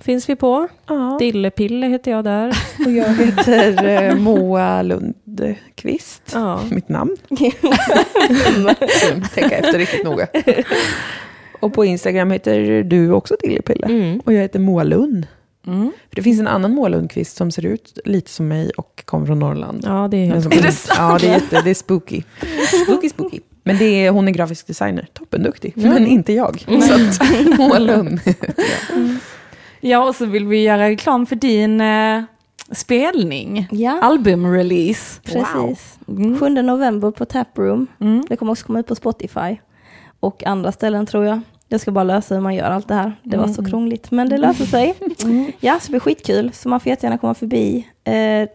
[0.00, 0.68] finns vi på.
[0.86, 1.16] Ja.
[1.18, 2.48] Dillepille heter jag där.
[2.86, 6.22] Och jag heter eh, Moa Lundqvist.
[6.32, 6.60] Ja.
[6.70, 7.16] Mitt namn.
[9.34, 10.26] Tänka efter riktigt noga.
[11.60, 13.86] Och på Instagram heter du också Dillepille.
[13.86, 14.20] Mm.
[14.24, 15.26] Och jag heter Moa Lund.
[15.66, 15.92] Mm.
[16.08, 19.26] För det finns en annan Moa Lundqvist som ser ut lite som mig och kommer
[19.26, 19.84] från Norrland.
[19.86, 20.98] ja, det är helt Är det sant?
[20.98, 22.22] Ja, det är, jätte, det är spooky.
[22.84, 23.40] Spooky, spooky.
[23.64, 25.72] Men det är, hon är grafisk designer, toppenduktig.
[25.76, 26.60] Men inte jag.
[26.60, 28.20] Så att, Moa Lund.
[28.24, 28.34] Ja
[30.08, 32.22] och så vill vi göra reklam för din eh,
[32.72, 33.68] spelning.
[33.70, 35.20] ja, Albumrelease.
[35.24, 35.98] precis.
[36.08, 36.38] Mm.
[36.38, 37.86] 7 november på Taproom.
[38.00, 38.24] Mm.
[38.28, 39.56] Det kommer också komma ut på Spotify.
[40.20, 41.40] Och andra ställen tror jag.
[41.68, 43.12] Jag ska bara lösa hur man gör allt det här.
[43.22, 44.94] Det var så krångligt, men det löser sig.
[45.60, 46.50] Ja, så det blir skitkul.
[46.52, 47.86] Så man får jättegärna komma förbi.
[48.04, 48.48] Eh,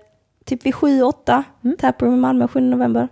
[0.46, 1.44] typ vid 7-8,
[1.80, 3.08] Taproom i Malmö 7 november.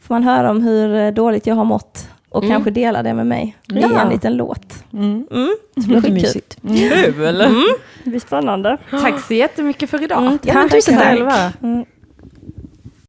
[0.00, 2.08] Får man höra om hur eh, dåligt jag har mått.
[2.30, 2.54] Och Mm.
[2.54, 3.56] kanske dela det med mig.
[3.66, 3.88] Det Ja.
[4.00, 4.84] är en liten låt.
[4.92, 5.26] Mm.
[5.30, 6.12] Mm, det blir skitkul.
[6.12, 6.56] Mysigt.
[6.62, 7.40] Kul!
[7.40, 7.64] Mm,
[8.04, 8.78] det blir spännande.
[8.90, 10.18] Tack så jättemycket för idag.
[10.22, 11.54] Mm, ja, Tack tusen tack.
[11.62, 11.84] Mm.